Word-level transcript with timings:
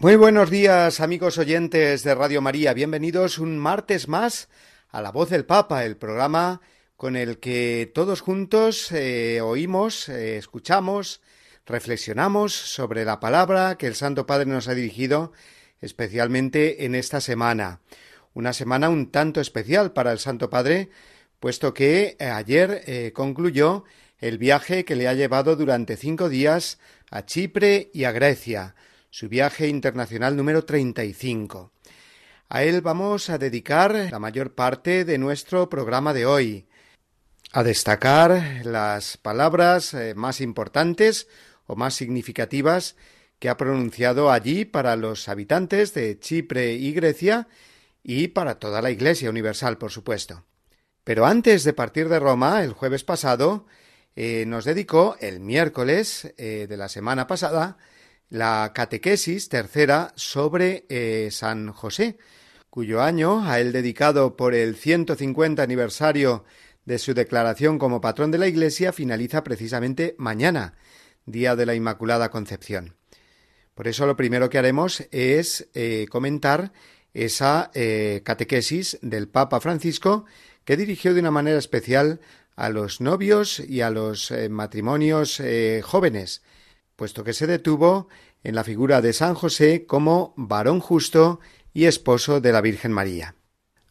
Muy 0.00 0.14
buenos 0.14 0.48
días 0.48 1.00
amigos 1.00 1.38
oyentes 1.38 2.04
de 2.04 2.14
Radio 2.14 2.40
María, 2.40 2.72
bienvenidos 2.72 3.40
un 3.40 3.58
martes 3.58 4.06
más 4.06 4.48
a 4.90 5.02
La 5.02 5.10
Voz 5.10 5.28
del 5.28 5.44
Papa, 5.44 5.84
el 5.84 5.96
programa 5.96 6.60
con 6.96 7.16
el 7.16 7.40
que 7.40 7.90
todos 7.92 8.20
juntos 8.20 8.92
eh, 8.92 9.40
oímos, 9.40 10.08
eh, 10.08 10.36
escuchamos, 10.36 11.20
reflexionamos 11.66 12.54
sobre 12.54 13.04
la 13.04 13.18
palabra 13.18 13.76
que 13.76 13.88
el 13.88 13.96
Santo 13.96 14.24
Padre 14.24 14.46
nos 14.46 14.68
ha 14.68 14.74
dirigido 14.74 15.32
especialmente 15.80 16.84
en 16.84 16.94
esta 16.94 17.20
semana. 17.20 17.80
Una 18.34 18.52
semana 18.52 18.90
un 18.90 19.10
tanto 19.10 19.40
especial 19.40 19.92
para 19.92 20.12
el 20.12 20.20
Santo 20.20 20.48
Padre, 20.48 20.90
puesto 21.40 21.74
que 21.74 22.16
eh, 22.20 22.26
ayer 22.26 23.12
concluyó 23.14 23.82
el 24.20 24.38
viaje 24.38 24.84
que 24.84 24.94
le 24.94 25.08
ha 25.08 25.14
llevado 25.14 25.56
durante 25.56 25.96
cinco 25.96 26.28
días 26.28 26.78
a 27.10 27.26
Chipre 27.26 27.90
y 27.92 28.04
a 28.04 28.12
Grecia, 28.12 28.76
su 29.10 29.28
viaje 29.28 29.68
internacional 29.68 30.36
número 30.36 30.64
35. 30.64 31.72
A 32.48 32.62
él 32.62 32.80
vamos 32.80 33.30
a 33.30 33.38
dedicar 33.38 34.08
la 34.10 34.18
mayor 34.18 34.54
parte 34.54 35.04
de 35.04 35.18
nuestro 35.18 35.68
programa 35.68 36.14
de 36.14 36.26
hoy, 36.26 36.66
a 37.52 37.62
destacar 37.62 38.62
las 38.64 39.16
palabras 39.16 39.94
eh, 39.94 40.14
más 40.14 40.40
importantes 40.40 41.28
o 41.66 41.76
más 41.76 41.94
significativas 41.94 42.96
que 43.38 43.48
ha 43.48 43.56
pronunciado 43.56 44.30
allí 44.30 44.64
para 44.64 44.96
los 44.96 45.28
habitantes 45.28 45.94
de 45.94 46.18
Chipre 46.18 46.72
y 46.72 46.92
Grecia 46.92 47.48
y 48.02 48.28
para 48.28 48.58
toda 48.58 48.82
la 48.82 48.90
Iglesia 48.90 49.30
Universal, 49.30 49.78
por 49.78 49.90
supuesto. 49.90 50.44
Pero 51.04 51.26
antes 51.26 51.64
de 51.64 51.72
partir 51.72 52.08
de 52.08 52.18
Roma, 52.18 52.62
el 52.62 52.72
jueves 52.72 53.04
pasado, 53.04 53.66
eh, 54.16 54.44
nos 54.46 54.64
dedicó 54.64 55.16
el 55.20 55.40
miércoles 55.40 56.32
eh, 56.36 56.66
de 56.68 56.76
la 56.76 56.88
semana 56.88 57.26
pasada 57.26 57.78
la 58.30 58.72
catequesis 58.74 59.48
tercera 59.48 60.12
sobre 60.14 60.84
eh, 60.88 61.28
San 61.30 61.72
José, 61.72 62.18
cuyo 62.70 63.02
año, 63.02 63.48
a 63.48 63.60
él 63.60 63.72
dedicado 63.72 64.36
por 64.36 64.54
el 64.54 64.76
150 64.76 65.62
aniversario 65.62 66.44
de 66.84 66.98
su 66.98 67.14
declaración 67.14 67.78
como 67.78 68.00
patrón 68.00 68.30
de 68.30 68.38
la 68.38 68.46
Iglesia, 68.46 68.92
finaliza 68.92 69.44
precisamente 69.44 70.14
mañana, 70.18 70.74
día 71.26 71.56
de 71.56 71.66
la 71.66 71.74
Inmaculada 71.74 72.30
Concepción. 72.30 72.96
Por 73.74 73.88
eso 73.88 74.06
lo 74.06 74.16
primero 74.16 74.50
que 74.50 74.58
haremos 74.58 75.06
es 75.10 75.68
eh, 75.74 76.06
comentar 76.10 76.72
esa 77.14 77.70
eh, 77.74 78.22
catequesis 78.24 78.98
del 79.02 79.28
Papa 79.28 79.60
Francisco 79.60 80.26
que 80.64 80.76
dirigió 80.76 81.14
de 81.14 81.20
una 81.20 81.30
manera 81.30 81.58
especial 81.58 82.20
a 82.56 82.68
los 82.68 83.00
novios 83.00 83.60
y 83.60 83.80
a 83.80 83.90
los 83.90 84.32
matrimonios 84.50 85.40
jóvenes, 85.84 86.42
puesto 86.98 87.22
que 87.22 87.32
se 87.32 87.46
detuvo 87.46 88.08
en 88.42 88.56
la 88.56 88.64
figura 88.64 89.00
de 89.00 89.12
San 89.12 89.34
José 89.34 89.86
como 89.86 90.34
varón 90.36 90.80
justo 90.80 91.38
y 91.72 91.84
esposo 91.84 92.40
de 92.40 92.50
la 92.50 92.60
Virgen 92.60 92.90
María. 92.90 93.36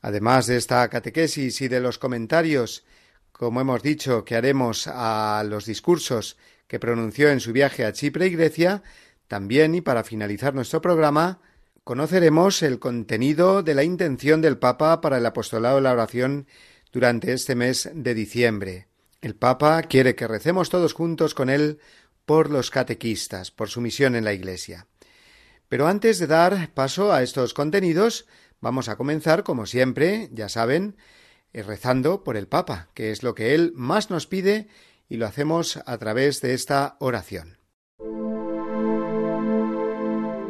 Además 0.01 0.45
de 0.45 0.57
esta 0.57 0.85
catequesis 0.89 1.61
y 1.61 1.69
de 1.69 1.79
los 1.79 1.99
comentarios, 1.99 2.83
como 3.31 3.61
hemos 3.61 3.81
dicho, 3.81 4.25
que 4.25 4.35
haremos 4.35 4.87
a 4.87 5.41
los 5.47 5.65
discursos 5.65 6.35
que 6.67 6.79
pronunció 6.81 7.29
en 7.29 7.39
su 7.39 7.53
viaje 7.53 7.85
a 7.85 7.93
Chipre 7.93 8.27
y 8.27 8.31
Grecia, 8.31 8.83
también 9.29 9.73
y 9.73 9.79
para 9.79 10.03
finalizar 10.03 10.53
nuestro 10.53 10.81
programa, 10.81 11.39
conoceremos 11.85 12.61
el 12.61 12.77
contenido 12.77 13.63
de 13.63 13.73
la 13.73 13.85
intención 13.85 14.41
del 14.41 14.57
Papa 14.57 14.99
para 14.99 15.19
el 15.19 15.25
apostolado 15.25 15.77
de 15.77 15.83
la 15.83 15.93
oración 15.93 16.45
durante 16.91 17.31
este 17.31 17.55
mes 17.55 17.89
de 17.93 18.13
diciembre. 18.13 18.87
El 19.21 19.35
Papa 19.35 19.81
quiere 19.83 20.13
que 20.13 20.27
recemos 20.27 20.69
todos 20.69 20.93
juntos 20.93 21.33
con 21.33 21.49
él 21.49 21.79
por 22.27 22.51
los 22.51 22.71
catequistas, 22.71 23.51
por 23.51 23.69
su 23.69 23.79
misión 23.79 24.13
en 24.13 24.25
la 24.25 24.33
Iglesia. 24.33 24.85
Pero 25.69 25.87
antes 25.87 26.19
de 26.19 26.27
dar 26.27 26.73
paso 26.73 27.13
a 27.13 27.23
estos 27.23 27.53
contenidos, 27.53 28.27
vamos 28.59 28.89
a 28.89 28.97
comenzar, 28.97 29.43
como 29.43 29.65
siempre, 29.65 30.29
ya 30.33 30.49
saben, 30.49 30.97
eh, 31.53 31.63
rezando 31.63 32.25
por 32.25 32.35
el 32.35 32.47
Papa, 32.47 32.89
que 32.93 33.11
es 33.11 33.23
lo 33.23 33.33
que 33.33 33.55
él 33.55 33.71
más 33.75 34.09
nos 34.09 34.27
pide, 34.27 34.67
y 35.07 35.15
lo 35.15 35.25
hacemos 35.25 35.79
a 35.85 35.97
través 35.97 36.41
de 36.41 36.53
esta 36.53 36.97
oración. 36.99 37.57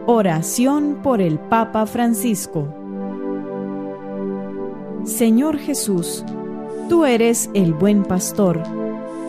Oración 0.07 1.03
por 1.03 1.21
el 1.21 1.37
Papa 1.37 1.85
Francisco. 1.85 2.73
Señor 5.05 5.59
Jesús, 5.59 6.25
tú 6.89 7.05
eres 7.05 7.51
el 7.53 7.73
buen 7.73 8.03
pastor 8.03 8.76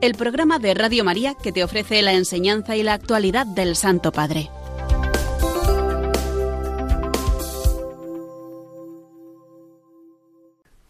el 0.00 0.14
programa 0.14 0.58
de 0.58 0.74
Radio 0.74 1.04
María 1.04 1.34
que 1.34 1.52
te 1.52 1.64
ofrece 1.64 2.02
la 2.02 2.12
enseñanza 2.12 2.76
y 2.76 2.82
la 2.82 2.94
actualidad 2.94 3.46
del 3.46 3.76
Santo 3.76 4.12
Padre. 4.12 4.50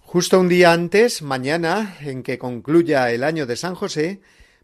Justo 0.00 0.40
un 0.40 0.48
día 0.48 0.72
antes, 0.72 1.22
mañana, 1.22 1.96
en 2.00 2.22
que 2.22 2.38
concluya 2.38 3.10
el 3.10 3.22
año 3.22 3.46
de 3.46 3.56
San 3.56 3.74
José, 3.74 4.20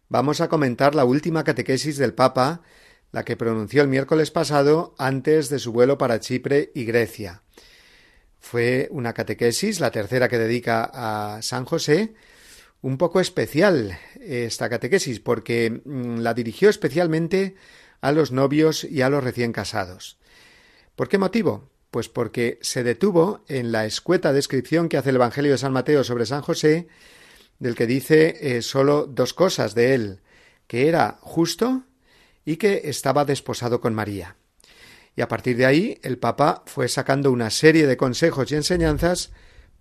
vamos 0.09 0.41
a 0.41 0.49
comentar 0.49 0.94
la 0.94 1.05
última 1.05 1.44
catequesis 1.44 1.99
del 1.99 2.15
Papa, 2.15 2.62
la 3.11 3.25
que 3.25 3.37
pronunció 3.37 3.83
el 3.83 3.89
miércoles 3.89 4.31
pasado 4.31 4.94
antes 4.99 5.50
de 5.50 5.59
su 5.59 5.73
vuelo 5.73 5.99
para 5.99 6.21
Chipre 6.21 6.73
y 6.75 6.85
Grecia. 6.85 7.43
Fue 8.41 8.89
una 8.91 9.12
catequesis, 9.12 9.79
la 9.79 9.91
tercera 9.91 10.29
que 10.29 10.39
dedica 10.39 10.91
a 10.93 11.43
San 11.43 11.65
José, 11.65 12.15
un 12.82 12.99
poco 12.99 13.20
especial 13.20 13.99
esta 14.20 14.69
catequesis 14.69 15.20
porque 15.20 15.81
mm, 15.84 16.19
la 16.19 16.34
dirigió 16.34 16.69
especialmente 16.69 17.55
a 18.00 18.12
los 18.12 18.32
novios 18.32 18.84
y 18.84 19.02
a 19.02 19.08
los 19.08 19.25
recién 19.25 19.52
casados. 19.52 20.19
¿Por 20.96 21.08
qué 21.08 21.17
motivo? 21.17 21.70
Pues 21.90 22.08
porque 22.08 22.58
se 22.61 22.82
detuvo 22.82 23.44
en 23.49 23.70
la 23.70 23.87
escueta 23.87 24.32
descripción 24.32 24.88
que 24.88 24.96
hace 24.96 25.11
el 25.11 25.17
Evangelio 25.17 25.52
de 25.52 25.58
San 25.58 25.73
Mateo 25.73 26.02
sobre 26.05 26.26
San 26.26 26.43
José, 26.43 26.88
del 27.61 27.76
que 27.76 27.87
dice 27.87 28.56
eh, 28.56 28.62
solo 28.62 29.06
dos 29.06 29.34
cosas 29.34 29.75
de 29.75 29.94
él, 29.94 30.20
que 30.67 30.88
era 30.88 31.19
justo 31.20 31.84
y 32.44 32.56
que 32.56 32.82
estaba 32.84 33.25
desposado 33.25 33.81
con 33.81 33.94
María. 33.94 34.37
Y 35.14 35.20
a 35.20 35.29
partir 35.29 35.56
de 35.56 35.67
ahí 35.67 36.00
el 36.02 36.19
Papa 36.19 36.64
fue 36.67 36.88
sacando 36.88 37.31
una 37.31 37.50
serie 37.50 37.87
de 37.87 37.96
consejos 37.96 38.50
y 38.50 38.56
enseñanzas 38.56 39.31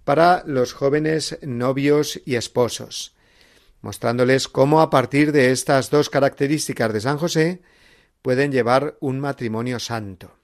para 0.03 0.43
los 0.45 0.73
jóvenes 0.73 1.37
novios 1.41 2.21
y 2.25 2.35
esposos. 2.35 3.15
mostrándoles 3.81 4.47
cómo 4.47 4.81
a 4.81 4.91
partir 4.91 5.31
de 5.31 5.51
estas 5.51 5.89
dos 5.89 6.11
características 6.11 6.93
de 6.93 7.01
San 7.01 7.17
José 7.17 7.63
pueden 8.21 8.51
llevar 8.51 8.95
un 8.99 9.19
matrimonio 9.19 9.79
santo. 9.79 10.37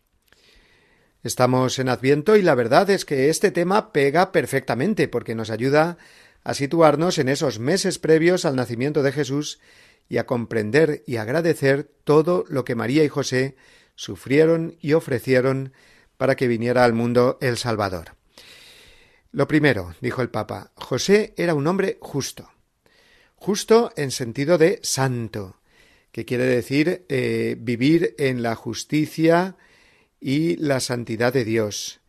Estamos 1.23 1.77
en 1.77 1.89
Adviento 1.89 2.35
y 2.35 2.41
la 2.41 2.55
verdad 2.55 2.89
es 2.89 3.05
que 3.05 3.29
este 3.29 3.51
tema 3.51 3.91
pega 3.91 4.31
perfectamente 4.31 5.07
porque 5.07 5.35
nos 5.35 5.51
ayuda 5.51 5.97
a 6.43 6.53
situarnos 6.55 7.19
en 7.19 7.29
esos 7.29 7.59
meses 7.59 7.99
previos 7.99 8.45
al 8.45 8.55
nacimiento 8.55 9.03
de 9.03 9.11
Jesús 9.11 9.59
y 10.09 10.17
a 10.17 10.25
comprender 10.25 11.03
y 11.05 11.17
agradecer 11.17 11.91
todo 12.03 12.45
lo 12.47 12.65
que 12.65 12.75
María 12.75 13.03
y 13.03 13.09
José 13.09 13.55
sufrieron 13.95 14.77
y 14.79 14.93
ofrecieron 14.93 15.73
para 16.17 16.35
que 16.35 16.47
viniera 16.47 16.83
al 16.85 16.93
mundo 16.93 17.37
el 17.41 17.57
Salvador. 17.57 18.16
Lo 19.37 19.47
primero, 19.47 19.93
dijo 20.01 20.23
el 20.23 20.31
Papa, 20.31 20.71
José 20.73 21.35
era 21.37 21.53
un 21.53 21.67
hombre 21.67 21.99
justo. 22.01 22.49
Justo 23.35 23.91
en 23.95 24.09
sentido 24.09 24.57
de 24.57 24.79
santo, 24.81 25.57
que 26.11 26.25
quiere 26.25 26.45
decir 26.45 27.05
eh, 27.07 27.55
vivir 27.59 28.15
en 28.17 28.41
la 28.41 28.55
justicia 28.55 29.55
y 30.19 30.55
la 30.55 30.79
santidad 30.79 31.33
de 31.33 31.45
Dios. 31.45 31.99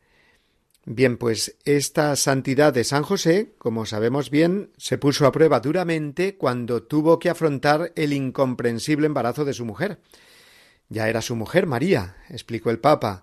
Bien, 0.87 1.19
pues 1.19 1.59
esta 1.67 2.17
santidad 2.17 2.73
de 2.73 2.85
San 2.85 3.03
José, 3.03 3.53
como 3.59 3.85
sabemos 3.85 4.31
bien, 4.31 4.71
se 4.79 4.97
puso 4.97 5.27
a 5.27 5.33
prueba 5.33 5.61
duramente 5.61 6.39
cuando 6.39 6.85
tuvo 6.85 7.19
que 7.19 7.29
afrontar 7.29 7.93
el 7.95 8.15
incomprensible 8.15 9.05
embarazo 9.05 9.45
de 9.45 9.53
su 9.53 9.67
mujer. 9.67 10.01
Ya 10.89 11.11
era 11.11 11.21
su 11.21 11.37
mujer 11.37 11.67
María, 11.67 12.17
explicó 12.31 12.71
el 12.71 12.79
Papa, 12.79 13.23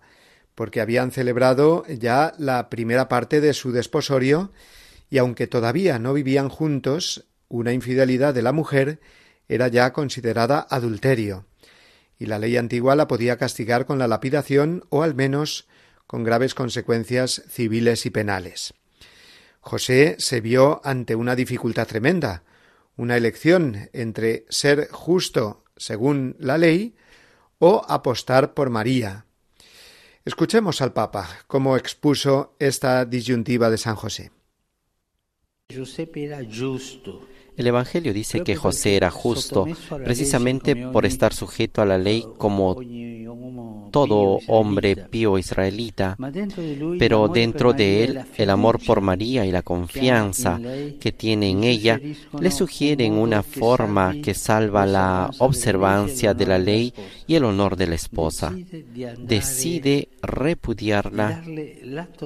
porque 0.55 0.81
habían 0.81 1.11
celebrado 1.11 1.85
ya 1.87 2.33
la 2.37 2.69
primera 2.69 3.07
parte 3.09 3.41
de 3.41 3.53
su 3.53 3.71
desposorio, 3.71 4.51
y 5.09 5.17
aunque 5.17 5.47
todavía 5.47 5.99
no 5.99 6.13
vivían 6.13 6.49
juntos, 6.49 7.25
una 7.47 7.73
infidelidad 7.73 8.33
de 8.33 8.41
la 8.41 8.53
mujer 8.53 8.99
era 9.47 9.67
ya 9.67 9.93
considerada 9.93 10.65
adulterio, 10.69 11.45
y 12.17 12.25
la 12.25 12.39
ley 12.39 12.57
antigua 12.57 12.95
la 12.95 13.07
podía 13.07 13.37
castigar 13.37 13.85
con 13.85 13.99
la 13.99 14.07
lapidación 14.07 14.85
o 14.89 15.03
al 15.03 15.13
menos 15.13 15.67
con 16.07 16.23
graves 16.23 16.55
consecuencias 16.55 17.43
civiles 17.49 18.05
y 18.05 18.09
penales. 18.09 18.73
José 19.59 20.15
se 20.19 20.41
vio 20.41 20.79
ante 20.83 21.15
una 21.15 21.35
dificultad 21.35 21.87
tremenda, 21.87 22.43
una 22.95 23.17
elección 23.17 23.89
entre 23.93 24.45
ser 24.49 24.87
justo 24.91 25.63
según 25.75 26.35
la 26.39 26.57
ley 26.57 26.95
o 27.59 27.83
apostar 27.87 28.53
por 28.53 28.69
María, 28.69 29.25
Escuchemos 30.25 30.81
al 30.81 30.91
Papa 30.91 31.29
cómo 31.45 31.77
expuso 31.77 32.55
esta 32.57 33.05
disyuntiva 33.05 33.69
de 33.69 33.77
San 33.77 33.95
José. 33.95 34.31
El 37.57 37.67
Evangelio 37.67 38.13
dice 38.13 38.41
que 38.43 38.55
José 38.55 38.95
era 38.95 39.11
justo 39.11 39.65
precisamente 40.03 40.75
por 40.75 41.05
estar 41.05 41.33
sujeto 41.33 41.81
a 41.81 41.85
la 41.85 41.97
ley 41.97 42.25
como 42.37 42.75
todo 43.95 44.39
hombre 44.47 44.97
pío 45.09 45.37
israelita, 45.37 46.17
pero 46.99 47.29
dentro 47.29 47.71
de 47.71 48.03
él 48.03 48.19
el 48.35 48.49
amor 48.49 48.77
por 48.85 48.99
María 48.99 49.45
y 49.45 49.53
la 49.53 49.61
confianza 49.61 50.59
que 50.99 51.13
tiene 51.13 51.49
en 51.49 51.63
ella 51.63 52.01
le 52.37 52.51
sugieren 52.51 53.13
una 53.13 53.41
forma 53.41 54.13
que 54.21 54.33
salva 54.33 54.85
la 54.85 55.31
observancia 55.39 56.33
de 56.33 56.45
la 56.45 56.57
ley 56.57 56.93
y 57.25 57.35
el 57.35 57.45
honor 57.45 57.77
de 57.77 57.87
la 57.87 57.95
esposa. 57.95 58.53
Decide 59.17 60.09
repudiarla, 60.21 61.41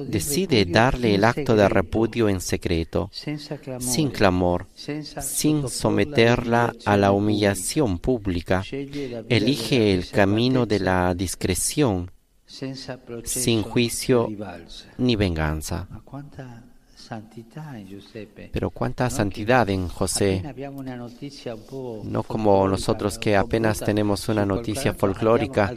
decide 0.08 0.64
darle 0.64 1.14
el 1.14 1.22
acto 1.22 1.54
de 1.54 1.68
repudio 1.68 2.28
en 2.28 2.40
secreto, 2.40 3.10
sin 3.78 4.10
clamor, 4.10 4.66
sin 5.20 5.68
someterla 5.68 6.72
a 6.84 6.96
la 6.96 7.12
humillación 7.12 7.98
pública. 7.98 8.62
Elige 8.70 9.94
el 9.94 10.08
camino 10.10 10.66
de 10.66 10.80
la 10.80 11.14
discreción, 11.14 12.10
sin 13.24 13.62
juicio 13.62 14.28
ni 14.98 15.16
venganza. 15.16 15.88
Pero 18.52 18.70
cuánta 18.70 19.10
santidad 19.10 19.68
en 19.68 19.88
José, 19.88 20.42
no 22.04 22.22
como 22.22 22.68
nosotros 22.68 23.18
que 23.18 23.36
apenas 23.36 23.80
tenemos 23.80 24.28
una 24.28 24.46
noticia 24.46 24.94
folclórica 24.94 25.74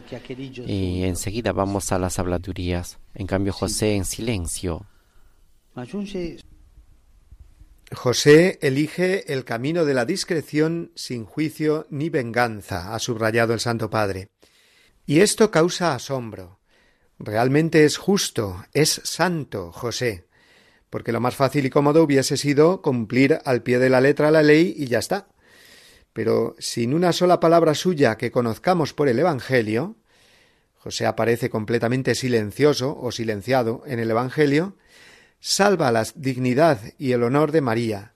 y 0.68 1.04
enseguida 1.04 1.52
vamos 1.52 1.92
a 1.92 1.98
las 1.98 2.20
habladurías. 2.20 3.00
En 3.16 3.26
cambio 3.26 3.54
José 3.54 3.96
en 3.96 4.06
silencio. 4.06 4.86
José 7.94 8.60
elige 8.62 9.32
el 9.32 9.46
camino 9.46 9.86
de 9.86 9.94
la 9.94 10.06
discreción 10.06 10.92
sin 10.96 11.26
juicio 11.26 11.88
ni 11.90 12.10
venganza, 12.10 12.94
ha 12.94 13.00
subrayado 13.00 13.54
el 13.54 13.60
Santo 13.60 13.90
Padre. 13.90 14.30
Y 15.06 15.22
esto 15.22 15.52
causa 15.52 15.94
asombro. 15.94 16.60
Realmente 17.20 17.86
es 17.86 17.98
justo, 17.98 18.66
es 18.74 19.02
santo 19.04 19.72
José 19.72 20.28
porque 20.94 21.12
lo 21.12 21.20
más 21.20 21.36
fácil 21.36 21.66
y 21.66 21.72
cómodo 21.72 22.04
hubiese 22.04 22.38
sido 22.38 22.84
cumplir 22.84 23.40
al 23.46 23.64
pie 23.64 23.80
de 23.80 23.90
la 23.90 24.00
letra 24.00 24.30
la 24.30 24.44
ley 24.44 24.76
y 24.78 24.86
ya 24.86 25.00
está. 25.00 25.28
Pero 26.14 26.56
sin 26.60 26.94
una 26.94 27.14
sola 27.14 27.40
palabra 27.40 27.74
suya 27.74 28.16
que 28.16 28.30
conozcamos 28.30 28.94
por 28.94 29.10
el 29.10 29.18
Evangelio, 29.18 29.96
José 30.78 31.08
aparece 31.08 31.50
completamente 31.50 32.14
silencioso 32.14 32.96
o 32.96 33.12
silenciado 33.12 33.82
en 33.88 33.98
el 33.98 34.12
Evangelio, 34.12 34.78
salva 35.46 35.92
la 35.92 36.08
dignidad 36.16 36.80
y 36.98 37.12
el 37.12 37.22
honor 37.22 37.52
de 37.52 37.60
María, 37.60 38.14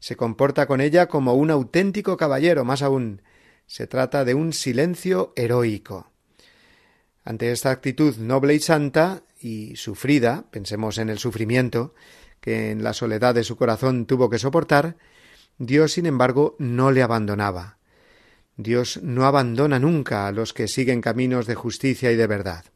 se 0.00 0.16
comporta 0.16 0.66
con 0.66 0.82
ella 0.82 1.08
como 1.08 1.32
un 1.32 1.50
auténtico 1.50 2.18
caballero, 2.18 2.62
más 2.66 2.82
aún, 2.82 3.22
se 3.66 3.86
trata 3.86 4.26
de 4.26 4.34
un 4.34 4.52
silencio 4.52 5.32
heroico. 5.34 6.12
Ante 7.24 7.52
esta 7.52 7.70
actitud 7.70 8.18
noble 8.18 8.54
y 8.54 8.60
santa 8.60 9.22
y 9.40 9.76
sufrida, 9.76 10.44
pensemos 10.50 10.98
en 10.98 11.08
el 11.08 11.18
sufrimiento 11.18 11.94
que 12.42 12.70
en 12.70 12.84
la 12.84 12.92
soledad 12.92 13.34
de 13.34 13.44
su 13.44 13.56
corazón 13.56 14.04
tuvo 14.04 14.28
que 14.28 14.38
soportar, 14.38 14.98
Dios, 15.56 15.92
sin 15.92 16.04
embargo, 16.04 16.54
no 16.58 16.90
le 16.90 17.02
abandonaba. 17.02 17.78
Dios 18.58 19.00
no 19.02 19.24
abandona 19.24 19.78
nunca 19.78 20.26
a 20.26 20.32
los 20.32 20.52
que 20.52 20.68
siguen 20.68 21.00
caminos 21.00 21.46
de 21.46 21.54
justicia 21.54 22.12
y 22.12 22.16
de 22.16 22.26
verdad. 22.26 22.66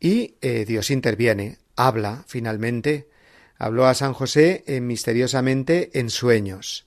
Y 0.00 0.34
eh, 0.40 0.64
Dios 0.66 0.90
interviene, 0.90 1.58
habla, 1.76 2.24
finalmente, 2.26 3.08
habló 3.56 3.86
a 3.86 3.94
San 3.94 4.12
José 4.12 4.64
eh, 4.66 4.80
misteriosamente 4.80 5.98
en 5.98 6.10
sueños, 6.10 6.86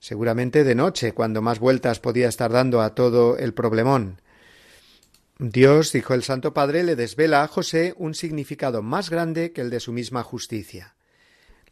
seguramente 0.00 0.64
de 0.64 0.74
noche, 0.74 1.12
cuando 1.12 1.42
más 1.42 1.58
vueltas 1.58 2.00
podía 2.00 2.28
estar 2.28 2.50
dando 2.50 2.80
a 2.80 2.94
todo 2.94 3.36
el 3.38 3.54
problemón, 3.54 4.22
Dios, 5.38 5.90
dijo 5.90 6.14
el 6.14 6.22
Santo 6.22 6.54
Padre, 6.54 6.84
le 6.84 6.94
desvela 6.94 7.42
a 7.42 7.48
José 7.48 7.94
un 7.96 8.14
significado 8.14 8.80
más 8.80 9.10
grande 9.10 9.52
que 9.52 9.60
el 9.60 9.70
de 9.70 9.80
su 9.80 9.92
misma 9.92 10.22
justicia. 10.22 10.94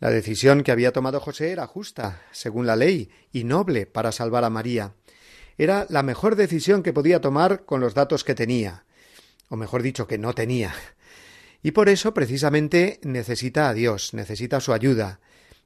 La 0.01 0.11
decisión 0.11 0.65
que 0.65 0.73
había 0.73 0.93
tomado 0.93 1.21
José 1.21 1.53
era 1.53 1.69
justa, 1.69 2.21
según 2.33 2.67
la 2.67 2.75
ley, 2.75 3.11
y 3.31 3.45
noble 3.45 3.87
para 3.87 4.11
salvar 4.11 4.43
a 4.43 4.51
María. 4.51 4.95
Era 5.57 5.87
la 5.89 6.03
mejor 6.03 6.35
decisión 6.35 6.83
que 6.83 6.93
podía 6.93 7.21
tomar 7.21 7.65
con 7.65 7.81
los 7.81 7.95
datos 7.95 8.25
que 8.25 8.35
tenía, 8.35 8.87
o 9.49 9.57
mejor 9.57 9.83
dicho, 9.83 10.09
que 10.09 10.19
no 10.19 10.33
tenía. 10.33 10.75
Y 11.63 11.73
por 11.73 11.89
eso, 11.89 12.15
precisamente, 12.15 13.01
necesita 13.03 13.69
a 13.69 13.75
Dios, 13.75 14.15
necesita 14.15 14.61
su 14.61 14.73
ayuda, 14.73 15.21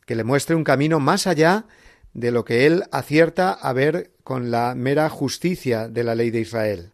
que 0.07 0.17
le 0.17 0.25
muestre 0.25 0.57
un 0.57 0.65
camino 0.65 1.01
más 1.01 1.27
allá 1.27 1.67
de 2.13 2.31
lo 2.31 2.45
que 2.45 2.67
él 2.67 2.85
acierta 2.93 3.53
a 3.53 3.73
ver 3.73 4.13
con 4.23 4.51
la 4.51 4.75
mera 4.75 5.09
justicia 5.09 5.89
de 5.89 6.05
la 6.05 6.15
ley 6.15 6.31
de 6.31 6.41
Israel. 6.41 6.93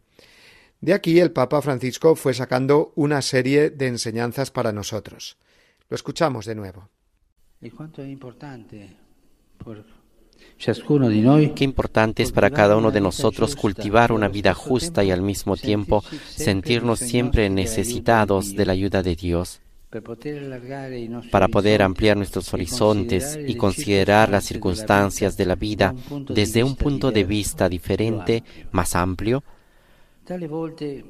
De 0.81 0.95
aquí 0.95 1.21
el 1.21 1.31
Papa 1.31 1.61
Francisco 1.61 2.17
fue 2.17 2.33
sacando 2.33 2.93
una 2.97 3.21
serie 3.21 3.71
de 3.71 3.87
enseñanzas 3.87 4.51
para 4.51 4.73
nosotros. 4.73 5.37
Lo 5.89 5.95
escuchamos 5.95 6.47
de 6.47 6.55
nuevo. 6.55 6.89
Qué 10.61 11.65
importante 11.65 12.23
es 12.23 12.33
para 12.33 12.51
cada 12.51 12.77
uno 12.77 12.91
de 12.91 13.01
nosotros 13.01 13.57
cultivar 13.57 14.13
una 14.13 14.29
vida 14.29 14.53
justa 14.53 15.03
y 15.03 15.11
al 15.11 15.23
mismo 15.23 15.57
tiempo 15.57 16.05
sentirnos 16.29 16.99
siempre 16.99 17.49
necesitados 17.49 18.55
de 18.55 18.67
la 18.67 18.73
ayuda 18.73 19.03
de 19.03 19.17
Dios 19.17 19.61
para 21.31 21.49
poder 21.49 21.83
ampliar 21.83 22.17
nuestros 22.17 22.53
horizontes 22.55 23.39
y 23.47 23.57
considerar 23.57 24.29
las 24.29 24.45
circunstancias 24.45 25.37
de 25.37 25.47
la 25.47 25.57
vida 25.57 25.95
desde 26.29 26.63
un 26.63 26.77
punto 26.77 27.11
de 27.11 27.25
vista 27.25 27.69
diferente, 27.69 28.45
más 28.71 28.95
amplio, 28.95 29.43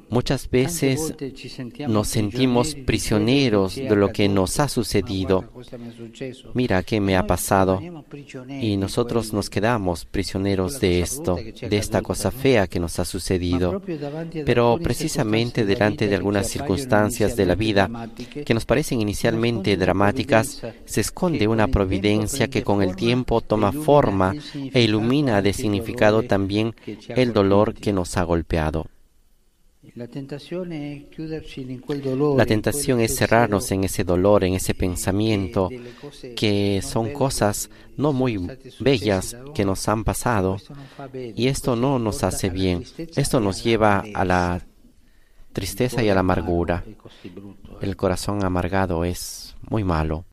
Muchas 0.09 0.49
veces 0.49 1.13
nos 1.87 2.07
sentimos 2.07 2.75
prisioneros 2.75 3.75
de 3.75 3.95
lo 3.95 4.11
que 4.11 4.27
nos 4.27 4.59
ha 4.59 4.67
sucedido. 4.67 5.45
Mira 6.53 6.81
qué 6.83 6.99
me 6.99 7.15
ha 7.15 7.27
pasado. 7.27 7.79
Y 8.49 8.77
nosotros 8.77 9.33
nos 9.33 9.49
quedamos 9.49 10.05
prisioneros 10.05 10.79
de 10.79 11.01
esto, 11.01 11.35
de 11.35 11.77
esta 11.77 12.01
cosa 12.01 12.31
fea 12.31 12.67
que 12.67 12.79
nos 12.79 12.99
ha 12.99 13.05
sucedido. 13.05 13.81
Pero 14.45 14.79
precisamente 14.81 15.65
delante 15.65 16.07
de 16.07 16.15
algunas 16.15 16.47
circunstancias 16.47 17.35
de 17.35 17.45
la 17.45 17.55
vida 17.55 17.89
que 18.45 18.53
nos 18.53 18.65
parecen 18.65 19.01
inicialmente 19.01 19.77
dramáticas, 19.77 20.61
se 20.85 21.01
esconde 21.01 21.47
una 21.47 21.67
providencia 21.67 22.47
que 22.47 22.63
con 22.63 22.81
el 22.81 22.95
tiempo 22.95 23.41
toma 23.41 23.71
forma 23.71 24.33
e 24.53 24.81
ilumina 24.81 25.41
de 25.41 25.53
significado 25.53 26.23
también 26.23 26.73
el 27.09 27.33
dolor 27.33 27.73
que 27.73 27.93
nos 27.93 28.17
ha 28.17 28.23
golpeado. 28.23 28.87
La 29.95 30.07
tentación 30.07 30.71
es 33.01 33.15
cerrarnos 33.15 33.71
en 33.71 33.83
ese 33.83 34.03
dolor, 34.05 34.43
en 34.45 34.53
ese 34.53 34.73
pensamiento, 34.73 35.69
que 36.35 36.81
son 36.81 37.11
cosas 37.11 37.69
no 37.97 38.13
muy 38.13 38.39
bellas 38.79 39.35
que 39.53 39.65
nos 39.65 39.87
han 39.89 40.03
pasado. 40.03 40.57
Y 41.35 41.47
esto 41.47 41.75
no 41.75 41.99
nos 41.99 42.23
hace 42.23 42.49
bien. 42.49 42.85
Esto 43.15 43.41
nos 43.41 43.63
lleva 43.63 44.03
a 44.13 44.23
la 44.23 44.65
tristeza 45.51 46.01
y 46.01 46.09
a 46.09 46.13
la 46.13 46.21
amargura. 46.21 46.85
El 47.81 47.97
corazón 47.97 48.45
amargado 48.45 49.03
es 49.03 49.55
muy 49.69 49.83
malo. 49.83 50.23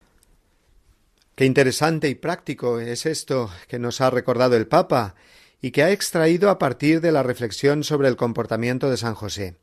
Qué 1.34 1.44
interesante 1.44 2.08
y 2.08 2.14
práctico 2.14 2.80
es 2.80 3.06
esto 3.06 3.50
que 3.68 3.78
nos 3.78 4.00
ha 4.00 4.10
recordado 4.10 4.56
el 4.56 4.66
Papa 4.66 5.14
y 5.60 5.70
que 5.70 5.82
ha 5.82 5.90
extraído 5.90 6.50
a 6.50 6.58
partir 6.58 7.00
de 7.00 7.12
la 7.12 7.22
reflexión 7.22 7.84
sobre 7.84 8.08
el 8.08 8.16
comportamiento 8.16 8.90
de 8.90 8.96
San 8.96 9.14
José. 9.14 9.56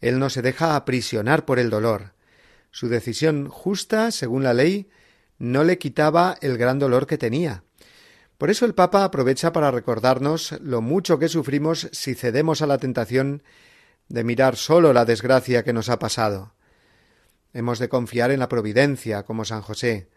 Él 0.00 0.18
no 0.18 0.30
se 0.30 0.42
deja 0.42 0.76
aprisionar 0.76 1.44
por 1.44 1.58
el 1.58 1.70
dolor. 1.70 2.12
Su 2.70 2.88
decisión 2.88 3.48
justa, 3.48 4.10
según 4.10 4.42
la 4.42 4.54
ley, 4.54 4.88
no 5.38 5.64
le 5.64 5.78
quitaba 5.78 6.36
el 6.40 6.56
gran 6.56 6.78
dolor 6.78 7.06
que 7.06 7.18
tenía. 7.18 7.64
Por 8.38 8.48
eso 8.48 8.64
el 8.64 8.74
Papa 8.74 9.04
aprovecha 9.04 9.52
para 9.52 9.70
recordarnos 9.70 10.52
lo 10.62 10.80
mucho 10.80 11.18
que 11.18 11.28
sufrimos 11.28 11.88
si 11.92 12.14
cedemos 12.14 12.62
a 12.62 12.66
la 12.66 12.78
tentación 12.78 13.42
de 14.08 14.24
mirar 14.24 14.56
solo 14.56 14.92
la 14.92 15.04
desgracia 15.04 15.62
que 15.62 15.74
nos 15.74 15.90
ha 15.90 15.98
pasado. 15.98 16.54
Hemos 17.52 17.78
de 17.78 17.88
confiar 17.88 18.30
en 18.30 18.40
la 18.40 18.48
providencia, 18.48 19.24
como 19.24 19.44
San 19.44 19.60
José, 19.60 20.08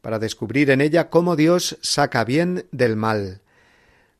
para 0.00 0.18
descubrir 0.18 0.70
en 0.70 0.80
ella 0.80 1.10
cómo 1.10 1.36
Dios 1.36 1.78
saca 1.82 2.24
bien 2.24 2.66
del 2.72 2.96
mal, 2.96 3.42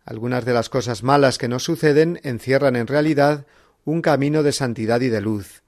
algunas 0.08 0.46
de 0.46 0.54
las 0.54 0.70
cosas 0.70 1.02
malas 1.02 1.36
que 1.36 1.48
nos 1.48 1.64
suceden 1.64 2.18
encierran 2.22 2.76
en 2.76 2.86
realidad 2.86 3.46
un 3.84 4.00
camino 4.00 4.42
de 4.42 4.52
santidad 4.52 5.02
y 5.02 5.08
de 5.08 5.20
luz, 5.20 5.62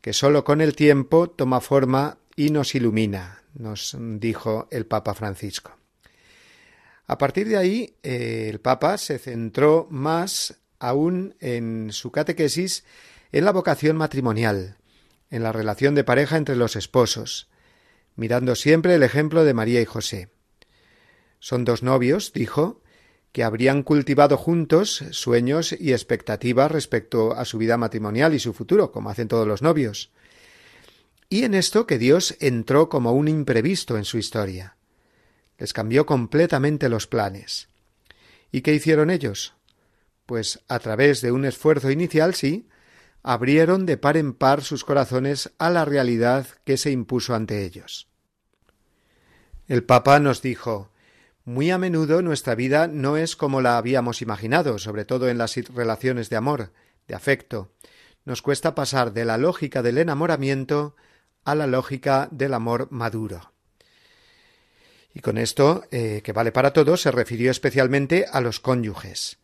que 0.00 0.12
sólo 0.12 0.42
con 0.42 0.60
el 0.60 0.74
tiempo 0.74 1.30
toma 1.30 1.60
forma 1.60 2.18
y 2.34 2.50
nos 2.50 2.74
ilumina, 2.74 3.44
nos 3.54 3.96
dijo 4.00 4.66
el 4.72 4.86
Papa 4.86 5.14
Francisco. 5.14 5.78
A 7.06 7.16
partir 7.16 7.46
de 7.46 7.58
ahí, 7.58 7.94
eh, 8.02 8.48
el 8.50 8.58
Papa 8.58 8.98
se 8.98 9.20
centró 9.20 9.86
más 9.88 10.56
aún 10.80 11.36
en 11.38 11.92
su 11.92 12.10
catequesis 12.10 12.84
en 13.30 13.44
la 13.44 13.52
vocación 13.52 13.96
matrimonial, 13.96 14.78
en 15.30 15.44
la 15.44 15.52
relación 15.52 15.94
de 15.94 16.02
pareja 16.02 16.36
entre 16.36 16.56
los 16.56 16.74
esposos, 16.74 17.48
mirando 18.16 18.56
siempre 18.56 18.96
el 18.96 19.04
ejemplo 19.04 19.44
de 19.44 19.54
María 19.54 19.80
y 19.80 19.84
José. 19.84 20.28
Son 21.38 21.64
dos 21.64 21.84
novios, 21.84 22.32
dijo, 22.32 22.82
que 23.36 23.44
habrían 23.44 23.82
cultivado 23.82 24.38
juntos 24.38 25.04
sueños 25.10 25.76
y 25.78 25.92
expectativas 25.92 26.70
respecto 26.70 27.34
a 27.34 27.44
su 27.44 27.58
vida 27.58 27.76
matrimonial 27.76 28.32
y 28.32 28.38
su 28.38 28.54
futuro, 28.54 28.92
como 28.92 29.10
hacen 29.10 29.28
todos 29.28 29.46
los 29.46 29.60
novios. 29.60 30.10
Y 31.28 31.44
en 31.44 31.52
esto 31.52 31.86
que 31.86 31.98
Dios 31.98 32.34
entró 32.40 32.88
como 32.88 33.12
un 33.12 33.28
imprevisto 33.28 33.98
en 33.98 34.06
su 34.06 34.16
historia. 34.16 34.76
Les 35.58 35.74
cambió 35.74 36.06
completamente 36.06 36.88
los 36.88 37.06
planes. 37.06 37.68
¿Y 38.52 38.62
qué 38.62 38.72
hicieron 38.72 39.10
ellos? 39.10 39.52
Pues 40.24 40.60
a 40.66 40.78
través 40.78 41.20
de 41.20 41.30
un 41.30 41.44
esfuerzo 41.44 41.90
inicial, 41.90 42.34
sí, 42.34 42.70
abrieron 43.22 43.84
de 43.84 43.98
par 43.98 44.16
en 44.16 44.32
par 44.32 44.62
sus 44.62 44.82
corazones 44.82 45.52
a 45.58 45.68
la 45.68 45.84
realidad 45.84 46.46
que 46.64 46.78
se 46.78 46.90
impuso 46.90 47.34
ante 47.34 47.66
ellos. 47.66 48.08
El 49.68 49.84
Papa 49.84 50.20
nos 50.20 50.40
dijo 50.40 50.90
muy 51.46 51.70
a 51.70 51.78
menudo 51.78 52.22
nuestra 52.22 52.56
vida 52.56 52.88
no 52.88 53.16
es 53.16 53.36
como 53.36 53.60
la 53.60 53.78
habíamos 53.78 54.20
imaginado, 54.20 54.80
sobre 54.80 55.04
todo 55.04 55.28
en 55.28 55.38
las 55.38 55.54
relaciones 55.72 56.28
de 56.28 56.34
amor, 56.34 56.72
de 57.06 57.14
afecto. 57.14 57.70
Nos 58.24 58.42
cuesta 58.42 58.74
pasar 58.74 59.12
de 59.12 59.24
la 59.24 59.38
lógica 59.38 59.80
del 59.80 59.98
enamoramiento 59.98 60.96
a 61.44 61.54
la 61.54 61.68
lógica 61.68 62.28
del 62.32 62.52
amor 62.52 62.88
maduro. 62.90 63.52
Y 65.14 65.20
con 65.20 65.38
esto, 65.38 65.84
eh, 65.92 66.20
que 66.24 66.32
vale 66.32 66.50
para 66.50 66.72
todos, 66.72 67.02
se 67.02 67.12
refirió 67.12 67.52
especialmente 67.52 68.26
a 68.30 68.40
los 68.40 68.58
cónyuges. 68.58 69.38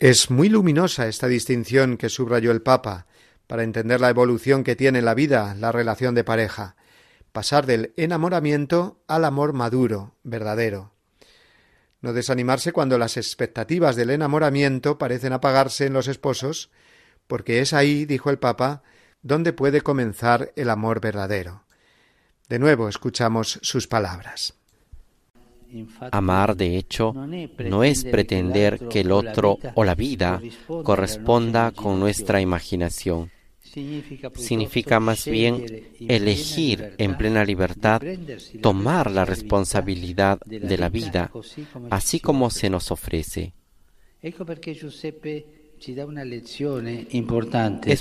Es 0.00 0.32
muy 0.32 0.48
luminosa 0.48 1.06
esta 1.06 1.28
distinción 1.28 1.98
que 1.98 2.08
subrayó 2.08 2.50
el 2.50 2.62
Papa 2.62 3.06
para 3.46 3.62
entender 3.62 4.00
la 4.00 4.10
evolución 4.10 4.64
que 4.64 4.74
tiene 4.74 4.98
en 4.98 5.04
la 5.04 5.14
vida 5.14 5.54
la 5.54 5.70
relación 5.70 6.16
de 6.16 6.24
pareja, 6.24 6.74
pasar 7.30 7.64
del 7.64 7.94
enamoramiento 7.96 9.00
al 9.06 9.24
amor 9.24 9.52
maduro, 9.52 10.16
verdadero. 10.24 10.97
No 12.00 12.12
desanimarse 12.12 12.72
cuando 12.72 12.96
las 12.98 13.16
expectativas 13.16 13.96
del 13.96 14.10
enamoramiento 14.10 14.98
parecen 14.98 15.32
apagarse 15.32 15.86
en 15.86 15.92
los 15.92 16.06
esposos, 16.06 16.70
porque 17.26 17.60
es 17.60 17.72
ahí, 17.72 18.04
dijo 18.04 18.30
el 18.30 18.38
Papa, 18.38 18.82
donde 19.22 19.52
puede 19.52 19.80
comenzar 19.80 20.52
el 20.56 20.70
amor 20.70 21.00
verdadero. 21.00 21.64
De 22.48 22.58
nuevo 22.58 22.88
escuchamos 22.88 23.58
sus 23.62 23.86
palabras. 23.86 24.54
Amar, 26.12 26.56
de 26.56 26.78
hecho, 26.78 27.12
no 27.12 27.84
es 27.84 28.04
pretender 28.04 28.88
que 28.88 29.00
el 29.00 29.12
otro 29.12 29.58
o 29.74 29.84
la 29.84 29.94
vida 29.94 30.40
corresponda 30.82 31.72
con 31.72 32.00
nuestra 32.00 32.40
imaginación 32.40 33.30
significa 34.36 35.00
más 35.00 35.26
bien 35.26 35.88
elegir 36.00 36.94
en 36.98 37.16
plena 37.16 37.44
libertad, 37.44 38.02
tomar 38.60 39.10
la 39.10 39.24
responsabilidad 39.24 40.40
de 40.44 40.78
la 40.78 40.88
vida, 40.88 41.30
así 41.90 42.20
como 42.20 42.50
se 42.50 42.70
nos 42.70 42.90
ofrece. 42.90 43.52
Es 44.22 44.34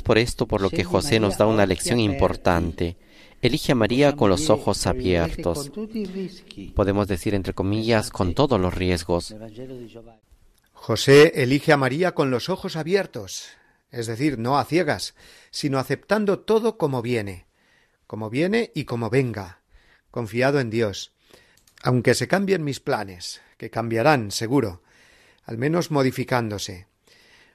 por 0.02 0.18
esto 0.18 0.48
por 0.48 0.62
lo 0.62 0.70
que 0.70 0.84
José 0.84 1.20
nos 1.20 1.38
da 1.38 1.46
una 1.46 1.66
lección 1.66 2.00
importante. 2.00 2.98
Elige 3.40 3.74
a 3.74 3.76
María 3.76 4.14
con 4.14 4.32
los 4.32 4.50
ojos 4.50 4.88
abiertos. 4.88 5.72
Podemos 6.74 7.08
decir, 7.08 7.36
entre 7.36 7.54
comillas, 7.54 8.10
con 8.10 8.34
todos 8.34 8.60
los 8.60 8.74
riesgos. 8.74 9.36
José 10.74 11.34
elige 11.36 11.72
a 11.72 11.78
María 11.78 12.14
con 12.14 12.32
los 12.32 12.50
ojos 12.50 12.76
abiertos 12.76 13.57
es 13.92 14.08
decir, 14.08 14.38
no 14.38 14.58
a 14.58 14.66
ciegas, 14.66 15.16
sino 15.52 15.80
aceptando 15.80 16.40
todo 16.40 16.78
como 16.78 17.02
viene, 17.02 17.48
como 18.06 18.30
viene 18.30 18.72
y 18.74 18.86
como 18.86 19.10
venga, 19.10 19.62
confiado 20.12 20.60
en 20.60 20.70
Dios, 20.70 21.14
aunque 21.84 22.16
se 22.16 22.28
cambien 22.28 22.64
mis 22.64 22.80
planes, 22.80 23.42
que 23.58 23.70
cambiarán, 23.70 24.32
seguro, 24.32 24.82
al 25.44 25.58
menos 25.58 25.92
modificándose. 25.92 26.88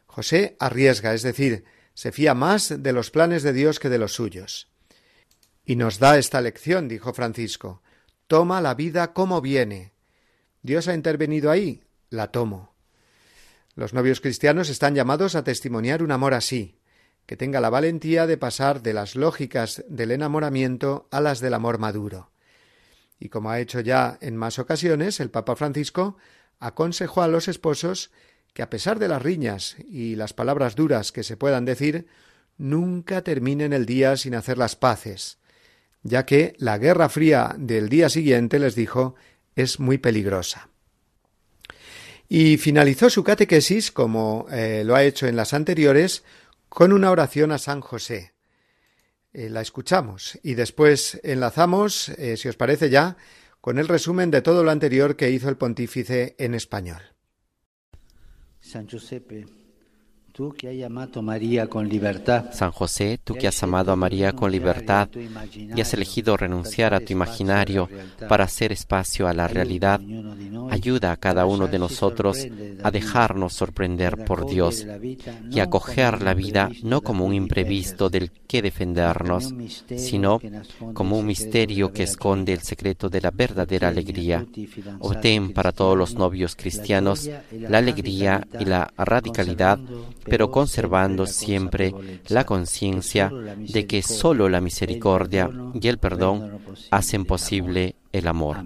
José 0.06 0.56
arriesga, 0.58 1.14
es 1.14 1.22
decir, 1.22 1.64
se 1.94 2.12
fía 2.12 2.34
más 2.34 2.82
de 2.82 2.92
los 2.92 3.10
planes 3.10 3.42
de 3.42 3.52
Dios 3.52 3.78
que 3.78 3.88
de 3.88 3.98
los 3.98 4.14
suyos. 4.14 4.68
Y 5.64 5.76
nos 5.76 5.98
da 5.98 6.18
esta 6.18 6.40
lección, 6.40 6.88
dijo 6.88 7.12
Francisco, 7.12 7.82
toma 8.26 8.60
la 8.60 8.74
vida 8.74 9.12
como 9.12 9.40
viene. 9.40 9.92
Dios 10.62 10.88
ha 10.88 10.94
intervenido 10.94 11.50
ahí, 11.50 11.84
la 12.08 12.30
tomo. 12.30 12.71
Los 13.74 13.94
novios 13.94 14.20
cristianos 14.20 14.68
están 14.68 14.94
llamados 14.94 15.34
a 15.34 15.44
testimoniar 15.44 16.02
un 16.02 16.10
amor 16.10 16.34
así, 16.34 16.78
que 17.26 17.36
tenga 17.36 17.60
la 17.60 17.70
valentía 17.70 18.26
de 18.26 18.36
pasar 18.36 18.82
de 18.82 18.92
las 18.92 19.16
lógicas 19.16 19.84
del 19.88 20.10
enamoramiento 20.10 21.08
a 21.10 21.20
las 21.20 21.40
del 21.40 21.54
amor 21.54 21.78
maduro. 21.78 22.30
Y 23.18 23.28
como 23.30 23.50
ha 23.50 23.60
hecho 23.60 23.80
ya 23.80 24.18
en 24.20 24.36
más 24.36 24.58
ocasiones, 24.58 25.20
el 25.20 25.30
Papa 25.30 25.56
Francisco 25.56 26.16
aconsejó 26.58 27.22
a 27.22 27.28
los 27.28 27.48
esposos 27.48 28.10
que 28.52 28.62
a 28.62 28.68
pesar 28.68 28.98
de 28.98 29.08
las 29.08 29.22
riñas 29.22 29.76
y 29.88 30.16
las 30.16 30.34
palabras 30.34 30.76
duras 30.76 31.10
que 31.10 31.22
se 31.22 31.38
puedan 31.38 31.64
decir, 31.64 32.06
nunca 32.58 33.22
terminen 33.22 33.72
el 33.72 33.86
día 33.86 34.16
sin 34.16 34.34
hacer 34.34 34.58
las 34.58 34.76
paces, 34.76 35.38
ya 36.02 36.26
que 36.26 36.54
la 36.58 36.76
guerra 36.76 37.08
fría 37.08 37.54
del 37.58 37.88
día 37.88 38.10
siguiente, 38.10 38.58
les 38.58 38.74
dijo, 38.74 39.14
es 39.56 39.80
muy 39.80 39.96
peligrosa. 39.96 40.71
Y 42.34 42.56
finalizó 42.56 43.10
su 43.10 43.22
catequesis, 43.22 43.92
como 43.92 44.46
eh, 44.50 44.84
lo 44.86 44.94
ha 44.94 45.04
hecho 45.04 45.26
en 45.26 45.36
las 45.36 45.52
anteriores, 45.52 46.24
con 46.70 46.94
una 46.94 47.10
oración 47.10 47.52
a 47.52 47.58
San 47.58 47.82
José. 47.82 48.32
Eh, 49.34 49.50
la 49.50 49.60
escuchamos 49.60 50.38
y 50.42 50.54
después 50.54 51.20
enlazamos, 51.24 52.08
eh, 52.08 52.38
si 52.38 52.48
os 52.48 52.56
parece 52.56 52.88
ya, 52.88 53.18
con 53.60 53.78
el 53.78 53.86
resumen 53.86 54.30
de 54.30 54.40
todo 54.40 54.64
lo 54.64 54.70
anterior 54.70 55.14
que 55.14 55.30
hizo 55.30 55.50
el 55.50 55.58
pontífice 55.58 56.34
en 56.38 56.54
español. 56.54 57.02
San 58.60 58.88
Giuseppe, 58.88 59.44
San 62.52 62.70
José, 62.70 63.18
tú 63.22 63.34
que 63.34 63.48
has 63.48 63.62
amado 63.62 63.92
a 63.92 63.96
María 63.96 64.32
con 64.32 64.50
libertad 64.50 65.08
y 65.54 65.80
has 65.80 65.92
elegido 65.92 66.36
renunciar 66.36 66.94
a 66.94 67.00
tu 67.00 67.12
imaginario 67.12 67.88
para 68.28 68.44
hacer 68.44 68.72
espacio 68.72 69.28
a 69.28 69.34
la 69.34 69.48
realidad, 69.48 70.00
ayuda 70.70 71.12
a 71.12 71.16
cada 71.16 71.44
uno 71.44 71.66
de 71.68 71.78
nosotros 71.78 72.46
a 72.82 72.90
dejarnos 72.90 73.52
sorprender 73.52 74.24
por 74.24 74.46
Dios 74.46 74.86
y 75.50 75.60
a 75.60 75.68
coger 75.68 76.22
la 76.22 76.34
vida 76.34 76.70
no 76.82 77.02
como 77.02 77.26
un 77.26 77.34
imprevisto 77.34 78.08
del 78.08 78.30
que 78.46 78.62
defendernos, 78.62 79.54
sino 79.96 80.40
como 80.94 81.18
un 81.18 81.26
misterio 81.26 81.92
que 81.92 82.04
esconde 82.04 82.52
el 82.52 82.62
secreto 82.62 83.08
de 83.08 83.20
la 83.20 83.30
verdadera 83.30 83.88
alegría. 83.88 84.46
Obtén 85.00 85.52
para 85.52 85.72
todos 85.72 85.96
los 85.96 86.14
novios 86.14 86.56
cristianos 86.56 87.28
la 87.50 87.78
alegría 87.78 88.46
y 88.58 88.64
la 88.64 88.92
radicalidad 88.96 89.78
pero 90.24 90.50
conservando 90.50 91.26
siempre 91.26 91.94
la 92.28 92.44
conciencia 92.44 93.30
de 93.58 93.86
que 93.86 94.02
solo 94.02 94.48
la 94.48 94.60
misericordia 94.60 95.50
y 95.74 95.88
el 95.88 95.98
perdón 95.98 96.58
hacen 96.90 97.24
posible 97.24 97.96
el 98.12 98.28
amor. 98.28 98.58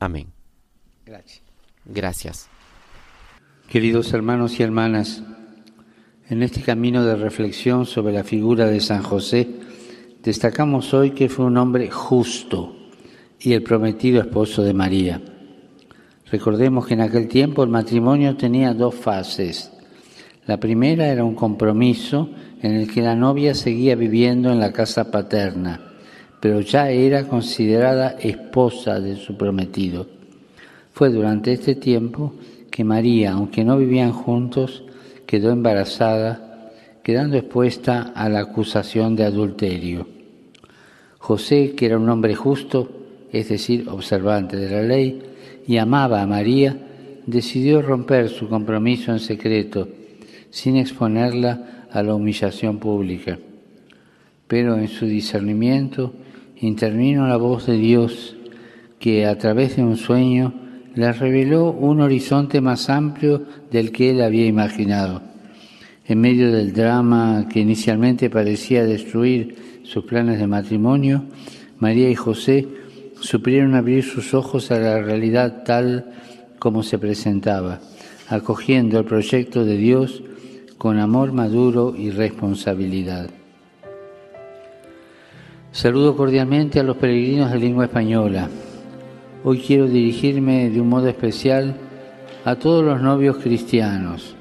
Amén. 0.00 0.28
Gracias. 1.84 2.48
Queridos 3.68 4.12
hermanos 4.12 4.58
y 4.58 4.62
hermanas, 4.62 5.22
en 6.28 6.42
este 6.42 6.62
camino 6.62 7.04
de 7.04 7.16
reflexión 7.16 7.86
sobre 7.86 8.12
la 8.12 8.24
figura 8.24 8.66
de 8.66 8.80
San 8.80 9.02
José, 9.02 9.48
destacamos 10.22 10.92
hoy 10.94 11.12
que 11.12 11.28
fue 11.28 11.46
un 11.46 11.56
hombre 11.56 11.90
justo 11.90 12.76
y 13.40 13.52
el 13.52 13.62
prometido 13.62 14.20
esposo 14.20 14.62
de 14.62 14.74
María. 14.74 15.22
Recordemos 16.30 16.86
que 16.86 16.94
en 16.94 17.00
aquel 17.00 17.28
tiempo 17.28 17.62
el 17.62 17.70
matrimonio 17.70 18.36
tenía 18.36 18.74
dos 18.74 18.94
fases 18.94 19.72
la 20.48 20.56
primera 20.56 21.08
era 21.08 21.24
un 21.24 21.34
compromiso 21.34 22.30
en 22.62 22.74
el 22.74 22.90
que 22.90 23.02
la 23.02 23.14
novia 23.14 23.54
seguía 23.54 23.94
viviendo 23.96 24.50
en 24.50 24.58
la 24.58 24.72
casa 24.72 25.10
paterna, 25.10 25.78
pero 26.40 26.60
ya 26.62 26.88
era 26.88 27.28
considerada 27.28 28.16
esposa 28.18 28.98
de 28.98 29.16
su 29.16 29.36
prometido. 29.36 30.06
Fue 30.94 31.10
durante 31.10 31.52
este 31.52 31.74
tiempo 31.74 32.32
que 32.70 32.82
María, 32.82 33.32
aunque 33.32 33.62
no 33.62 33.76
vivían 33.76 34.12
juntos, 34.12 34.84
quedó 35.26 35.50
embarazada, 35.50 36.72
quedando 37.02 37.36
expuesta 37.36 38.12
a 38.14 38.30
la 38.30 38.40
acusación 38.40 39.16
de 39.16 39.24
adulterio. 39.24 40.08
José, 41.18 41.74
que 41.76 41.84
era 41.84 41.98
un 41.98 42.08
hombre 42.08 42.34
justo, 42.34 42.88
es 43.30 43.50
decir, 43.50 43.86
observante 43.90 44.56
de 44.56 44.70
la 44.70 44.80
ley, 44.82 45.22
y 45.66 45.76
amaba 45.76 46.22
a 46.22 46.26
María, 46.26 46.74
decidió 47.26 47.82
romper 47.82 48.30
su 48.30 48.48
compromiso 48.48 49.12
en 49.12 49.20
secreto 49.20 49.88
sin 50.50 50.76
exponerla 50.76 51.86
a 51.90 52.02
la 52.02 52.14
humillación 52.14 52.78
pública. 52.78 53.38
Pero 54.46 54.76
en 54.78 54.88
su 54.88 55.06
discernimiento 55.06 56.14
intervino 56.60 57.28
la 57.28 57.36
voz 57.36 57.66
de 57.66 57.76
Dios 57.76 58.36
que 58.98 59.26
a 59.26 59.38
través 59.38 59.76
de 59.76 59.82
un 59.82 59.96
sueño 59.96 60.54
le 60.94 61.12
reveló 61.12 61.70
un 61.70 62.00
horizonte 62.00 62.60
más 62.60 62.90
amplio 62.90 63.44
del 63.70 63.92
que 63.92 64.10
él 64.10 64.22
había 64.22 64.46
imaginado. 64.46 65.22
En 66.06 66.20
medio 66.20 66.50
del 66.50 66.72
drama 66.72 67.46
que 67.50 67.60
inicialmente 67.60 68.30
parecía 68.30 68.84
destruir 68.84 69.80
sus 69.84 70.04
planes 70.04 70.38
de 70.38 70.46
matrimonio, 70.46 71.24
María 71.78 72.10
y 72.10 72.14
José 72.14 72.66
supieron 73.20 73.74
abrir 73.74 74.04
sus 74.04 74.34
ojos 74.34 74.70
a 74.70 74.78
la 74.78 75.00
realidad 75.00 75.62
tal 75.64 76.12
como 76.58 76.82
se 76.82 76.98
presentaba, 76.98 77.80
acogiendo 78.28 78.98
el 78.98 79.04
proyecto 79.04 79.64
de 79.64 79.76
Dios 79.76 80.22
con 80.78 81.00
amor 81.00 81.32
maduro 81.32 81.92
y 81.96 82.10
responsabilidad. 82.10 83.28
Saludo 85.72 86.16
cordialmente 86.16 86.78
a 86.78 86.84
los 86.84 86.96
peregrinos 86.96 87.50
de 87.50 87.58
lengua 87.58 87.86
española. 87.86 88.48
Hoy 89.42 89.58
quiero 89.58 89.88
dirigirme 89.88 90.70
de 90.70 90.80
un 90.80 90.88
modo 90.88 91.08
especial 91.08 91.74
a 92.44 92.54
todos 92.54 92.84
los 92.84 93.02
novios 93.02 93.38
cristianos. 93.38 94.36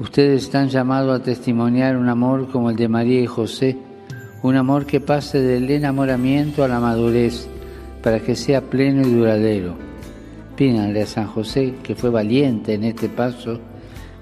Ustedes 0.00 0.42
están 0.42 0.68
llamados 0.68 1.20
a 1.20 1.22
testimoniar 1.22 1.96
un 1.96 2.08
amor 2.08 2.48
como 2.50 2.70
el 2.70 2.76
de 2.76 2.88
María 2.88 3.20
y 3.20 3.26
José, 3.26 3.76
un 4.42 4.56
amor 4.56 4.86
que 4.86 5.00
pase 5.00 5.40
del 5.40 5.70
enamoramiento 5.70 6.64
a 6.64 6.68
la 6.68 6.80
madurez 6.80 7.48
para 8.02 8.18
que 8.20 8.34
sea 8.34 8.60
pleno 8.60 9.06
y 9.06 9.12
duradero. 9.12 9.74
Pídanle 10.56 11.02
a 11.02 11.06
San 11.06 11.28
José, 11.28 11.74
que 11.82 11.94
fue 11.94 12.10
valiente 12.10 12.74
en 12.74 12.84
este 12.84 13.08
paso, 13.08 13.60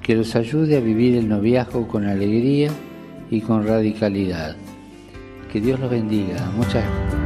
que 0.06 0.14
los 0.14 0.36
ayude 0.36 0.76
a 0.76 0.80
vivir 0.80 1.16
el 1.16 1.28
noviazgo 1.28 1.88
con 1.88 2.06
alegría 2.06 2.70
y 3.28 3.40
con 3.40 3.66
radicalidad. 3.66 4.54
Que 5.52 5.60
Dios 5.60 5.80
los 5.80 5.90
bendiga. 5.90 6.48
Muchas 6.56 6.84
gracias. 6.84 7.25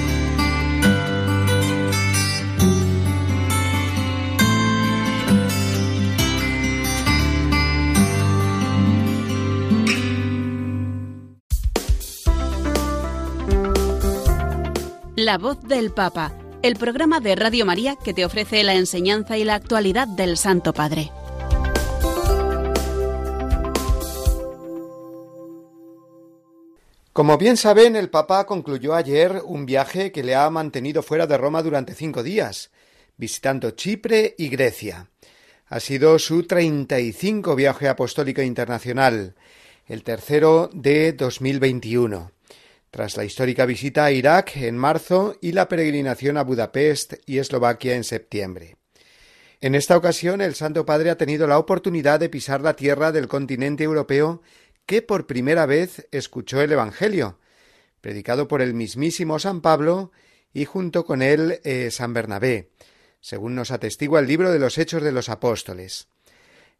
La 15.31 15.37
voz 15.37 15.63
del 15.63 15.93
Papa, 15.93 16.37
el 16.61 16.75
programa 16.75 17.21
de 17.21 17.37
Radio 17.37 17.65
María 17.65 17.95
que 17.95 18.13
te 18.13 18.25
ofrece 18.25 18.65
la 18.65 18.75
enseñanza 18.75 19.37
y 19.37 19.45
la 19.45 19.55
actualidad 19.55 20.05
del 20.05 20.35
Santo 20.35 20.73
Padre. 20.73 21.09
Como 27.13 27.37
bien 27.37 27.55
saben, 27.55 27.95
el 27.95 28.09
Papa 28.09 28.45
concluyó 28.45 28.93
ayer 28.93 29.41
un 29.45 29.65
viaje 29.65 30.11
que 30.11 30.21
le 30.21 30.35
ha 30.35 30.49
mantenido 30.49 31.01
fuera 31.01 31.25
de 31.27 31.37
Roma 31.37 31.63
durante 31.63 31.95
cinco 31.95 32.23
días, 32.23 32.69
visitando 33.15 33.71
Chipre 33.71 34.35
y 34.37 34.49
Grecia. 34.49 35.11
Ha 35.67 35.79
sido 35.79 36.19
su 36.19 36.43
35 36.43 37.55
viaje 37.55 37.87
apostólico 37.87 38.41
internacional, 38.41 39.35
el 39.87 40.03
tercero 40.03 40.69
de 40.73 41.13
2021 41.13 42.31
tras 42.91 43.15
la 43.15 43.23
histórica 43.23 43.65
visita 43.65 44.05
a 44.05 44.11
Irak 44.11 44.57
en 44.57 44.77
marzo 44.77 45.37
y 45.41 45.53
la 45.53 45.69
peregrinación 45.69 46.37
a 46.37 46.43
Budapest 46.43 47.13
y 47.25 47.37
Eslovaquia 47.37 47.95
en 47.95 48.03
septiembre. 48.03 48.75
En 49.61 49.75
esta 49.75 49.95
ocasión 49.95 50.41
el 50.41 50.55
Santo 50.55 50.85
Padre 50.85 51.09
ha 51.09 51.17
tenido 51.17 51.47
la 51.47 51.57
oportunidad 51.57 52.19
de 52.19 52.29
pisar 52.29 52.61
la 52.61 52.75
tierra 52.75 53.13
del 53.13 53.29
continente 53.29 53.85
europeo 53.85 54.41
que 54.85 55.01
por 55.01 55.25
primera 55.25 55.65
vez 55.65 56.07
escuchó 56.11 56.61
el 56.61 56.73
Evangelio, 56.73 57.39
predicado 58.01 58.47
por 58.49 58.61
el 58.61 58.73
mismísimo 58.73 59.39
San 59.39 59.61
Pablo 59.61 60.11
y 60.53 60.65
junto 60.65 61.05
con 61.05 61.21
él 61.21 61.61
eh, 61.63 61.91
San 61.91 62.13
Bernabé, 62.13 62.71
según 63.21 63.55
nos 63.55 63.71
atestigua 63.71 64.19
el 64.19 64.27
libro 64.27 64.51
de 64.51 64.59
los 64.59 64.77
Hechos 64.77 65.01
de 65.01 65.13
los 65.13 65.29
Apóstoles. 65.29 66.09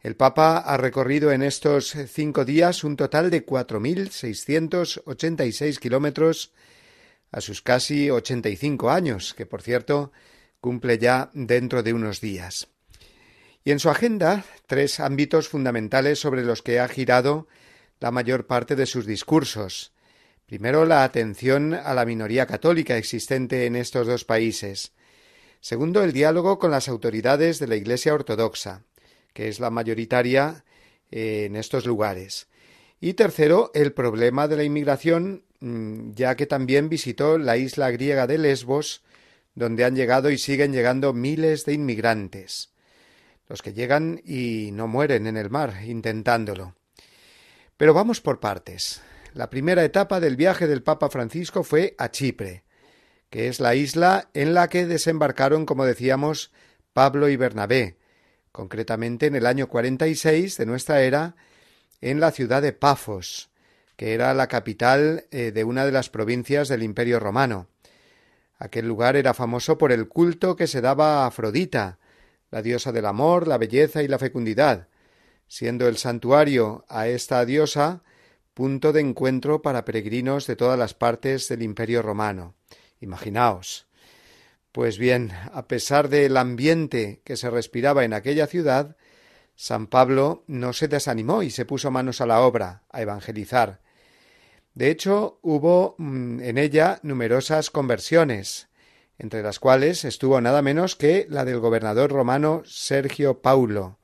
El 0.03 0.15
Papa 0.15 0.57
ha 0.57 0.77
recorrido 0.77 1.31
en 1.31 1.43
estos 1.43 1.95
cinco 2.07 2.43
días 2.43 2.83
un 2.83 2.97
total 2.97 3.29
de 3.29 3.43
cuatro 3.43 3.79
mil 3.79 4.09
seiscientos 4.09 4.99
ochenta 5.05 5.45
y 5.45 5.51
seis 5.51 5.77
kilómetros 5.77 6.53
a 7.31 7.39
sus 7.39 7.61
casi 7.61 8.09
ochenta 8.09 8.49
y 8.49 8.55
cinco 8.55 8.89
años, 8.89 9.35
que 9.35 9.45
por 9.45 9.61
cierto 9.61 10.11
cumple 10.59 10.97
ya 10.97 11.29
dentro 11.35 11.83
de 11.83 11.93
unos 11.93 12.19
días. 12.19 12.67
Y 13.63 13.69
en 13.69 13.79
su 13.79 13.91
agenda 13.91 14.43
tres 14.65 14.99
ámbitos 14.99 15.47
fundamentales 15.47 16.17
sobre 16.17 16.43
los 16.43 16.63
que 16.63 16.79
ha 16.79 16.87
girado 16.87 17.47
la 17.99 18.09
mayor 18.09 18.47
parte 18.47 18.75
de 18.75 18.87
sus 18.87 19.05
discursos. 19.05 19.93
Primero, 20.47 20.85
la 20.85 21.03
atención 21.03 21.75
a 21.75 21.93
la 21.93 22.05
minoría 22.05 22.47
católica 22.47 22.97
existente 22.97 23.67
en 23.67 23.75
estos 23.75 24.07
dos 24.07 24.25
países. 24.25 24.93
Segundo, 25.59 26.03
el 26.03 26.11
diálogo 26.11 26.57
con 26.57 26.71
las 26.71 26.87
autoridades 26.89 27.59
de 27.59 27.67
la 27.67 27.75
Iglesia 27.75 28.15
Ortodoxa, 28.15 28.83
que 29.33 29.47
es 29.47 29.59
la 29.59 29.69
mayoritaria 29.69 30.63
eh, 31.11 31.45
en 31.45 31.55
estos 31.55 31.85
lugares. 31.85 32.47
Y 32.99 33.13
tercero, 33.13 33.71
el 33.73 33.93
problema 33.93 34.47
de 34.47 34.57
la 34.57 34.63
inmigración, 34.63 35.43
mm, 35.59 36.11
ya 36.13 36.35
que 36.35 36.45
también 36.45 36.89
visitó 36.89 37.37
la 37.37 37.57
isla 37.57 37.89
griega 37.91 38.27
de 38.27 38.37
Lesbos, 38.37 39.03
donde 39.55 39.83
han 39.83 39.95
llegado 39.95 40.29
y 40.29 40.37
siguen 40.37 40.71
llegando 40.71 41.13
miles 41.13 41.65
de 41.65 41.73
inmigrantes, 41.73 42.71
los 43.47 43.61
que 43.61 43.73
llegan 43.73 44.21
y 44.23 44.69
no 44.71 44.87
mueren 44.87 45.27
en 45.27 45.35
el 45.35 45.49
mar 45.49 45.83
intentándolo. 45.85 46.75
Pero 47.75 47.93
vamos 47.93 48.21
por 48.21 48.39
partes. 48.39 49.01
La 49.33 49.49
primera 49.49 49.83
etapa 49.83 50.19
del 50.19 50.35
viaje 50.35 50.67
del 50.67 50.83
Papa 50.83 51.09
Francisco 51.09 51.63
fue 51.63 51.95
a 51.97 52.11
Chipre, 52.11 52.63
que 53.29 53.47
es 53.47 53.59
la 53.59 53.75
isla 53.75 54.29
en 54.33 54.53
la 54.53 54.67
que 54.67 54.85
desembarcaron, 54.85 55.65
como 55.65 55.85
decíamos, 55.85 56.51
Pablo 56.93 57.29
y 57.29 57.37
Bernabé, 57.37 57.97
concretamente 58.51 59.27
en 59.27 59.35
el 59.35 59.45
año 59.45 59.67
46 59.67 60.57
de 60.57 60.65
nuestra 60.65 61.01
era, 61.01 61.35
en 62.01 62.19
la 62.19 62.31
ciudad 62.31 62.61
de 62.61 62.73
Pafos, 62.73 63.49
que 63.95 64.13
era 64.13 64.33
la 64.33 64.47
capital 64.47 65.25
eh, 65.31 65.51
de 65.51 65.63
una 65.63 65.85
de 65.85 65.91
las 65.91 66.09
provincias 66.09 66.67
del 66.67 66.83
Imperio 66.83 67.19
romano. 67.19 67.67
Aquel 68.57 68.87
lugar 68.87 69.15
era 69.15 69.33
famoso 69.33 69.77
por 69.77 69.91
el 69.91 70.07
culto 70.07 70.55
que 70.55 70.67
se 70.67 70.81
daba 70.81 71.23
a 71.23 71.27
Afrodita, 71.27 71.99
la 72.49 72.61
diosa 72.61 72.91
del 72.91 73.05
amor, 73.05 73.47
la 73.47 73.57
belleza 73.57 74.03
y 74.03 74.07
la 74.07 74.19
fecundidad, 74.19 74.87
siendo 75.47 75.87
el 75.87 75.97
santuario 75.97 76.85
a 76.89 77.07
esta 77.07 77.45
diosa 77.45 78.03
punto 78.53 78.91
de 78.91 79.01
encuentro 79.01 79.61
para 79.61 79.85
peregrinos 79.85 80.45
de 80.45 80.55
todas 80.55 80.77
las 80.77 80.93
partes 80.93 81.47
del 81.47 81.63
Imperio 81.63 82.01
romano. 82.01 82.55
Imaginaos. 82.99 83.87
Pues 84.71 84.97
bien, 84.97 85.31
a 85.51 85.67
pesar 85.67 86.07
del 86.07 86.37
ambiente 86.37 87.21
que 87.25 87.35
se 87.35 87.49
respiraba 87.49 88.05
en 88.05 88.13
aquella 88.13 88.47
ciudad, 88.47 88.95
San 89.55 89.87
Pablo 89.87 90.43
no 90.47 90.71
se 90.71 90.87
desanimó 90.87 91.43
y 91.43 91.49
se 91.49 91.65
puso 91.65 91.91
manos 91.91 92.21
a 92.21 92.25
la 92.25 92.41
obra, 92.41 92.83
a 92.89 93.01
evangelizar. 93.01 93.81
De 94.73 94.89
hecho, 94.89 95.39
hubo 95.41 95.95
mm, 95.97 96.39
en 96.41 96.57
ella 96.57 96.99
numerosas 97.03 97.69
conversiones, 97.69 98.69
entre 99.19 99.43
las 99.43 99.59
cuales 99.59 100.05
estuvo 100.05 100.39
nada 100.39 100.61
menos 100.61 100.95
que 100.95 101.27
la 101.29 101.43
del 101.43 101.59
gobernador 101.59 102.09
romano 102.09 102.63
Sergio 102.65 103.41
Paulo, 103.41 103.99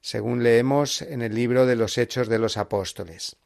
según 0.00 0.42
leemos 0.42 1.00
en 1.00 1.22
el 1.22 1.34
libro 1.34 1.64
de 1.64 1.76
los 1.76 1.96
Hechos 1.96 2.28
de 2.28 2.40
los 2.40 2.56
Apóstoles. 2.56 3.36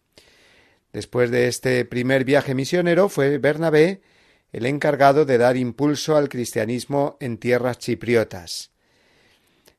Después 0.95 1.31
de 1.31 1.49
este 1.49 1.85
primer 1.85 2.25
viaje 2.25 2.55
misionero 2.55 3.11
fue 3.11 3.37
Bernabé 3.37 4.01
el 4.53 4.67
encargado 4.67 5.25
de 5.25 5.39
dar 5.39 5.57
impulso 5.57 6.17
al 6.17 6.29
cristianismo 6.29 7.17
en 7.21 7.39
tierras 7.39 7.79
chipriotas. 7.79 8.71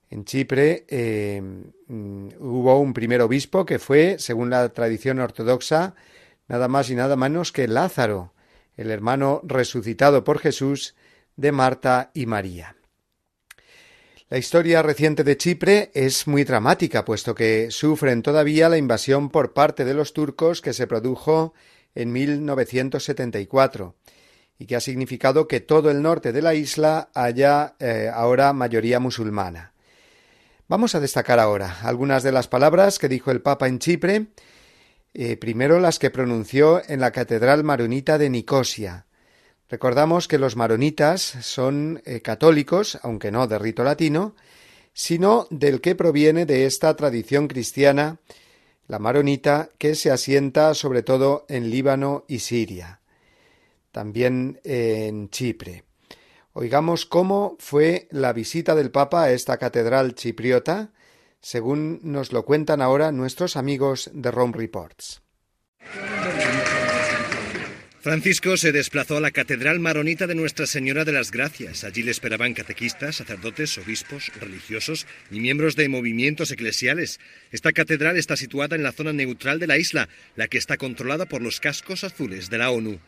En 0.09 0.23
Chipre 0.23 0.85
eh, 0.87 1.41
mm, 1.41 2.29
hubo 2.39 2.79
un 2.79 2.93
primer 2.93 3.21
obispo 3.21 3.65
que 3.65 3.79
fue, 3.79 4.17
según 4.19 4.49
la 4.49 4.69
tradición 4.69 5.19
ortodoxa, 5.19 5.95
nada 6.47 6.67
más 6.67 6.89
y 6.89 6.95
nada 6.95 7.15
menos 7.15 7.51
que 7.51 7.67
Lázaro, 7.67 8.33
el 8.77 8.91
hermano 8.91 9.41
resucitado 9.43 10.23
por 10.23 10.39
Jesús 10.39 10.95
de 11.35 11.51
Marta 11.51 12.11
y 12.13 12.25
María. 12.25 12.75
La 14.29 14.37
historia 14.37 14.81
reciente 14.81 15.23
de 15.23 15.37
Chipre 15.37 15.91
es 15.93 16.27
muy 16.27 16.43
dramática, 16.43 17.05
puesto 17.05 17.33
que 17.33 17.71
sufren 17.71 18.21
todavía 18.21 18.69
la 18.69 18.77
invasión 18.77 19.29
por 19.29 19.53
parte 19.53 19.85
de 19.85 19.93
los 19.93 20.13
turcos 20.13 20.61
que 20.61 20.73
se 20.73 20.87
produjo 20.87 21.53
en 21.95 22.11
1974 22.11 23.95
y 24.59 24.65
que 24.65 24.75
ha 24.75 24.81
significado 24.81 25.47
que 25.47 25.59
todo 25.59 25.91
el 25.91 26.01
norte 26.01 26.31
de 26.31 26.41
la 26.41 26.55
isla 26.55 27.09
haya 27.13 27.75
eh, 27.79 28.09
ahora 28.13 28.53
mayoría 28.53 28.99
musulmana. 28.99 29.73
Vamos 30.67 30.95
a 30.95 30.99
destacar 30.99 31.39
ahora 31.39 31.77
algunas 31.83 32.23
de 32.23 32.31
las 32.31 32.47
palabras 32.47 32.99
que 32.99 33.07
dijo 33.07 33.31
el 33.31 33.41
Papa 33.41 33.67
en 33.67 33.79
Chipre, 33.79 34.27
eh, 35.13 35.37
primero 35.37 35.79
las 35.79 35.99
que 35.99 36.09
pronunció 36.09 36.81
en 36.87 36.99
la 36.99 37.11
Catedral 37.11 37.63
Maronita 37.63 38.17
de 38.17 38.29
Nicosia. 38.29 39.05
Recordamos 39.69 40.27
que 40.27 40.37
los 40.37 40.55
maronitas 40.55 41.21
son 41.21 42.01
eh, 42.05 42.21
católicos, 42.21 42.99
aunque 43.03 43.31
no 43.31 43.47
de 43.47 43.59
rito 43.59 43.83
latino, 43.83 44.35
sino 44.93 45.47
del 45.49 45.81
que 45.81 45.95
proviene 45.95 46.45
de 46.45 46.65
esta 46.65 46.95
tradición 46.95 47.47
cristiana, 47.47 48.17
la 48.87 48.99
maronita, 48.99 49.69
que 49.77 49.95
se 49.95 50.09
asienta 50.09 50.73
sobre 50.73 51.03
todo 51.03 51.45
en 51.49 51.69
Líbano 51.69 52.25
y 52.27 52.39
Siria, 52.39 52.96
también 53.91 54.59
en 54.63 55.29
Chipre. 55.29 55.83
Oigamos 56.53 57.05
cómo 57.05 57.55
fue 57.59 58.07
la 58.11 58.33
visita 58.33 58.73
del 58.73 58.89
Papa 58.89 59.23
a 59.23 59.31
esta 59.31 59.57
catedral 59.57 60.15
chipriota, 60.15 60.91
según 61.39 61.99
nos 62.01 62.31
lo 62.31 62.45
cuentan 62.45 62.81
ahora 62.81 63.11
nuestros 63.11 63.55
amigos 63.55 64.09
de 64.13 64.31
Rome 64.31 64.53
Reports. 64.57 65.21
Francisco 68.07 68.55
se 68.55 68.71
desplazó 68.71 69.17
a 69.17 69.19
la 69.19 69.31
Catedral 69.31 69.81
Maronita 69.81 70.27
de 70.27 70.33
Nuestra 70.33 70.65
Señora 70.65 71.03
de 71.03 71.11
las 71.11 71.29
Gracias. 71.29 71.83
Allí 71.83 72.03
le 72.03 72.11
esperaban 72.11 72.53
catequistas, 72.53 73.17
sacerdotes, 73.17 73.77
obispos, 73.79 74.31
religiosos 74.39 75.05
y 75.29 75.41
miembros 75.41 75.75
de 75.75 75.89
movimientos 75.89 76.49
eclesiales. 76.51 77.19
Esta 77.51 77.73
catedral 77.73 78.15
está 78.15 78.37
situada 78.37 78.77
en 78.77 78.83
la 78.83 78.93
zona 78.93 79.11
neutral 79.11 79.59
de 79.59 79.67
la 79.67 79.77
isla, 79.77 80.07
la 80.37 80.47
que 80.47 80.57
está 80.57 80.77
controlada 80.77 81.25
por 81.25 81.41
los 81.41 81.59
cascos 81.59 82.05
azules 82.05 82.49
de 82.49 82.57
la 82.57 82.71
ONU. 82.71 82.99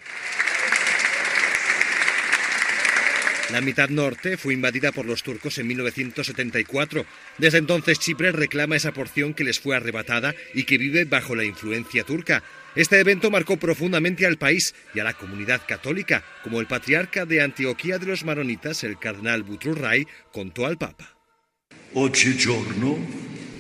La 3.52 3.62
mitad 3.62 3.90
norte 3.90 4.38
fue 4.38 4.54
invadida 4.54 4.92
por 4.92 5.06
los 5.06 5.24
turcos 5.24 5.58
en 5.58 5.68
1974. 5.68 7.06
Desde 7.40 7.58
entonces 7.58 7.98
Chipre 8.00 8.32
reclama 8.32 8.76
esa 8.76 8.92
porción 8.92 9.34
que 9.34 9.44
les 9.44 9.60
fue 9.60 9.76
arrebatada 9.76 10.36
y 10.54 10.66
que 10.66 10.78
vive 10.78 11.06
bajo 11.06 11.36
la 11.36 11.46
influencia 11.46 12.04
turca. 12.04 12.44
Este 12.76 13.00
evento 13.00 13.32
marcó 13.32 13.58
profundamente 13.58 14.28
al 14.28 14.38
país 14.38 14.76
y 14.94 15.00
a 15.00 15.04
la 15.04 15.14
comunidad 15.14 15.62
católica, 15.68 16.24
como 16.44 16.60
el 16.60 16.68
patriarca 16.68 17.26
de 17.26 17.42
Antioquía 17.42 17.98
de 17.98 18.06
los 18.06 18.24
Maronitas, 18.24 18.84
el 18.84 19.00
cardenal 19.00 19.42
Butrurray, 19.42 20.06
contó 20.32 20.68
al 20.68 20.78
Papa. 20.78 21.18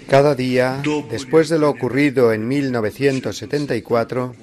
Cada 0.08 0.36
día, 0.36 0.84
después 1.10 1.50
de 1.50 1.58
lo 1.58 1.70
ocurrido 1.70 2.32
en 2.32 2.48
1974, 2.48 4.36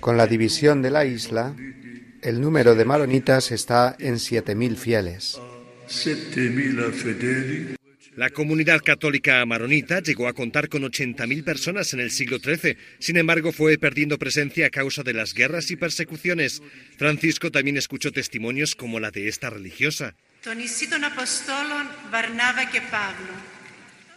con 0.00 0.16
la 0.16 0.26
división 0.26 0.82
de 0.82 0.90
la 0.90 1.04
isla, 1.04 1.54
el 2.22 2.40
número 2.40 2.74
de 2.74 2.84
maronitas 2.84 3.52
está 3.52 3.96
en 3.98 4.14
7.000 4.14 4.76
fieles. 4.76 5.40
La 8.16 8.30
comunidad 8.30 8.80
católica 8.80 9.44
maronita 9.46 10.00
llegó 10.00 10.28
a 10.28 10.32
contar 10.32 10.68
con 10.68 10.82
80.000 10.82 11.44
personas 11.44 11.94
en 11.94 12.00
el 12.00 12.10
siglo 12.10 12.38
XIII. 12.38 12.76
Sin 12.98 13.16
embargo, 13.16 13.52
fue 13.52 13.78
perdiendo 13.78 14.18
presencia 14.18 14.66
a 14.66 14.70
causa 14.70 15.02
de 15.02 15.14
las 15.14 15.32
guerras 15.32 15.70
y 15.70 15.76
persecuciones. 15.76 16.60
Francisco 16.98 17.50
también 17.50 17.76
escuchó 17.76 18.12
testimonios 18.12 18.74
como 18.74 19.00
la 19.00 19.10
de 19.10 19.28
esta 19.28 19.48
religiosa. 19.48 20.14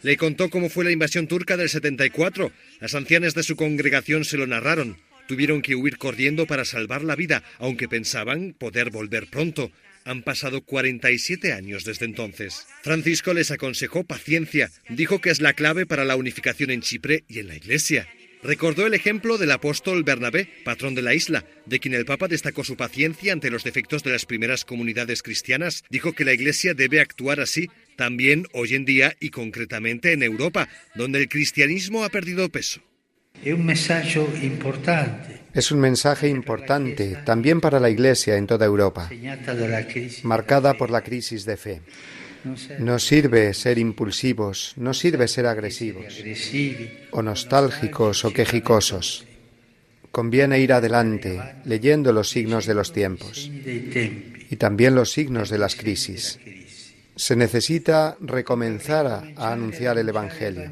Le 0.02 0.18
contó 0.18 0.50
cómo 0.50 0.70
fue 0.70 0.84
la 0.84 0.92
invasión 0.92 1.28
turca 1.28 1.56
del 1.56 1.70
74. 1.70 2.52
Las 2.82 2.96
ancianas 2.96 3.36
de 3.36 3.44
su 3.44 3.56
congregación 3.56 4.26
se 4.26 4.38
lo 4.38 4.46
narraron. 4.46 4.98
Tuvieron 5.28 5.62
que 5.62 5.76
huir 5.76 5.98
corriendo 5.98 6.46
para 6.46 6.66
salvar 6.66 7.04
la 7.04 7.16
vida, 7.16 7.44
aunque 7.60 7.88
pensaban 7.88 8.54
poder 8.54 8.90
volver 8.90 9.28
pronto. 9.28 9.72
Han 10.06 10.22
pasado 10.22 10.62
47 10.62 11.54
años 11.54 11.86
desde 11.86 12.06
entonces. 12.06 12.68
Francisco 12.82 13.34
les 13.34 13.52
aconsejó 13.52 14.04
paciencia. 14.04 14.70
Dijo 14.90 15.22
que 15.22 15.30
es 15.30 15.40
la 15.40 15.54
clave 15.54 15.86
para 15.86 16.04
la 16.04 16.18
unificación 16.18 16.72
en 16.72 16.82
Chipre 16.82 17.24
y 17.30 17.40
en 17.40 17.48
la 17.48 17.56
Iglesia. 17.56 18.08
Recordó 18.44 18.86
el 18.86 18.94
ejemplo 18.94 19.38
del 19.38 19.52
apóstol 19.52 20.04
Bernabé, 20.04 20.50
patrón 20.66 20.96
de 20.96 21.02
la 21.02 21.14
isla, 21.14 21.46
de 21.66 21.80
quien 21.80 21.94
el 21.94 22.04
Papa 22.04 22.28
destacó 22.28 22.66
su 22.66 22.76
paciencia 22.76 23.32
ante 23.32 23.50
los 23.50 23.64
defectos 23.64 24.04
de 24.04 24.12
las 24.12 24.26
primeras 24.26 24.66
comunidades 24.66 25.24
cristianas. 25.24 25.86
Dijo 25.90 26.12
que 26.12 26.26
la 26.26 26.34
Iglesia 26.34 26.74
debe 26.74 27.00
actuar 27.00 27.40
así 27.40 27.70
también 27.96 28.46
hoy 28.52 28.76
en 28.76 28.84
día 28.84 29.16
y 29.22 29.30
concretamente 29.30 30.12
en 30.12 30.24
Europa, 30.24 30.68
donde 30.94 31.20
el 31.20 31.30
cristianismo 31.30 32.04
ha 32.04 32.10
perdido 32.10 32.50
peso. 32.50 32.82
Es 35.54 35.72
un 35.72 35.80
mensaje 35.80 36.30
importante. 36.30 37.18
También 37.26 37.60
para 37.60 37.80
la 37.80 37.90
Iglesia 37.90 38.38
en 38.38 38.48
toda 38.48 38.66
Europa, 38.66 39.10
marcada 40.24 40.76
por 40.76 40.90
la 40.90 41.02
crisis 41.02 41.46
de 41.46 41.58
fe. 41.58 41.82
No 42.80 43.00
sirve 43.00 43.54
ser 43.54 43.78
impulsivos, 43.78 44.74
no 44.78 44.94
sirve 44.94 45.28
ser 45.28 45.46
agresivos, 45.46 46.24
o 47.12 47.22
nostálgicos 47.22 48.26
o 48.26 48.34
quejicosos. 48.34 49.26
Conviene 50.12 50.60
ir 50.60 50.74
adelante, 50.74 51.40
leyendo 51.66 52.14
los 52.14 52.30
signos 52.30 52.66
de 52.66 52.74
los 52.76 52.94
tiempos 52.94 53.50
y 54.50 54.56
también 54.58 54.96
los 54.96 55.12
signos 55.12 55.50
de 55.50 55.58
las 55.58 55.76
crisis. 55.76 56.40
Se 57.16 57.36
necesita 57.36 58.18
recomenzar 58.22 59.06
a, 59.38 59.52
anunciar 59.52 59.98
el 59.98 60.10
Evangelio 60.10 60.72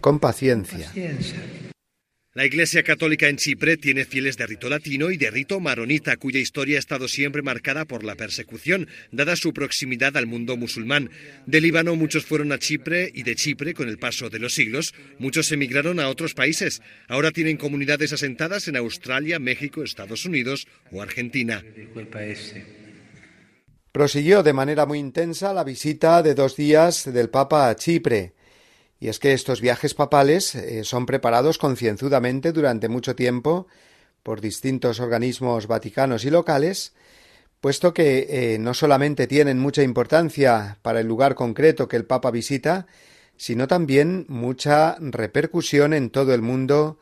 con 0.00 0.18
paciencia. 0.18 0.90
La 2.32 2.46
Iglesia 2.46 2.84
Católica 2.84 3.26
en 3.26 3.38
Chipre 3.38 3.76
tiene 3.76 4.04
fieles 4.04 4.36
de 4.36 4.46
rito 4.46 4.68
latino 4.68 5.10
y 5.10 5.16
de 5.16 5.32
rito 5.32 5.58
maronita, 5.58 6.16
cuya 6.16 6.38
historia 6.38 6.76
ha 6.76 6.78
estado 6.78 7.08
siempre 7.08 7.42
marcada 7.42 7.86
por 7.86 8.04
la 8.04 8.14
persecución, 8.14 8.86
dada 9.10 9.34
su 9.34 9.52
proximidad 9.52 10.16
al 10.16 10.28
mundo 10.28 10.56
musulmán. 10.56 11.10
De 11.46 11.60
Líbano 11.60 11.96
muchos 11.96 12.24
fueron 12.24 12.52
a 12.52 12.60
Chipre 12.60 13.10
y 13.12 13.24
de 13.24 13.34
Chipre, 13.34 13.74
con 13.74 13.88
el 13.88 13.98
paso 13.98 14.30
de 14.30 14.38
los 14.38 14.54
siglos, 14.54 14.94
muchos 15.18 15.50
emigraron 15.50 15.98
a 15.98 16.08
otros 16.08 16.34
países. 16.34 16.82
Ahora 17.08 17.32
tienen 17.32 17.56
comunidades 17.56 18.12
asentadas 18.12 18.68
en 18.68 18.76
Australia, 18.76 19.40
México, 19.40 19.82
Estados 19.82 20.24
Unidos 20.24 20.68
o 20.92 21.02
Argentina. 21.02 21.64
Prosiguió 23.90 24.44
de 24.44 24.52
manera 24.52 24.86
muy 24.86 25.00
intensa 25.00 25.52
la 25.52 25.64
visita 25.64 26.22
de 26.22 26.36
dos 26.36 26.54
días 26.54 27.12
del 27.12 27.28
Papa 27.28 27.68
a 27.68 27.74
Chipre. 27.74 28.34
Y 29.00 29.08
es 29.08 29.18
que 29.18 29.32
estos 29.32 29.62
viajes 29.62 29.94
papales 29.94 30.54
eh, 30.54 30.84
son 30.84 31.06
preparados 31.06 31.56
concienzudamente 31.56 32.52
durante 32.52 32.88
mucho 32.88 33.16
tiempo 33.16 33.66
por 34.22 34.42
distintos 34.42 35.00
organismos 35.00 35.66
vaticanos 35.66 36.26
y 36.26 36.30
locales, 36.30 36.92
puesto 37.62 37.94
que 37.94 38.26
eh, 38.28 38.58
no 38.58 38.74
solamente 38.74 39.26
tienen 39.26 39.58
mucha 39.58 39.82
importancia 39.82 40.78
para 40.82 41.00
el 41.00 41.06
lugar 41.06 41.34
concreto 41.34 41.88
que 41.88 41.96
el 41.96 42.04
Papa 42.04 42.30
visita, 42.30 42.86
sino 43.38 43.66
también 43.66 44.26
mucha 44.28 44.96
repercusión 45.00 45.94
en 45.94 46.10
todo 46.10 46.34
el 46.34 46.42
mundo 46.42 46.98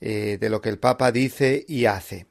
eh, 0.00 0.38
de 0.40 0.48
lo 0.48 0.60
que 0.60 0.68
el 0.68 0.78
Papa 0.78 1.10
dice 1.10 1.64
y 1.66 1.86
hace. 1.86 2.26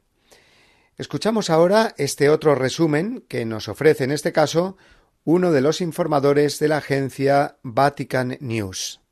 Escuchamos 0.97 1.49
ahora 1.49 1.93
este 1.97 2.29
otro 2.29 2.55
resumen 2.55 3.25
que 3.27 3.43
nos 3.43 3.67
ofrece 3.67 4.05
en 4.05 4.12
este 4.12 4.31
caso 4.31 4.77
uno 5.25 5.51
de 5.51 5.61
los 5.61 5.81
informadores 5.81 6.59
de 6.59 6.67
la 6.67 6.77
agencia 6.77 7.57
Vatican 7.63 8.38
News. 8.39 9.05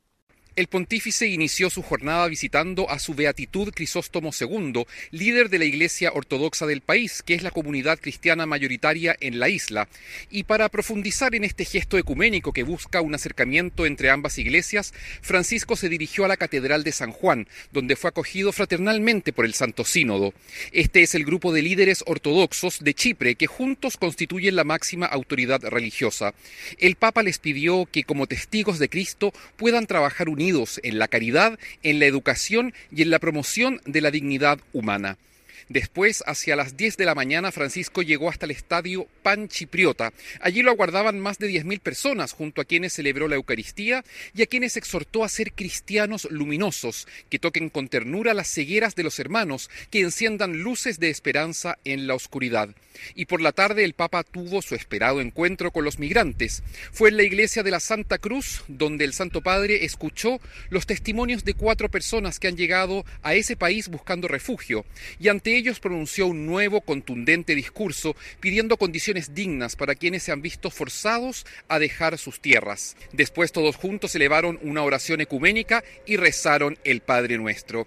El 0.56 0.68
pontífice 0.68 1.26
inició 1.26 1.68
su 1.68 1.82
jornada 1.82 2.28
visitando 2.28 2.88
a 2.88 3.00
su 3.00 3.14
Beatitud 3.14 3.72
Crisóstomo 3.74 4.30
II, 4.38 4.84
líder 5.10 5.48
de 5.50 5.58
la 5.58 5.64
Iglesia 5.64 6.12
Ortodoxa 6.14 6.64
del 6.64 6.80
país, 6.80 7.24
que 7.24 7.34
es 7.34 7.42
la 7.42 7.50
comunidad 7.50 7.98
cristiana 7.98 8.46
mayoritaria 8.46 9.16
en 9.18 9.40
la 9.40 9.48
isla. 9.48 9.88
Y 10.30 10.44
para 10.44 10.68
profundizar 10.68 11.34
en 11.34 11.42
este 11.42 11.64
gesto 11.64 11.98
ecuménico 11.98 12.52
que 12.52 12.62
busca 12.62 13.00
un 13.00 13.16
acercamiento 13.16 13.84
entre 13.84 14.10
ambas 14.10 14.38
iglesias, 14.38 14.94
Francisco 15.22 15.74
se 15.74 15.88
dirigió 15.88 16.24
a 16.24 16.28
la 16.28 16.36
Catedral 16.36 16.84
de 16.84 16.92
San 16.92 17.10
Juan, 17.10 17.48
donde 17.72 17.96
fue 17.96 18.10
acogido 18.10 18.52
fraternalmente 18.52 19.32
por 19.32 19.46
el 19.46 19.54
Santo 19.54 19.84
Sínodo. 19.84 20.34
Este 20.70 21.02
es 21.02 21.16
el 21.16 21.24
grupo 21.24 21.52
de 21.52 21.62
líderes 21.62 22.04
ortodoxos 22.06 22.78
de 22.78 22.94
Chipre 22.94 23.34
que 23.34 23.48
juntos 23.48 23.96
constituyen 23.96 24.54
la 24.54 24.62
máxima 24.62 25.06
autoridad 25.06 25.64
religiosa. 25.64 26.32
El 26.78 26.94
Papa 26.94 27.24
les 27.24 27.40
pidió 27.40 27.86
que 27.90 28.04
como 28.04 28.28
testigos 28.28 28.78
de 28.78 28.88
Cristo 28.88 29.32
puedan 29.56 29.88
trabajar 29.88 30.28
unidos 30.28 30.43
en 30.82 30.98
la 30.98 31.08
caridad, 31.08 31.58
en 31.82 31.98
la 31.98 32.06
educación 32.06 32.74
y 32.94 33.02
en 33.02 33.10
la 33.10 33.18
promoción 33.18 33.80
de 33.86 34.00
la 34.00 34.10
dignidad 34.10 34.58
humana. 34.72 35.16
Después, 35.68 36.22
hacia 36.26 36.56
las 36.56 36.76
10 36.76 36.96
de 36.96 37.04
la 37.04 37.14
mañana, 37.14 37.52
Francisco 37.52 38.02
llegó 38.02 38.28
hasta 38.28 38.46
el 38.46 38.50
estadio 38.50 39.06
Panchipriota. 39.22 40.12
Allí 40.40 40.62
lo 40.62 40.70
aguardaban 40.70 41.18
más 41.18 41.38
de 41.38 41.50
10.000 41.50 41.80
personas, 41.80 42.32
junto 42.32 42.60
a 42.60 42.64
quienes 42.64 42.92
celebró 42.92 43.28
la 43.28 43.36
Eucaristía 43.36 44.04
y 44.34 44.42
a 44.42 44.46
quienes 44.46 44.76
exhortó 44.76 45.24
a 45.24 45.28
ser 45.28 45.52
cristianos 45.52 46.28
luminosos, 46.30 47.08
que 47.30 47.38
toquen 47.38 47.70
con 47.70 47.88
ternura 47.88 48.34
las 48.34 48.48
cegueras 48.48 48.94
de 48.94 49.04
los 49.04 49.18
hermanos, 49.18 49.70
que 49.90 50.00
enciendan 50.00 50.58
luces 50.58 51.00
de 51.00 51.10
esperanza 51.10 51.78
en 51.84 52.06
la 52.06 52.14
oscuridad. 52.14 52.70
Y 53.14 53.26
por 53.26 53.40
la 53.40 53.52
tarde 53.52 53.84
el 53.84 53.94
Papa 53.94 54.22
tuvo 54.22 54.62
su 54.62 54.74
esperado 54.74 55.20
encuentro 55.20 55.70
con 55.70 55.84
los 55.84 55.98
migrantes. 55.98 56.62
Fue 56.92 57.08
en 57.08 57.16
la 57.16 57.22
iglesia 57.22 57.62
de 57.62 57.70
la 57.70 57.80
Santa 57.80 58.18
Cruz 58.18 58.62
donde 58.68 59.04
el 59.04 59.12
Santo 59.12 59.40
Padre 59.40 59.84
escuchó 59.84 60.40
los 60.70 60.86
testimonios 60.86 61.44
de 61.44 61.54
cuatro 61.54 61.90
personas 61.90 62.38
que 62.38 62.48
han 62.48 62.56
llegado 62.56 63.04
a 63.22 63.34
ese 63.34 63.56
país 63.56 63.88
buscando 63.88 64.28
refugio 64.28 64.84
y 65.18 65.28
ante 65.28 65.53
ellos 65.56 65.80
pronunció 65.80 66.26
un 66.26 66.46
nuevo 66.46 66.80
contundente 66.80 67.54
discurso 67.54 68.16
pidiendo 68.40 68.76
condiciones 68.76 69.34
dignas 69.34 69.76
para 69.76 69.94
quienes 69.94 70.22
se 70.22 70.32
han 70.32 70.42
visto 70.42 70.70
forzados 70.70 71.46
a 71.68 71.78
dejar 71.78 72.18
sus 72.18 72.40
tierras. 72.40 72.96
Después 73.12 73.52
todos 73.52 73.76
juntos 73.76 74.14
elevaron 74.14 74.58
una 74.62 74.82
oración 74.82 75.20
ecuménica 75.20 75.84
y 76.06 76.16
rezaron 76.16 76.78
el 76.84 77.00
Padre 77.00 77.38
Nuestro. 77.38 77.86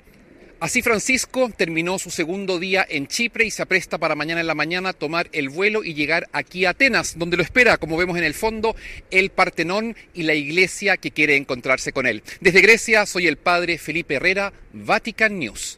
Así 0.60 0.82
Francisco 0.82 1.52
terminó 1.56 2.00
su 2.00 2.10
segundo 2.10 2.58
día 2.58 2.84
en 2.90 3.06
Chipre 3.06 3.46
y 3.46 3.52
se 3.52 3.62
apresta 3.62 4.00
para 4.00 4.16
mañana 4.16 4.42
en 4.42 4.48
la 4.48 4.56
mañana 4.56 4.92
tomar 4.92 5.30
el 5.32 5.50
vuelo 5.50 5.84
y 5.84 5.94
llegar 5.94 6.28
aquí 6.32 6.66
a 6.66 6.72
Atenas, 6.72 7.20
donde 7.20 7.38
lo 7.38 7.44
espera, 7.44 7.78
como 7.78 7.96
vemos 7.96 8.18
en 8.18 8.24
el 8.24 8.34
fondo, 8.34 8.76
el 9.12 9.30
Partenón 9.30 9.96
y 10.16 10.24
la 10.24 10.34
iglesia 10.34 10.98
que 10.98 11.12
quiere 11.12 11.36
encontrarse 11.36 11.94
con 11.94 12.08
él. 12.08 12.24
Desde 12.42 12.62
Grecia 12.62 13.06
soy 13.06 13.28
el 13.28 13.38
padre 13.38 13.78
Felipe 13.78 14.16
Herrera, 14.16 14.52
Vatican 14.74 15.38
News. 15.38 15.78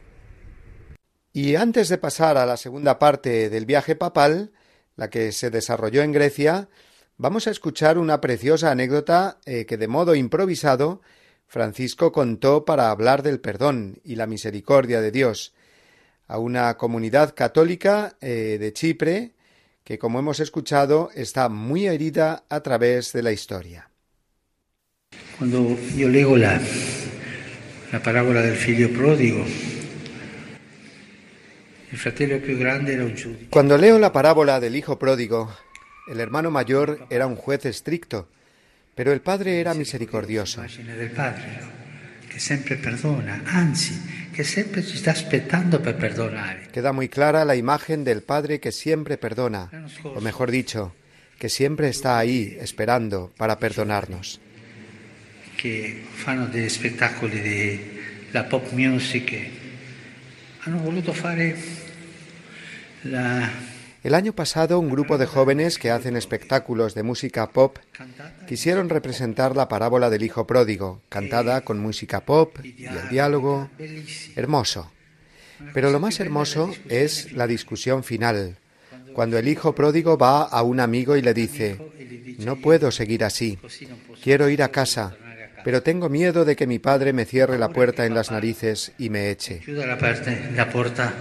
Y 1.32 1.54
antes 1.54 1.88
de 1.88 1.98
pasar 1.98 2.36
a 2.38 2.46
la 2.46 2.56
segunda 2.56 2.98
parte 2.98 3.50
del 3.50 3.66
viaje 3.66 3.94
papal, 3.94 4.52
la 4.96 5.10
que 5.10 5.32
se 5.32 5.50
desarrolló 5.50 6.02
en 6.02 6.12
Grecia, 6.12 6.68
vamos 7.16 7.46
a 7.46 7.50
escuchar 7.50 7.98
una 7.98 8.20
preciosa 8.20 8.70
anécdota 8.70 9.38
eh, 9.46 9.64
que 9.64 9.76
de 9.76 9.88
modo 9.88 10.14
improvisado 10.14 11.00
Francisco 11.46 12.12
contó 12.12 12.64
para 12.64 12.90
hablar 12.90 13.22
del 13.22 13.40
perdón 13.40 14.00
y 14.04 14.16
la 14.16 14.26
misericordia 14.26 15.00
de 15.00 15.10
Dios 15.10 15.52
a 16.26 16.38
una 16.38 16.76
comunidad 16.76 17.34
católica 17.34 18.16
eh, 18.20 18.56
de 18.60 18.72
Chipre 18.72 19.32
que, 19.82 19.98
como 19.98 20.20
hemos 20.20 20.38
escuchado, 20.38 21.10
está 21.14 21.48
muy 21.48 21.86
herida 21.86 22.44
a 22.48 22.60
través 22.60 23.12
de 23.12 23.22
la 23.22 23.32
historia. 23.32 23.90
Cuando 25.38 25.76
yo 25.96 26.08
leo 26.08 26.36
la, 26.36 26.60
la 27.90 28.00
parábola 28.00 28.42
del 28.42 28.54
figlio 28.54 28.92
pródigo, 28.92 29.44
el 31.90 31.98
fratello 31.98 32.40
più 32.40 32.56
grande 32.56 32.94
era 32.94 33.04
un 33.04 33.14
Cuando 33.50 33.76
leo 33.76 33.98
la 33.98 34.12
parábola 34.12 34.60
del 34.60 34.76
hijo 34.76 34.98
pródigo, 34.98 35.54
el 36.08 36.20
hermano 36.20 36.50
mayor 36.50 37.06
era 37.10 37.26
un 37.26 37.36
juez 37.36 37.64
estricto 37.66 38.28
pero 39.00 39.12
el 39.12 39.22
Padre 39.22 39.60
era 39.60 39.72
misericordioso. 39.72 40.62
que 42.30 42.38
siempre 42.38 42.76
perdona, 42.76 43.42
anzi, 43.46 43.98
que 44.36 44.44
siempre 44.44 44.82
ci 44.82 44.96
está 44.96 45.10
aspettando 45.10 45.80
per 45.80 45.96
perdonare. 45.96 46.68
Queda 46.70 46.92
muy 46.92 47.08
clara 47.08 47.46
la 47.46 47.56
imagen 47.56 48.04
del 48.04 48.22
Padre 48.22 48.60
que 48.60 48.72
siempre 48.72 49.16
perdona, 49.16 49.70
o 50.04 50.20
mejor 50.20 50.50
dicho, 50.50 50.94
que 51.38 51.48
siempre 51.48 51.88
está 51.88 52.18
ahí 52.18 52.58
esperando 52.60 53.32
para 53.38 53.58
perdonarnos. 53.58 54.38
Que 55.56 56.04
fanno 56.12 56.46
dei 56.46 56.68
spettacoli 56.68 57.40
di 57.40 57.80
la 58.32 58.44
pop 58.44 58.70
music 58.72 59.32
hanno 60.60 60.78
voluto 60.78 61.14
fare 61.14 61.56
la 63.04 63.50
el 64.02 64.14
año 64.14 64.32
pasado 64.32 64.78
un 64.78 64.88
grupo 64.88 65.18
de 65.18 65.26
jóvenes 65.26 65.78
que 65.78 65.90
hacen 65.90 66.16
espectáculos 66.16 66.94
de 66.94 67.02
música 67.02 67.50
pop 67.50 67.76
quisieron 68.48 68.88
representar 68.88 69.54
la 69.54 69.68
parábola 69.68 70.08
del 70.08 70.22
Hijo 70.22 70.46
Pródigo, 70.46 71.02
cantada 71.10 71.60
con 71.60 71.78
música 71.78 72.24
pop 72.24 72.56
y 72.64 72.86
el 72.86 73.10
diálogo 73.10 73.68
hermoso. 74.36 74.90
Pero 75.74 75.90
lo 75.90 76.00
más 76.00 76.18
hermoso 76.18 76.72
es 76.88 77.32
la 77.32 77.46
discusión 77.46 78.02
final, 78.02 78.56
cuando 79.12 79.36
el 79.36 79.48
Hijo 79.48 79.74
Pródigo 79.74 80.16
va 80.16 80.44
a 80.44 80.62
un 80.62 80.80
amigo 80.80 81.14
y 81.16 81.20
le 81.20 81.34
dice, 81.34 81.78
no 82.38 82.56
puedo 82.56 82.90
seguir 82.90 83.22
así, 83.22 83.58
quiero 84.22 84.48
ir 84.48 84.62
a 84.62 84.70
casa, 84.70 85.14
pero 85.62 85.82
tengo 85.82 86.08
miedo 86.08 86.46
de 86.46 86.56
que 86.56 86.66
mi 86.66 86.78
padre 86.78 87.12
me 87.12 87.26
cierre 87.26 87.58
la 87.58 87.68
puerta 87.68 88.06
en 88.06 88.14
las 88.14 88.30
narices 88.30 88.92
y 88.96 89.10
me 89.10 89.30
eche. 89.30 89.60
La 89.66 90.70
puerta 90.70 91.12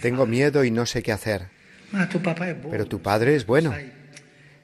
Tengo 0.00 0.26
miedo 0.26 0.64
y 0.64 0.70
no 0.70 0.86
sé 0.86 1.02
qué 1.02 1.12
hacer. 1.12 1.48
Ma 1.92 2.08
tu 2.08 2.20
papá 2.20 2.50
es 2.50 2.56
bueno. 2.56 2.70
Pero 2.70 2.86
tu 2.86 3.00
padre 3.00 3.36
es 3.36 3.46
bueno. 3.46 3.74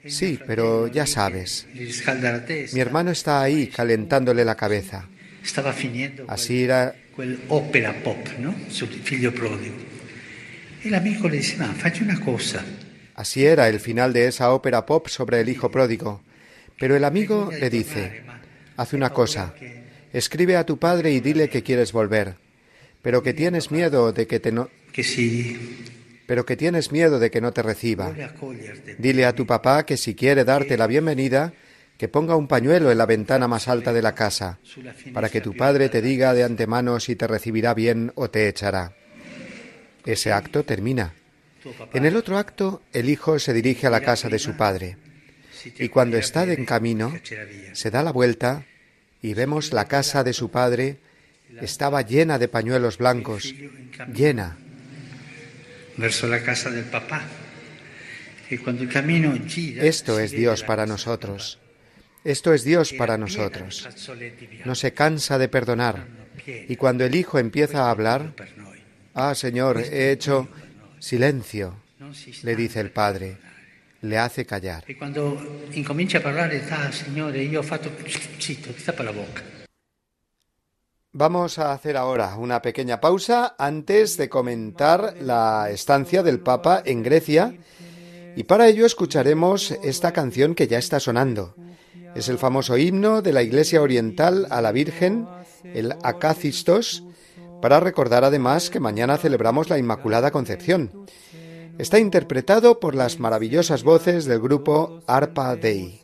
Sí, 0.06 0.38
pero 0.46 0.88
ya 0.88 1.06
sabes. 1.06 1.66
Mi 2.72 2.80
hermano 2.80 3.10
está 3.10 3.40
ahí 3.40 3.68
calentándole 3.68 4.44
la 4.44 4.56
cabeza. 4.56 5.08
Estaba 5.42 5.72
finendo 5.72 6.24
Así 6.28 6.64
era 6.64 6.94
quel 7.16 7.40
ópera 7.48 7.92
pop, 8.02 8.18
¿no? 8.38 8.54
Sul 8.70 8.88
figlio 8.88 9.34
prodigo. 9.34 9.74
E 10.84 10.90
l'amico 10.90 11.28
le 11.28 11.38
dice, 11.38 11.56
ma 11.58 11.74
una 12.00 12.18
cosa. 12.20 12.64
Así 13.14 13.44
era 13.44 13.68
el 13.68 13.78
final 13.78 14.12
de 14.12 14.26
esa 14.26 14.52
ópera 14.52 14.84
pop 14.86 15.08
sobre 15.08 15.40
el 15.40 15.48
hijo 15.48 15.70
pródigo. 15.70 16.22
Pero 16.78 16.96
el 16.96 17.04
amigo 17.04 17.50
le 17.52 17.70
dice, 17.70 18.22
haz 18.76 18.92
una 18.92 19.10
cosa, 19.10 19.54
Escribe 20.12 20.56
a 20.56 20.66
tu 20.66 20.78
padre 20.78 21.12
y 21.12 21.20
dile 21.20 21.48
que 21.48 21.62
quieres 21.62 21.92
volver, 21.92 22.36
pero 23.00 23.22
que 23.22 23.32
tienes 23.32 23.70
miedo 23.70 24.12
de 24.12 24.26
que 24.26 24.40
te 24.40 24.52
no 24.52 24.68
pero 26.26 26.46
que 26.46 26.56
tienes 26.56 26.92
miedo 26.92 27.18
de 27.18 27.30
que 27.30 27.40
no 27.40 27.52
te 27.52 27.62
reciba. 27.62 28.14
Dile 28.98 29.26
a 29.26 29.34
tu 29.34 29.46
papá 29.46 29.84
que 29.84 29.96
si 29.96 30.14
quiere 30.14 30.44
darte 30.44 30.76
la 30.76 30.86
bienvenida, 30.86 31.52
que 31.98 32.08
ponga 32.08 32.36
un 32.36 32.48
pañuelo 32.48 32.90
en 32.90 32.98
la 32.98 33.06
ventana 33.06 33.48
más 33.48 33.68
alta 33.68 33.92
de 33.92 34.02
la 34.02 34.14
casa, 34.14 34.58
para 35.12 35.28
que 35.28 35.40
tu 35.40 35.56
padre 35.56 35.88
te 35.88 36.02
diga 36.02 36.34
de 36.34 36.44
antemano 36.44 37.00
si 37.00 37.16
te 37.16 37.26
recibirá 37.26 37.74
bien 37.74 38.12
o 38.14 38.30
te 38.30 38.48
echará. 38.48 38.94
Ese 40.04 40.32
acto 40.32 40.64
termina. 40.64 41.14
En 41.92 42.04
el 42.06 42.16
otro 42.16 42.38
acto, 42.38 42.82
el 42.92 43.08
hijo 43.08 43.38
se 43.38 43.52
dirige 43.52 43.86
a 43.86 43.90
la 43.90 44.00
casa 44.00 44.28
de 44.28 44.38
su 44.38 44.56
padre 44.56 44.96
y 45.78 45.88
cuando 45.88 46.16
está 46.16 46.44
en 46.44 46.64
camino, 46.64 47.12
se 47.72 47.90
da 47.90 48.02
la 48.02 48.12
vuelta 48.12 48.66
y 49.22 49.34
vemos 49.34 49.72
la 49.72 49.86
casa 49.86 50.24
de 50.24 50.32
su 50.32 50.50
padre 50.50 50.98
estaba 51.60 52.02
llena 52.02 52.38
de 52.38 52.48
pañuelos 52.48 52.98
blancos, 52.98 53.54
llena. 54.12 54.56
Verso 55.96 56.26
la 56.26 56.42
casa 56.42 56.70
del 56.70 56.84
papá. 56.84 57.22
Y 58.50 58.58
cuando 58.58 58.82
el 58.82 58.88
camino 58.88 59.34
gira, 59.46 59.84
Esto 59.84 60.18
es 60.18 60.32
Dios 60.32 60.62
para 60.62 60.86
nosotros. 60.86 61.58
Esto 62.24 62.52
es 62.52 62.64
Dios 62.64 62.92
para 62.92 63.18
nosotros. 63.18 63.88
No 64.64 64.74
se 64.74 64.92
cansa 64.92 65.38
de 65.38 65.48
perdonar. 65.48 66.06
Y 66.46 66.76
cuando 66.76 67.04
el 67.04 67.14
Hijo 67.14 67.38
empieza 67.38 67.86
a 67.86 67.90
hablar, 67.90 68.34
ah, 69.14 69.34
Señor, 69.34 69.78
he 69.78 70.10
hecho 70.12 70.48
silencio, 70.98 71.76
le 72.42 72.56
dice 72.56 72.80
el 72.80 72.90
Padre. 72.90 73.36
Le 74.02 74.18
hace 74.18 74.44
callar. 74.44 74.84
Y 74.86 74.94
cuando 74.94 75.38
incomincia 75.74 76.20
a 76.20 76.28
hablar, 76.28 76.52
ah, 76.70 76.92
Señor, 76.92 77.34
yo 77.34 77.62
fatto 77.62 77.90
zitto, 78.40 78.70
tapa 78.84 79.02
la 79.02 79.12
boca. 79.12 79.42
Vamos 81.14 81.58
a 81.58 81.72
hacer 81.72 81.96
ahora 81.96 82.36
una 82.36 82.62
pequeña 82.62 83.00
pausa 83.00 83.54
antes 83.58 84.16
de 84.16 84.28
comentar 84.28 85.16
la 85.20 85.68
estancia 85.70 86.22
del 86.22 86.40
Papa 86.40 86.82
en 86.86 87.02
Grecia 87.02 87.54
y 88.34 88.44
para 88.44 88.66
ello 88.66 88.86
escucharemos 88.86 89.72
esta 89.82 90.12
canción 90.12 90.54
que 90.54 90.68
ya 90.68 90.78
está 90.78 91.00
sonando. 91.00 91.54
Es 92.14 92.28
el 92.28 92.38
famoso 92.38 92.78
himno 92.78 93.20
de 93.20 93.32
la 93.34 93.42
Iglesia 93.42 93.82
Oriental 93.82 94.46
a 94.50 94.62
la 94.62 94.72
Virgen, 94.72 95.26
el 95.64 95.94
Acacistos, 96.02 97.04
para 97.60 97.78
recordar 97.78 98.24
además 98.24 98.70
que 98.70 98.80
mañana 98.80 99.18
celebramos 99.18 99.68
la 99.68 99.78
Inmaculada 99.78 100.30
Concepción. 100.30 101.06
Está 101.78 101.98
interpretado 101.98 102.80
por 102.80 102.94
las 102.94 103.18
maravillosas 103.18 103.82
voces 103.82 104.24
del 104.26 104.40
grupo 104.40 105.00
Arpa 105.06 105.56
Dei. 105.56 106.00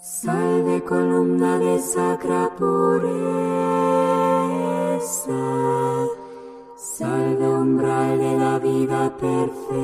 Salve 0.00 0.82
columna 0.84 1.58
de 1.58 1.78
sacra 1.78 2.50
pureza, 2.58 3.12
salve 6.76 7.48
umbral 7.48 8.18
de 8.18 8.38
la 8.38 8.58
vida 8.58 9.16
perfecta, 9.16 9.74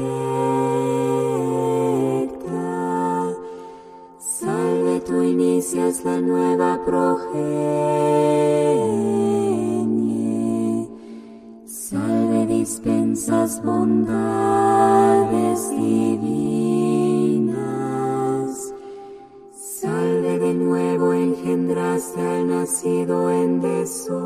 salve 4.40 5.00
tú 5.00 5.22
inicias 5.22 6.04
la 6.04 6.20
nueva 6.20 6.78
progenie, 6.86 7.40
salve 11.66 12.46
dispensas 12.46 13.60
bondades 13.62 15.70
divinas, 15.70 17.50
salve 19.52 20.38
de 20.38 20.54
nuevo 20.54 21.12
engendraste 21.12 22.22
al 22.22 22.48
nacido 22.48 23.30
en 23.30 23.60
deshonra, 23.60 24.20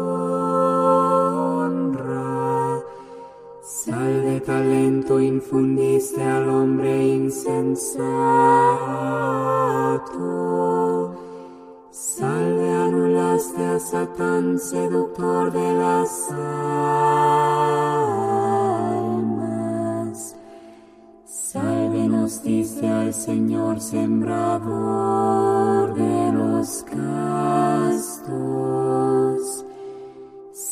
salve 3.65 4.41
talento 4.41 5.19
infundiste 5.19 6.23
al 6.23 6.51
hombre 6.51 7.03
insensato. 7.03 8.05
Salve 11.91 12.75
anulaste 12.75 13.65
a 13.65 13.81
Satán, 13.81 14.59
seductor 14.59 15.51
de 15.51 15.73
las 15.73 16.31
almas. 16.31 16.45
Salve 21.25 22.07
nos 22.07 22.43
diste 22.43 22.87
al 22.87 23.15
Señor, 23.15 23.81
sembrador 23.81 24.75
de 25.95 26.33
los 26.33 26.85
castos. 26.85 28.05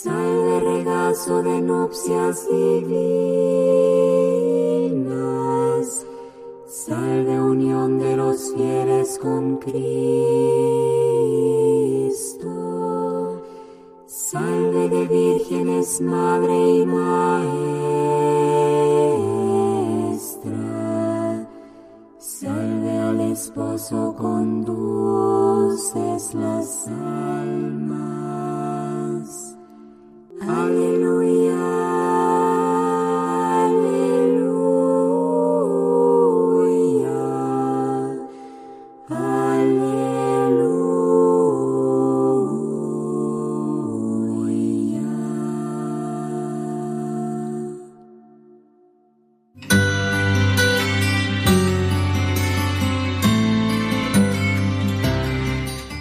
Salve 0.02 0.58
regazo 0.58 1.44
de 1.44 1.60
nupcias 1.60 2.48
divinas. 2.50 3.06
Salve 6.66 7.40
unión 7.40 8.00
de 8.00 8.16
los 8.16 8.52
fieles 8.52 9.16
con 9.22 9.58
Cristo. 9.58 9.78
Salve 14.06 14.88
de 14.88 15.06
vírgenes, 15.06 16.00
madre 16.00 16.78
y 16.78 16.84
maestra. 16.84 17.38
Salve 22.18 22.98
al 22.98 23.20
esposo, 23.20 24.16
conduces 24.18 24.74
las 26.34 26.88
almas. 26.88 28.21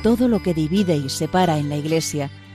Todo 0.04 0.28
lo 0.28 0.42
que 0.42 0.54
divide 0.54 0.96
y 0.96 1.10
separa 1.10 1.58
en 1.60 1.70
la 1.70 1.78
Iglesia 1.78 2.32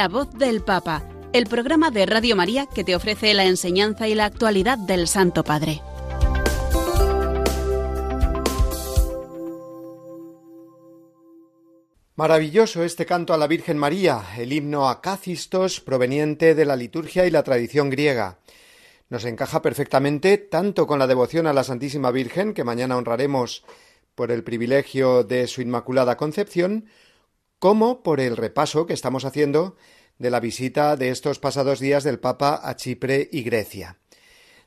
La 0.00 0.08
voz 0.08 0.32
del 0.32 0.62
Papa, 0.62 1.06
el 1.34 1.44
programa 1.44 1.90
de 1.90 2.06
Radio 2.06 2.34
María 2.34 2.64
que 2.64 2.84
te 2.84 2.96
ofrece 2.96 3.34
la 3.34 3.44
enseñanza 3.44 4.08
y 4.08 4.14
la 4.14 4.24
actualidad 4.24 4.78
del 4.78 5.06
Santo 5.06 5.44
Padre. 5.44 5.82
Maravilloso 12.16 12.82
este 12.82 13.04
canto 13.04 13.34
a 13.34 13.36
la 13.36 13.46
Virgen 13.46 13.76
María, 13.76 14.22
el 14.38 14.54
himno 14.54 14.88
a 14.88 15.02
Cácistos 15.02 15.82
proveniente 15.82 16.54
de 16.54 16.64
la 16.64 16.76
liturgia 16.76 17.26
y 17.26 17.30
la 17.30 17.42
tradición 17.42 17.90
griega. 17.90 18.38
Nos 19.10 19.26
encaja 19.26 19.60
perfectamente 19.60 20.38
tanto 20.38 20.86
con 20.86 20.98
la 20.98 21.06
devoción 21.06 21.46
a 21.46 21.52
la 21.52 21.62
Santísima 21.62 22.10
Virgen, 22.10 22.54
que 22.54 22.64
mañana 22.64 22.96
honraremos 22.96 23.66
por 24.14 24.32
el 24.32 24.44
privilegio 24.44 25.24
de 25.24 25.46
su 25.46 25.60
Inmaculada 25.60 26.16
Concepción, 26.16 26.86
como 27.60 28.02
por 28.02 28.20
el 28.20 28.36
repaso 28.36 28.86
que 28.86 28.94
estamos 28.94 29.24
haciendo 29.24 29.76
de 30.18 30.30
la 30.30 30.40
visita 30.40 30.96
de 30.96 31.10
estos 31.10 31.38
pasados 31.38 31.78
días 31.78 32.02
del 32.02 32.18
Papa 32.18 32.60
a 32.64 32.74
Chipre 32.74 33.28
y 33.30 33.42
Grecia. 33.42 33.98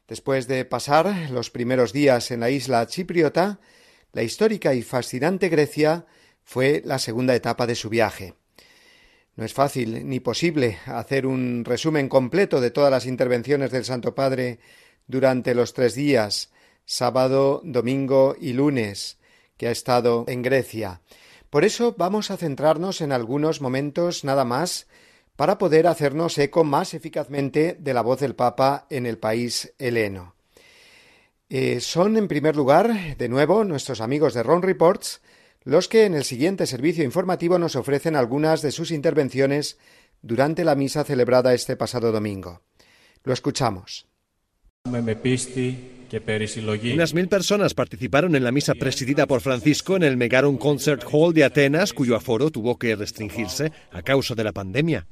Después 0.07 0.47
de 0.47 0.63
pasar 0.63 1.31
los 1.31 1.49
primeros 1.49 1.91
días 1.91 2.29
en 2.31 2.39
la 2.39 2.51
isla 2.51 2.85
chipriota, 2.85 3.59
la 4.13 4.21
histórica 4.21 4.75
y 4.75 4.83
fascinante 4.83 5.49
Grecia 5.49 6.05
fue 6.43 6.83
la 6.85 6.99
segunda 6.99 7.35
etapa 7.35 7.65
de 7.65 7.75
su 7.75 7.89
viaje. 7.89 8.35
No 9.35 9.43
es 9.43 9.53
fácil 9.53 10.07
ni 10.07 10.19
posible 10.19 10.77
hacer 10.85 11.25
un 11.25 11.65
resumen 11.65 12.07
completo 12.07 12.61
de 12.61 12.69
todas 12.69 12.91
las 12.91 13.07
intervenciones 13.07 13.71
del 13.71 13.85
Santo 13.85 14.13
Padre 14.13 14.59
durante 15.07 15.55
los 15.55 15.73
tres 15.73 15.95
días, 15.95 16.51
sábado, 16.85 17.61
domingo 17.63 18.35
y 18.39 18.53
lunes, 18.53 19.17
que 19.57 19.67
ha 19.67 19.71
estado 19.71 20.25
en 20.27 20.43
Grecia. 20.43 21.01
Por 21.53 21.65
eso 21.65 21.93
vamos 21.95 22.31
a 22.31 22.37
centrarnos 22.37 22.99
en 23.01 23.11
algunos 23.11 23.61
momentos 23.61 24.23
nada 24.23 24.43
más 24.43 24.87
para 25.35 25.59
poder 25.59 25.85
hacernos 25.85 26.35
eco 26.39 26.63
más 26.63 26.95
eficazmente 26.95 27.77
de 27.79 27.93
la 27.93 28.01
voz 28.01 28.19
del 28.21 28.33
Papa 28.33 28.87
en 28.89 29.05
el 29.05 29.19
país 29.19 29.71
heleno. 29.77 30.33
Eh, 31.49 31.79
son, 31.79 32.17
en 32.17 32.27
primer 32.27 32.55
lugar, 32.55 33.15
de 33.17 33.29
nuevo, 33.29 33.63
nuestros 33.65 34.01
amigos 34.01 34.33
de 34.33 34.41
Ron 34.41 34.63
Reports, 34.63 35.21
los 35.61 35.87
que 35.87 36.05
en 36.05 36.15
el 36.15 36.23
siguiente 36.23 36.65
servicio 36.65 37.03
informativo 37.03 37.59
nos 37.59 37.75
ofrecen 37.75 38.15
algunas 38.15 38.63
de 38.63 38.71
sus 38.71 38.89
intervenciones 38.89 39.77
durante 40.23 40.63
la 40.63 40.73
misa 40.73 41.03
celebrada 41.03 41.53
este 41.53 41.75
pasado 41.75 42.11
domingo. 42.11 42.63
Lo 43.23 43.31
escuchamos. 43.31 44.07
Unas 46.93 47.13
mil 47.13 47.27
personas 47.27 47.73
participaron 47.73 48.35
en 48.35 48.43
la 48.43 48.51
misa 48.51 48.75
presidida 48.75 49.25
por 49.25 49.41
Francisco 49.41 49.95
en 49.95 50.03
el 50.03 50.15
Megaron 50.15 50.57
Concert 50.57 51.03
Hall 51.11 51.33
de 51.33 51.43
Atenas, 51.43 51.91
cuyo 51.93 52.15
aforo 52.15 52.51
tuvo 52.51 52.77
que 52.77 52.95
restringirse 52.95 53.71
a 53.91 54.03
causa 54.03 54.35
de 54.35 54.43
la 54.43 54.51
pandemia. 54.51 55.07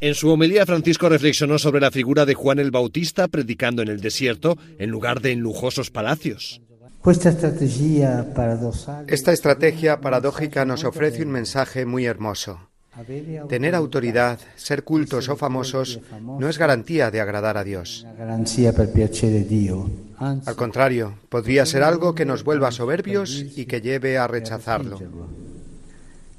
En 0.00 0.14
su 0.14 0.28
homilía, 0.28 0.66
Francisco 0.66 1.08
reflexionó 1.08 1.58
sobre 1.58 1.80
la 1.80 1.90
figura 1.90 2.26
de 2.26 2.34
Juan 2.34 2.58
el 2.58 2.70
Bautista 2.70 3.28
predicando 3.28 3.80
en 3.80 3.88
el 3.88 4.02
desierto 4.02 4.58
en 4.78 4.90
lugar 4.90 5.22
de 5.22 5.32
en 5.32 5.40
lujosos 5.40 5.90
palacios. 5.90 6.60
Esta 9.06 9.32
estrategia 9.32 10.00
paradójica 10.00 10.64
nos 10.66 10.84
ofrece 10.84 11.22
un 11.22 11.30
mensaje 11.30 11.86
muy 11.86 12.04
hermoso. 12.04 12.68
Tener 13.48 13.74
autoridad, 13.74 14.40
ser 14.56 14.82
cultos 14.82 15.28
o 15.28 15.36
famosos 15.36 16.00
no 16.22 16.48
es 16.48 16.58
garantía 16.58 17.10
de 17.10 17.20
agradar 17.20 17.58
a 17.58 17.64
Dios. 17.64 18.06
Al 20.18 20.56
contrario, 20.56 21.18
podría 21.28 21.66
ser 21.66 21.82
algo 21.82 22.14
que 22.14 22.24
nos 22.24 22.42
vuelva 22.42 22.72
soberbios 22.72 23.44
y 23.54 23.66
que 23.66 23.80
lleve 23.80 24.16
a 24.16 24.26
rechazarlo. 24.26 24.98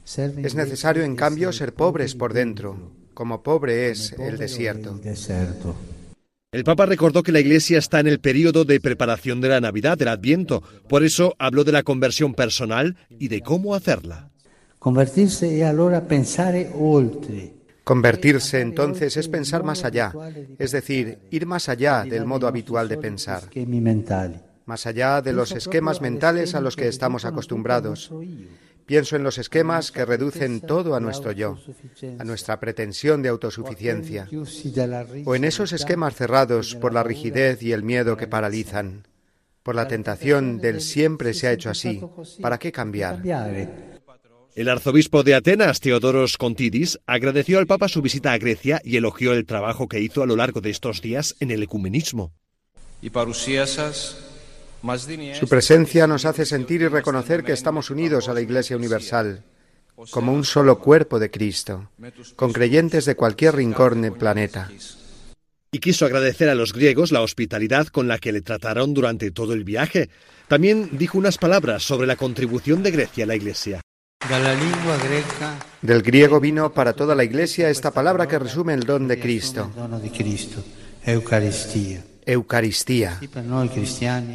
Es 0.06 0.56
necesario, 0.56 1.04
en 1.04 1.16
cambio, 1.16 1.52
ser 1.52 1.74
pobres 1.74 2.16
por 2.16 2.34
dentro, 2.34 2.92
como 3.14 3.44
pobre 3.44 3.90
es 3.92 4.14
el 4.14 4.38
desierto. 4.38 5.00
El 6.54 6.64
Papa 6.64 6.86
recordó 6.86 7.24
que 7.24 7.34
la 7.34 7.42
Iglesia 7.42 7.78
está 7.78 8.00
en 8.00 8.08
el 8.08 8.20
periodo 8.20 8.64
de 8.64 8.80
preparación 8.80 9.42
de 9.42 9.50
la 9.50 9.60
Navidad, 9.60 9.98
del 9.98 10.08
Adviento. 10.08 10.64
Por 10.88 11.04
eso 11.04 11.36
habló 11.40 11.66
de 11.66 11.74
la 11.74 11.84
conversión 11.84 12.34
personal 12.34 12.96
y 13.10 13.28
de 13.28 13.42
cómo 13.42 13.76
hacerla. 13.76 14.27
Convertirse 14.88 15.60
Convertirse 17.84 18.62
entonces 18.62 19.18
es 19.18 19.28
pensar 19.28 19.64
más 19.64 19.84
allá, 19.84 20.14
es 20.58 20.72
decir, 20.72 21.20
ir 21.30 21.46
más 21.46 21.68
allá 21.68 22.06
del 22.06 22.26
modo 22.26 22.48
habitual 22.48 22.88
de 22.88 22.98
pensar, 22.98 23.50
más 24.66 24.88
allá 24.88 25.22
de 25.22 25.34
los 25.34 25.52
esquemas 25.52 26.00
mentales 26.00 26.56
a 26.56 26.62
los 26.62 26.78
que 26.78 26.88
estamos 26.88 27.26
acostumbrados. 27.26 28.14
Pienso 28.86 29.18
en 29.18 29.24
los 29.24 29.38
esquemas 29.38 29.92
que 29.92 30.06
reducen 30.06 30.62
todo 30.62 30.96
a 30.96 31.02
nuestro 31.02 31.34
yo, 31.34 31.58
a 32.18 32.24
nuestra 32.24 32.58
pretensión 32.62 33.22
de 33.22 33.28
autosuficiencia, 33.28 34.30
o 35.26 35.36
en 35.36 35.44
esos 35.44 35.74
esquemas 35.74 36.16
cerrados 36.16 36.76
por 36.76 36.94
la 36.94 37.04
rigidez 37.04 37.62
y 37.62 37.74
el 37.74 37.84
miedo 37.84 38.16
que 38.16 38.28
paralizan, 38.28 39.06
por 39.64 39.76
la 39.76 39.90
tentación 39.90 40.60
del 40.60 40.80
siempre 40.80 41.34
se 41.34 41.48
ha 41.48 41.52
hecho 41.52 41.70
así, 41.70 42.02
¿para 42.42 42.58
qué 42.58 42.72
cambiar? 42.72 43.22
El 44.58 44.70
arzobispo 44.70 45.22
de 45.22 45.36
Atenas, 45.36 45.82
Teodoros 45.82 46.36
Contidis, 46.36 47.00
agradeció 47.06 47.60
al 47.60 47.68
Papa 47.68 47.88
su 47.88 48.02
visita 48.02 48.32
a 48.32 48.40
Grecia 48.40 48.82
y 48.84 48.98
elogió 48.98 49.34
el 49.34 49.46
trabajo 49.46 49.88
que 49.88 50.00
hizo 50.00 50.24
a 50.24 50.26
lo 50.26 50.36
largo 50.36 50.62
de 50.62 50.72
estos 50.72 51.00
días 51.00 51.36
en 51.40 51.52
el 51.52 51.62
ecumenismo. 51.62 52.34
Su 55.40 55.48
presencia 55.48 56.08
nos 56.08 56.26
hace 56.26 56.44
sentir 56.44 56.82
y 56.82 56.88
reconocer 56.88 57.44
que 57.44 57.52
estamos 57.52 57.92
unidos 57.92 58.30
a 58.30 58.34
la 58.34 58.42
Iglesia 58.42 58.76
Universal, 58.78 59.44
como 60.10 60.34
un 60.34 60.44
solo 60.44 60.80
cuerpo 60.80 61.20
de 61.20 61.30
Cristo, 61.30 61.92
con 62.36 62.52
creyentes 62.52 63.06
de 63.06 63.16
cualquier 63.16 63.58
rincón 63.58 64.02
del 64.02 64.14
planeta. 64.14 64.72
Y 65.72 65.78
quiso 65.78 66.08
agradecer 66.08 66.50
a 66.50 66.56
los 66.56 66.74
griegos 66.74 67.12
la 67.12 67.22
hospitalidad 67.22 67.90
con 67.90 68.08
la 68.08 68.18
que 68.18 68.32
le 68.32 68.42
trataron 68.42 68.96
durante 68.96 69.30
todo 69.30 69.54
el 69.54 69.64
viaje. 69.64 70.10
También 70.48 70.98
dijo 70.98 71.20
unas 71.20 71.38
palabras 71.38 71.84
sobre 71.84 72.08
la 72.08 72.16
contribución 72.16 72.82
de 72.82 72.90
Grecia 72.90 73.26
a 73.26 73.28
la 73.28 73.36
Iglesia. 73.36 73.82
Del 75.82 76.02
griego 76.02 76.40
vino 76.40 76.74
para 76.74 76.94
toda 76.94 77.16
la 77.16 77.24
Iglesia 77.24 77.70
esta 77.70 77.92
palabra 77.92 78.28
que 78.28 78.38
resume 78.38 78.74
el 78.74 78.82
don 78.82 79.08
de 79.08 79.20
Cristo. 79.20 79.72
Eucaristía. 81.06 82.04
Eucaristía. 82.26 83.18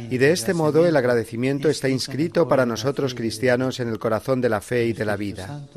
Y 0.09 0.17
de 0.17 0.31
este 0.31 0.55
modo 0.55 0.87
el 0.87 0.95
agradecimiento 0.95 1.69
está 1.69 1.89
inscrito 1.89 2.47
para 2.47 2.65
nosotros 2.65 3.13
cristianos 3.13 3.79
en 3.79 3.87
el 3.89 3.99
corazón 3.99 4.41
de 4.41 4.49
la 4.49 4.61
fe 4.61 4.87
y 4.87 4.93
de 4.93 5.05
la 5.05 5.15
vida. 5.15 5.67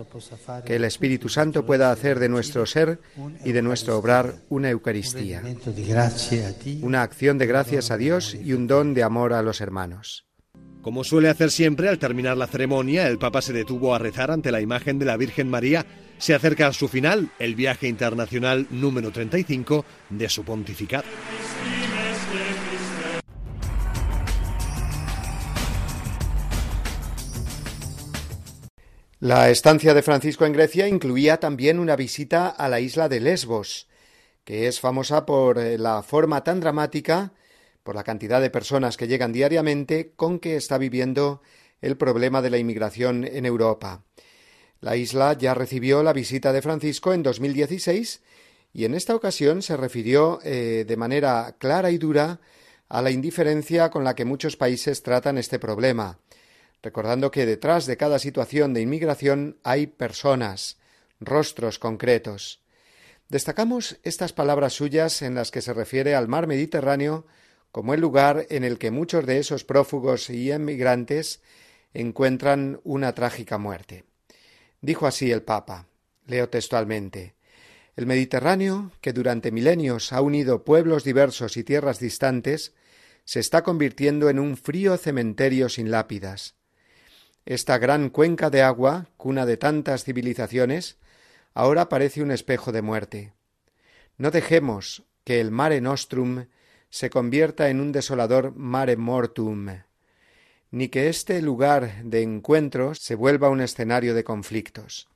Que 0.64 0.76
el 0.76 0.84
Espíritu 0.84 1.28
Santo 1.28 1.66
pueda 1.66 1.90
hacer 1.90 2.18
de 2.18 2.30
nuestro 2.30 2.64
ser 2.64 2.98
y 3.44 3.52
de 3.52 3.60
nuestro 3.60 3.98
obrar 3.98 4.36
una 4.48 4.70
Eucaristía, 4.70 5.42
una 6.80 7.02
acción 7.02 7.36
de 7.36 7.46
gracias 7.46 7.90
a 7.90 7.98
Dios 7.98 8.34
y 8.34 8.54
un 8.54 8.66
don 8.66 8.94
de 8.94 9.02
amor 9.02 9.34
a 9.34 9.42
los 9.42 9.60
hermanos. 9.60 10.24
Como 10.86 11.02
suele 11.02 11.28
hacer 11.28 11.50
siempre, 11.50 11.88
al 11.88 11.98
terminar 11.98 12.36
la 12.36 12.46
ceremonia, 12.46 13.08
el 13.08 13.18
Papa 13.18 13.42
se 13.42 13.52
detuvo 13.52 13.92
a 13.92 13.98
rezar 13.98 14.30
ante 14.30 14.52
la 14.52 14.60
imagen 14.60 15.00
de 15.00 15.04
la 15.04 15.16
Virgen 15.16 15.50
María. 15.50 15.84
Se 16.16 16.32
acerca 16.32 16.68
a 16.68 16.72
su 16.72 16.86
final 16.86 17.32
el 17.40 17.56
viaje 17.56 17.88
internacional 17.88 18.68
número 18.70 19.10
35 19.10 19.84
de 20.10 20.28
su 20.28 20.44
pontificado. 20.44 21.02
La 29.18 29.50
estancia 29.50 29.92
de 29.92 30.02
Francisco 30.02 30.46
en 30.46 30.52
Grecia 30.52 30.86
incluía 30.86 31.38
también 31.38 31.80
una 31.80 31.96
visita 31.96 32.46
a 32.46 32.68
la 32.68 32.78
isla 32.78 33.08
de 33.08 33.18
Lesbos, 33.18 33.88
que 34.44 34.68
es 34.68 34.78
famosa 34.78 35.26
por 35.26 35.58
eh, 35.58 35.78
la 35.78 36.04
forma 36.04 36.44
tan 36.44 36.60
dramática, 36.60 37.32
por 37.86 37.94
la 37.94 38.04
cantidad 38.04 38.42
de 38.42 38.50
personas 38.50 38.96
que 38.96 39.06
llegan 39.06 39.32
diariamente, 39.32 40.12
con 40.16 40.40
que 40.40 40.56
está 40.56 40.76
viviendo 40.76 41.40
el 41.80 41.96
problema 41.96 42.42
de 42.42 42.50
la 42.50 42.58
inmigración 42.58 43.24
en 43.24 43.46
Europa. 43.46 44.02
La 44.80 44.96
isla 44.96 45.32
ya 45.34 45.54
recibió 45.54 46.02
la 46.02 46.12
visita 46.12 46.52
de 46.52 46.62
Francisco 46.62 47.14
en 47.14 47.22
2016 47.22 48.22
y 48.72 48.84
en 48.84 48.94
esta 48.94 49.14
ocasión 49.14 49.62
se 49.62 49.76
refirió 49.76 50.40
eh, 50.42 50.84
de 50.86 50.96
manera 50.96 51.54
clara 51.58 51.92
y 51.92 51.98
dura 51.98 52.40
a 52.88 53.02
la 53.02 53.12
indiferencia 53.12 53.88
con 53.88 54.02
la 54.02 54.16
que 54.16 54.24
muchos 54.24 54.56
países 54.56 55.04
tratan 55.04 55.38
este 55.38 55.60
problema, 55.60 56.18
recordando 56.82 57.30
que 57.30 57.46
detrás 57.46 57.86
de 57.86 57.96
cada 57.96 58.18
situación 58.18 58.74
de 58.74 58.82
inmigración 58.82 59.58
hay 59.62 59.86
personas, 59.86 60.76
rostros 61.20 61.78
concretos. 61.78 62.60
Destacamos 63.28 63.98
estas 64.02 64.32
palabras 64.32 64.72
suyas 64.72 65.22
en 65.22 65.36
las 65.36 65.52
que 65.52 65.62
se 65.62 65.72
refiere 65.72 66.16
al 66.16 66.26
mar 66.26 66.48
Mediterráneo 66.48 67.26
como 67.76 67.92
el 67.92 68.00
lugar 68.00 68.46
en 68.48 68.64
el 68.64 68.78
que 68.78 68.90
muchos 68.90 69.26
de 69.26 69.36
esos 69.36 69.64
prófugos 69.64 70.30
y 70.30 70.50
emigrantes 70.50 71.42
encuentran 71.92 72.80
una 72.84 73.12
trágica 73.12 73.58
muerte. 73.58 74.04
Dijo 74.80 75.06
así 75.06 75.30
el 75.30 75.42
Papa, 75.42 75.86
leo 76.24 76.48
textualmente, 76.48 77.34
el 77.94 78.06
Mediterráneo, 78.06 78.92
que 79.02 79.12
durante 79.12 79.52
milenios 79.52 80.14
ha 80.14 80.22
unido 80.22 80.64
pueblos 80.64 81.04
diversos 81.04 81.58
y 81.58 81.64
tierras 81.64 81.98
distantes, 81.98 82.72
se 83.26 83.40
está 83.40 83.62
convirtiendo 83.62 84.30
en 84.30 84.38
un 84.38 84.56
frío 84.56 84.96
cementerio 84.96 85.68
sin 85.68 85.90
lápidas, 85.90 86.54
esta 87.44 87.76
gran 87.76 88.08
cuenca 88.08 88.48
de 88.48 88.62
agua, 88.62 89.10
cuna 89.18 89.44
de 89.44 89.58
tantas 89.58 90.04
civilizaciones, 90.04 90.96
ahora 91.52 91.90
parece 91.90 92.22
un 92.22 92.30
espejo 92.30 92.72
de 92.72 92.80
muerte. 92.80 93.34
No 94.16 94.30
dejemos 94.30 95.02
que 95.24 95.42
el 95.42 95.50
mare 95.50 95.82
nostrum 95.82 96.46
se 96.96 97.10
convierta 97.10 97.68
en 97.68 97.82
un 97.82 97.92
desolador 97.92 98.56
mare 98.56 98.96
mortum, 98.96 99.66
ni 100.70 100.88
que 100.88 101.10
este 101.10 101.42
lugar 101.42 102.02
de 102.02 102.22
encuentro 102.22 102.94
se 102.94 103.14
vuelva 103.14 103.50
un 103.50 103.60
escenario 103.60 104.14
de 104.14 104.24
conflictos. 104.24 105.06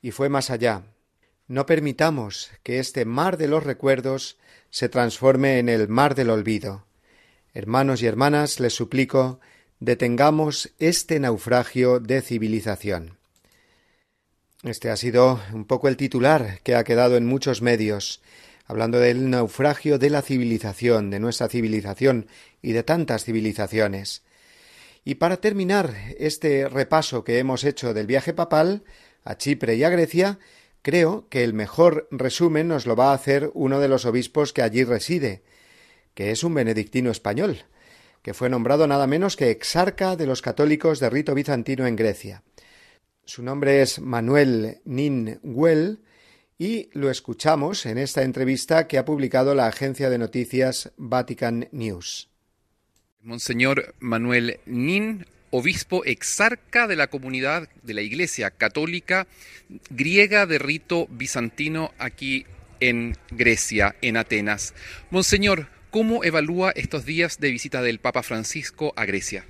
Y 0.00 0.12
fue 0.12 0.28
más 0.28 0.50
allá. 0.50 0.84
No 1.48 1.66
permitamos 1.66 2.52
que 2.62 2.78
este 2.78 3.06
mar 3.06 3.38
de 3.38 3.48
los 3.48 3.64
recuerdos 3.64 4.38
se 4.70 4.88
transforme 4.88 5.58
en 5.58 5.68
el 5.68 5.88
mar 5.88 6.14
del 6.14 6.30
olvido. 6.30 6.86
Hermanos 7.54 8.02
y 8.02 8.06
hermanas, 8.06 8.60
les 8.60 8.74
suplico 8.74 9.40
detengamos 9.80 10.72
este 10.78 11.18
naufragio 11.18 11.98
de 11.98 12.22
civilización. 12.22 13.18
Este 14.62 14.90
ha 14.90 14.96
sido 14.96 15.40
un 15.52 15.64
poco 15.64 15.88
el 15.88 15.96
titular 15.96 16.60
que 16.62 16.76
ha 16.76 16.84
quedado 16.84 17.16
en 17.16 17.26
muchos 17.26 17.62
medios, 17.62 18.22
hablando 18.70 19.00
del 19.00 19.30
naufragio 19.30 19.98
de 19.98 20.10
la 20.10 20.22
civilización, 20.22 21.10
de 21.10 21.18
nuestra 21.18 21.48
civilización 21.48 22.28
y 22.62 22.70
de 22.70 22.84
tantas 22.84 23.24
civilizaciones. 23.24 24.22
Y 25.04 25.16
para 25.16 25.38
terminar 25.38 25.92
este 26.20 26.68
repaso 26.68 27.24
que 27.24 27.40
hemos 27.40 27.64
hecho 27.64 27.94
del 27.94 28.06
viaje 28.06 28.32
papal 28.32 28.84
a 29.24 29.36
Chipre 29.36 29.74
y 29.74 29.82
a 29.82 29.90
Grecia, 29.90 30.38
creo 30.82 31.26
que 31.28 31.42
el 31.42 31.52
mejor 31.52 32.06
resumen 32.12 32.68
nos 32.68 32.86
lo 32.86 32.94
va 32.94 33.10
a 33.10 33.14
hacer 33.14 33.50
uno 33.54 33.80
de 33.80 33.88
los 33.88 34.04
obispos 34.04 34.52
que 34.52 34.62
allí 34.62 34.84
reside, 34.84 35.42
que 36.14 36.30
es 36.30 36.44
un 36.44 36.54
benedictino 36.54 37.10
español, 37.10 37.64
que 38.22 38.34
fue 38.34 38.50
nombrado 38.50 38.86
nada 38.86 39.08
menos 39.08 39.36
que 39.36 39.50
exarca 39.50 40.14
de 40.14 40.26
los 40.26 40.42
católicos 40.42 41.00
de 41.00 41.10
rito 41.10 41.34
bizantino 41.34 41.88
en 41.88 41.96
Grecia. 41.96 42.44
Su 43.24 43.42
nombre 43.42 43.82
es 43.82 43.98
Manuel 43.98 44.78
Nin 44.84 45.40
Well 45.42 45.98
y 46.60 46.90
lo 46.92 47.10
escuchamos 47.10 47.86
en 47.86 47.96
esta 47.96 48.22
entrevista 48.22 48.86
que 48.86 48.98
ha 48.98 49.06
publicado 49.06 49.54
la 49.54 49.66
agencia 49.66 50.10
de 50.10 50.18
noticias 50.18 50.92
Vatican 50.98 51.68
News. 51.72 52.28
Monseñor 53.22 53.94
Manuel 53.98 54.60
Nin 54.66 55.24
obispo 55.48 56.04
exarca 56.04 56.86
de 56.86 56.96
la 56.96 57.06
comunidad 57.06 57.70
de 57.82 57.94
la 57.94 58.02
Iglesia 58.02 58.50
Católica 58.50 59.26
griega 59.88 60.44
de 60.44 60.58
rito 60.58 61.06
bizantino 61.08 61.92
aquí 61.98 62.44
en 62.78 63.16
Grecia, 63.30 63.96
en 64.02 64.18
Atenas. 64.18 64.74
Monseñor, 65.10 65.68
¿cómo 65.90 66.24
evalúa 66.24 66.72
estos 66.72 67.06
días 67.06 67.40
de 67.40 67.52
visita 67.52 67.80
del 67.80 68.00
Papa 68.00 68.22
Francisco 68.22 68.92
a 68.96 69.06
Grecia? 69.06 69.46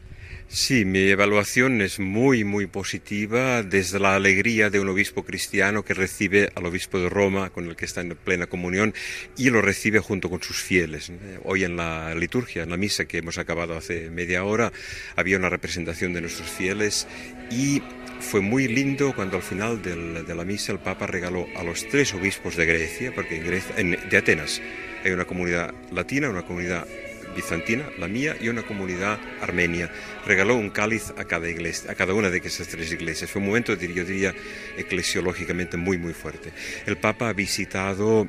Sí, 0.53 0.85
mi 0.85 0.99
evaluación 1.09 1.81
es 1.81 2.01
muy, 2.01 2.43
muy 2.43 2.67
positiva 2.67 3.63
desde 3.63 4.01
la 4.01 4.17
alegría 4.17 4.69
de 4.69 4.81
un 4.81 4.89
obispo 4.89 5.25
cristiano 5.25 5.85
que 5.85 5.95
recibe 5.95 6.51
al 6.57 6.67
obispo 6.67 6.99
de 6.99 7.09
Roma, 7.09 7.51
con 7.51 7.69
el 7.69 7.77
que 7.77 7.85
está 7.85 8.01
en 8.01 8.17
plena 8.17 8.49
comunión, 8.49 8.93
y 9.37 9.51
lo 9.51 9.63
recibe 9.63 10.01
junto 10.01 10.29
con 10.29 10.43
sus 10.43 10.61
fieles. 10.61 11.13
Hoy 11.45 11.63
en 11.63 11.77
la 11.77 12.17
liturgia, 12.17 12.65
en 12.65 12.71
la 12.71 12.77
misa 12.77 13.05
que 13.05 13.19
hemos 13.19 13.39
acabado 13.39 13.77
hace 13.77 14.11
media 14.11 14.43
hora, 14.43 14.73
había 15.15 15.37
una 15.37 15.51
representación 15.51 16.15
de 16.15 16.23
nuestros 16.23 16.51
fieles 16.51 17.07
y 17.53 17.81
fue 18.19 18.41
muy 18.41 18.67
lindo 18.67 19.15
cuando 19.15 19.37
al 19.37 19.45
final 19.45 19.81
de 19.81 20.35
la 20.35 20.45
misa 20.45 20.73
el 20.73 20.81
Papa 20.81 21.07
regaló 21.07 21.47
a 21.55 21.63
los 21.63 21.87
tres 21.87 22.13
obispos 22.13 22.57
de 22.57 22.67
Grecia, 22.67 23.13
porque 23.15 23.37
en 23.37 23.47
Grecia, 23.47 23.77
de 23.77 24.17
Atenas 24.17 24.61
hay 25.05 25.13
una 25.13 25.27
comunidad 25.27 25.73
latina, 25.93 26.29
una 26.29 26.43
comunidad 26.43 26.89
bizantina, 27.35 27.85
la 27.99 28.09
mía, 28.09 28.37
y 28.41 28.49
una 28.49 28.63
comunidad 28.63 29.19
armenia. 29.41 29.91
Regaló 30.27 30.57
un 30.57 30.71
cáliz 30.71 31.13
a 31.17 31.25
cada 31.25 31.49
iglesia, 31.49 31.91
a 31.91 31.95
cada 31.95 32.15
una 32.15 32.31
de 32.31 32.39
esas 32.39 32.69
tres 32.69 32.93
iglesias. 32.93 33.31
Fue 33.31 33.41
un 33.41 33.49
momento, 33.49 33.75
yo 33.75 34.05
diría, 34.05 34.35
eclesiológicamente 34.77 35.77
muy, 35.77 35.99
muy 35.99 36.15
fuerte. 36.15 36.53
El 36.87 36.97
Papa 36.97 37.29
ha 37.29 37.33
visitado 37.33 38.29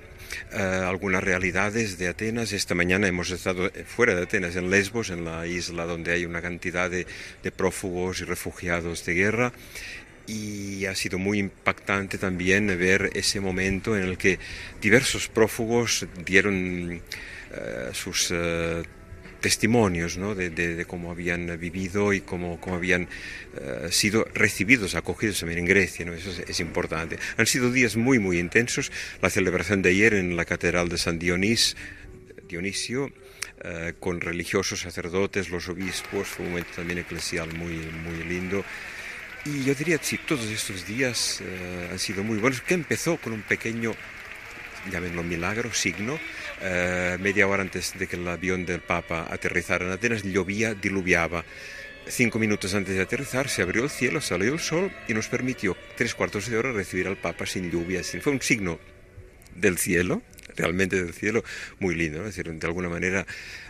eh, 0.52 0.58
algunas 0.58 1.24
realidades 1.24 1.98
de 1.98 2.08
Atenas. 2.08 2.52
Esta 2.54 2.76
mañana 2.76 3.08
hemos 3.08 3.32
estado 3.32 3.68
eh, 3.68 3.84
fuera 3.86 4.16
de 4.16 4.24
Atenas, 4.24 4.56
en 4.56 4.70
Lesbos, 4.70 5.10
en 5.10 5.26
la 5.26 5.46
isla 5.48 5.86
donde 5.86 6.12
hay 6.12 6.26
una 6.26 6.42
cantidad 6.42 6.90
de, 6.90 7.06
de 7.44 7.52
prófugos 7.52 8.22
y 8.22 8.26
refugiados 8.26 9.06
de 9.06 9.14
guerra 9.14 9.54
y 10.28 10.86
ha 10.86 10.96
sido 10.96 11.18
muy 11.18 11.40
impactante 11.40 12.18
también 12.18 12.68
ver 12.68 13.10
ese 13.16 13.40
momento 13.40 13.98
en 13.98 14.04
el 14.04 14.18
que 14.18 14.40
diversos 14.82 15.28
prófugos 15.28 16.06
dieron 16.26 17.02
eh, 17.54 17.90
sus 17.94 18.32
eh, 18.32 18.82
testimonios 19.42 20.18
¿no? 20.18 20.36
de, 20.36 20.86
cómo 20.88 21.12
habían 21.12 21.60
vivido 21.60 22.14
y 22.14 22.22
cómo, 22.22 22.62
cómo 22.62 22.78
habían 22.78 23.10
eh, 23.60 23.90
sido 23.92 24.26
recibidos, 24.34 24.96
acogidos 24.96 25.40
también 25.40 25.60
en 25.60 25.66
Grecia. 25.66 26.06
¿no? 26.06 26.14
Eso 26.14 26.32
es, 26.48 26.60
importante. 26.62 27.20
Han 27.36 27.48
sido 27.48 27.70
días 27.72 27.98
muy, 27.98 28.20
muy 28.20 28.40
intensos. 28.40 28.92
La 29.22 29.30
celebración 29.30 29.82
de 29.82 29.90
ayer 29.90 30.14
en 30.14 30.38
la 30.38 30.46
Catedral 30.46 30.88
de 30.88 30.98
San 30.98 31.20
Dionís, 31.20 31.76
Dionisio, 32.48 33.12
con 34.00 34.22
religiosos, 34.22 34.80
sacerdotes, 34.80 35.50
los 35.50 35.70
obispos, 35.70 36.28
fue 36.28 36.46
un 36.46 36.52
momento 36.52 36.72
también 36.78 37.00
eclesial 37.00 37.54
muy, 37.54 37.76
muy 37.76 38.24
lindo. 38.24 38.66
Y 39.46 39.64
yo 39.64 39.76
diría, 39.76 40.00
sí, 40.02 40.20
todos 40.26 40.46
estos 40.46 40.88
días 40.88 41.44
han 41.92 42.00
sido 42.00 42.24
muy 42.24 42.40
buenos, 42.40 42.62
que 42.62 42.74
empezó 42.74 43.18
con 43.18 43.34
un 43.34 43.44
pequeño 43.44 43.94
llámenlo 44.90 45.24
milagro, 45.24 45.72
signo, 45.74 46.20
eh, 46.62 47.18
media 47.20 47.48
hora 47.48 47.62
antes 47.62 47.98
de 47.98 48.08
que 48.08 48.16
el 48.16 48.28
avión 48.28 48.66
del 48.66 48.82
Papa 48.82 49.28
aterrizara 49.30 49.86
en 49.86 49.92
Atenas, 49.92 50.24
llovía, 50.24 50.74
diluviaba. 50.74 51.44
Cinco 52.08 52.40
minutos 52.40 52.74
antes 52.74 52.96
de 52.96 53.02
aterrizar 53.02 53.48
se 53.48 53.62
abrió 53.62 53.84
el 53.84 53.90
cielo, 53.90 54.22
salió 54.22 54.54
el 54.54 54.60
sol 54.60 54.92
y 55.08 55.14
nos 55.14 55.28
permitió 55.28 55.78
tres 55.96 56.16
cuartos 56.16 56.50
de 56.50 56.58
hora 56.58 56.72
recibir 56.72 57.08
al 57.08 57.18
Papa 57.18 57.46
sin 57.46 57.72
lluvia. 57.72 58.02
Fue 58.04 58.34
un 58.34 58.42
signo 58.42 58.80
del 59.56 59.78
cielo, 59.78 60.22
realmente 60.56 61.02
del 61.02 61.14
cielo, 61.14 61.44
muy 61.80 61.96
lindo. 61.96 62.24
De 62.24 62.68
alguna 62.68 62.90
manera 62.90 63.26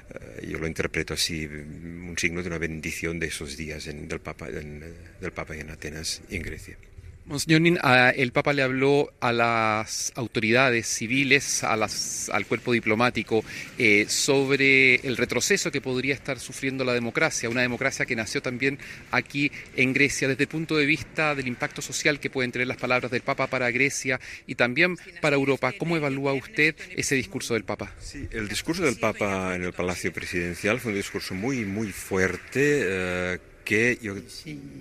eh, 0.10 0.48
yo 0.48 0.60
lo 0.60 0.68
interpreto 0.68 1.14
así, 1.14 1.46
un 1.46 2.16
signo 2.18 2.42
de 2.42 2.48
una 2.48 2.58
bendición 2.58 3.20
de 3.20 3.28
esos 3.28 3.58
días 3.58 3.86
del, 3.86 4.20
Papa, 4.20 4.50
del 4.50 5.32
Papa 5.34 5.56
en 5.56 5.70
Atenas 5.70 6.22
y 6.30 6.38
en 6.38 6.42
Grecia. 6.42 6.78
Monseñor 7.26 7.62
Nin, 7.62 7.80
el 8.16 8.32
Papa 8.32 8.52
le 8.52 8.64
habló 8.64 9.14
a 9.20 9.32
las 9.32 10.12
autoridades 10.16 10.88
civiles, 10.88 11.64
a 11.64 11.76
las, 11.76 12.30
al 12.30 12.46
cuerpo 12.46 12.74
diplomático, 12.74 13.44
eh, 13.78 14.06
sobre 14.10 14.96
el 14.96 15.18
retroceso 15.18 15.72
que 15.72 15.82
podría 15.82 16.14
estar 16.14 16.40
sufriendo 16.40 16.84
la 16.84 16.94
democracia, 16.94 17.50
una 17.50 17.62
democracia 17.62 18.06
que 18.06 18.16
nació 18.16 18.42
también 18.42 18.80
aquí 19.12 19.52
en 19.76 19.94
Grecia, 19.94 20.28
desde 20.28 20.44
el 20.44 20.50
punto 20.50 20.76
de 20.76 20.86
vista 20.86 21.36
del 21.36 21.48
impacto 21.48 21.82
social 21.82 22.20
que 22.20 22.30
pueden 22.30 22.52
tener 22.52 22.68
las 22.68 22.78
palabras 22.78 23.12
del 23.12 23.22
Papa 23.22 23.48
para 23.48 23.70
Grecia 23.72 24.20
y 24.48 24.56
también 24.56 24.98
para 25.22 25.36
Europa. 25.36 25.74
¿Cómo 25.78 25.96
evalúa 25.96 26.34
usted 26.34 26.76
ese 26.96 27.16
discurso 27.16 27.54
del 27.54 27.64
Papa? 27.64 27.94
Sí, 28.00 28.28
el 28.32 28.48
discurso 28.48 28.84
del 28.84 28.98
Papa 28.98 29.56
en 29.56 29.64
el 29.64 29.74
Palacio 29.74 30.12
Presidencial 30.12 30.80
fue 30.80 30.92
un 30.92 30.98
discurso 30.98 31.34
muy, 31.34 31.66
muy 31.66 31.92
fuerte. 31.92 32.82
Eh, 32.84 33.40
que 33.64 33.98
yo 34.02 34.16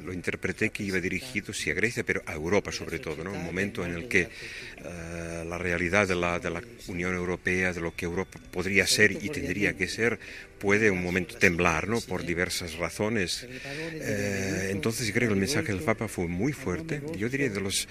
lo 0.04 0.12
interpreté 0.12 0.70
que 0.70 0.82
iba 0.82 1.00
dirigido 1.00 1.52
sí 1.52 1.70
a 1.70 1.74
Grecia, 1.74 2.04
pero 2.04 2.22
a 2.26 2.34
Europa 2.34 2.72
sobre 2.72 2.98
todo, 2.98 3.24
¿no? 3.24 3.32
un 3.32 3.44
momento 3.44 3.84
en 3.84 3.92
el 3.92 4.08
que 4.08 4.22
eh, 4.22 5.44
la 5.46 5.58
realidad 5.58 6.08
de 6.08 6.16
la, 6.16 6.38
de 6.38 6.50
la 6.50 6.62
Unión 6.88 7.14
Europea, 7.14 7.72
de 7.72 7.80
lo 7.80 7.94
que 7.94 8.06
Europa 8.06 8.38
podría 8.50 8.86
ser 8.86 9.12
y 9.12 9.28
tendría 9.28 9.76
que 9.76 9.88
ser, 9.88 10.18
puede 10.58 10.90
un 10.90 11.02
momento 11.02 11.36
temblar 11.36 11.88
¿no? 11.88 12.00
por 12.00 12.24
diversas 12.24 12.74
razones. 12.74 13.46
Eh, 13.48 14.68
entonces 14.70 15.10
creo 15.12 15.28
que 15.28 15.34
el 15.34 15.40
mensaje 15.40 15.72
del 15.72 15.82
Papa 15.82 16.06
fue 16.06 16.28
muy 16.28 16.52
fuerte, 16.52 17.00
yo 17.16 17.28
diría 17.28 17.48
de 17.48 17.60
los 17.60 17.88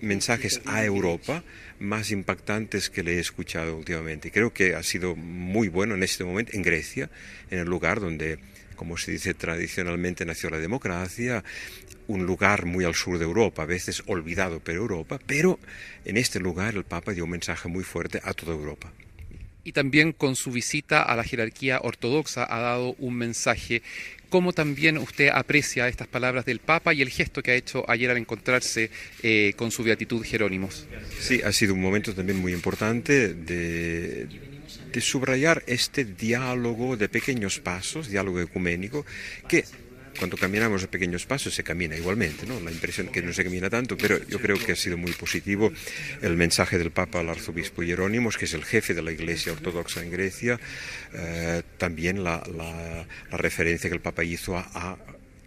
mensajes 0.00 0.60
a 0.66 0.84
Europa 0.84 1.42
más 1.78 2.10
impactantes 2.10 2.90
que 2.90 3.02
le 3.02 3.16
he 3.16 3.20
escuchado 3.20 3.76
últimamente. 3.76 4.30
Creo 4.30 4.52
que 4.52 4.74
ha 4.74 4.82
sido 4.82 5.16
muy 5.16 5.68
bueno 5.68 5.94
en 5.94 6.02
este 6.02 6.24
momento 6.24 6.52
en 6.54 6.62
Grecia, 6.62 7.10
en 7.50 7.60
el 7.60 7.66
lugar 7.66 8.00
donde 8.00 8.38
como 8.78 8.96
se 8.96 9.10
dice 9.10 9.34
tradicionalmente, 9.34 10.24
nació 10.24 10.48
la 10.50 10.58
democracia, 10.58 11.42
un 12.06 12.24
lugar 12.24 12.64
muy 12.64 12.84
al 12.84 12.94
sur 12.94 13.18
de 13.18 13.24
Europa, 13.24 13.64
a 13.64 13.66
veces 13.66 14.04
olvidado 14.06 14.60
por 14.60 14.74
Europa, 14.74 15.18
pero 15.26 15.58
en 16.04 16.16
este 16.16 16.38
lugar 16.38 16.76
el 16.76 16.84
Papa 16.84 17.12
dio 17.12 17.24
un 17.24 17.30
mensaje 17.30 17.68
muy 17.68 17.82
fuerte 17.82 18.20
a 18.22 18.32
toda 18.32 18.52
Europa. 18.54 18.92
Y 19.64 19.72
también 19.72 20.12
con 20.12 20.36
su 20.36 20.52
visita 20.52 21.02
a 21.02 21.16
la 21.16 21.24
jerarquía 21.24 21.80
ortodoxa 21.82 22.46
ha 22.48 22.60
dado 22.60 22.94
un 23.00 23.14
mensaje. 23.16 23.82
¿Cómo 24.30 24.52
también 24.52 24.96
usted 24.96 25.28
aprecia 25.28 25.88
estas 25.88 26.06
palabras 26.06 26.44
del 26.44 26.60
Papa 26.60 26.94
y 26.94 27.02
el 27.02 27.10
gesto 27.10 27.42
que 27.42 27.50
ha 27.50 27.54
hecho 27.54 27.84
ayer 27.90 28.10
al 28.10 28.16
encontrarse 28.16 28.90
eh, 29.22 29.54
con 29.56 29.70
su 29.70 29.82
beatitud 29.82 30.24
Jerónimos? 30.24 30.86
Sí, 31.18 31.42
ha 31.42 31.52
sido 31.52 31.74
un 31.74 31.82
momento 31.82 32.14
también 32.14 32.38
muy 32.38 32.52
importante 32.52 33.34
de, 33.34 34.47
de 34.92 35.00
subrayar 35.00 35.62
este 35.66 36.04
diálogo 36.04 36.96
de 36.96 37.08
pequeños 37.08 37.58
pasos, 37.58 38.08
diálogo 38.08 38.40
ecuménico, 38.40 39.04
que 39.48 39.64
cuando 40.18 40.36
caminamos 40.36 40.82
de 40.82 40.88
pequeños 40.88 41.26
pasos 41.26 41.54
se 41.54 41.62
camina 41.62 41.96
igualmente, 41.96 42.46
¿no? 42.46 42.60
La 42.60 42.72
impresión 42.72 43.08
que 43.08 43.22
no 43.22 43.32
se 43.32 43.44
camina 43.44 43.70
tanto, 43.70 43.96
pero 43.96 44.18
yo 44.26 44.40
creo 44.40 44.58
que 44.58 44.72
ha 44.72 44.76
sido 44.76 44.96
muy 44.96 45.12
positivo 45.12 45.72
el 46.20 46.36
mensaje 46.36 46.76
del 46.76 46.90
Papa 46.90 47.20
al 47.20 47.28
arzobispo 47.28 47.82
Jerónimos, 47.82 48.36
que 48.36 48.46
es 48.46 48.54
el 48.54 48.64
jefe 48.64 48.94
de 48.94 49.02
la 49.02 49.12
Iglesia 49.12 49.52
Ortodoxa 49.52 50.02
en 50.02 50.10
Grecia, 50.10 50.58
eh, 51.14 51.62
también 51.78 52.24
la, 52.24 52.42
referencia 53.30 53.88
que 53.88 53.94
el 53.94 54.02
Papa 54.02 54.24
hizo 54.24 54.56
a 54.56 54.98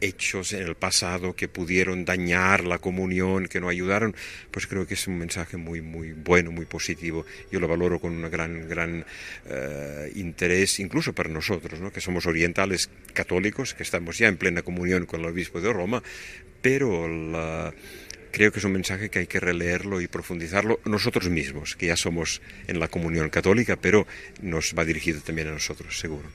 hechos 0.02 0.54
en 0.54 0.64
el 0.64 0.76
pasado 0.76 1.36
que 1.36 1.47
pudieron 1.47 2.06
dañar 2.06 2.66
la 2.66 2.80
comunión, 2.80 3.47
que 3.47 3.62
no 3.62 3.70
ayudaron, 3.70 4.16
pues 4.52 4.68
creo 4.68 4.86
que 4.88 4.95
es 4.95 5.08
un 5.08 5.18
mensaje 5.18 5.58
muy, 5.58 5.82
muy 5.82 6.12
bueno, 6.12 6.52
muy 6.52 6.66
positivo. 6.66 7.26
Yo 7.52 7.60
lo 7.60 7.68
valoro 7.68 7.99
con 7.99 8.12
un 8.12 8.30
gran, 8.30 8.68
gran 8.68 9.06
eh, 9.45 10.12
interés, 10.16 10.80
incluso 10.80 11.14
para 11.14 11.30
nosotros, 11.30 11.80
¿no? 11.80 11.91
que 11.91 12.02
somos 12.02 12.26
orientales 12.26 12.89
católicos, 13.14 13.74
que 13.74 13.84
estamos 13.84 14.18
ya 14.18 14.28
en 14.28 14.38
plena 14.38 14.64
comunión 14.64 15.06
con 15.06 15.22
el 15.22 15.28
obispo 15.28 15.62
de 15.62 15.72
Roma, 15.72 16.04
pero 16.62 17.08
creo 18.32 18.52
que 18.52 18.60
es 18.60 18.66
un 18.66 18.72
mensaje 18.72 19.10
que 19.10 19.20
hay 19.20 19.28
que 19.28 19.39
releerlo 19.39 20.02
y 20.02 20.08
profundizarlo 20.08 20.80
nosotros 20.86 21.30
mismos, 21.30 21.76
que 21.76 21.88
ya 21.88 21.97
somos 21.97 22.41
en 22.68 22.80
la 22.80 22.88
comunión 22.88 23.30
católica, 23.30 23.76
pero 23.76 24.08
nos 24.41 24.74
va 24.78 24.86
dirigido 24.86 25.22
también 25.22 25.49
a 25.49 25.52
nosotros, 25.52 25.99
seguro. 25.99 26.30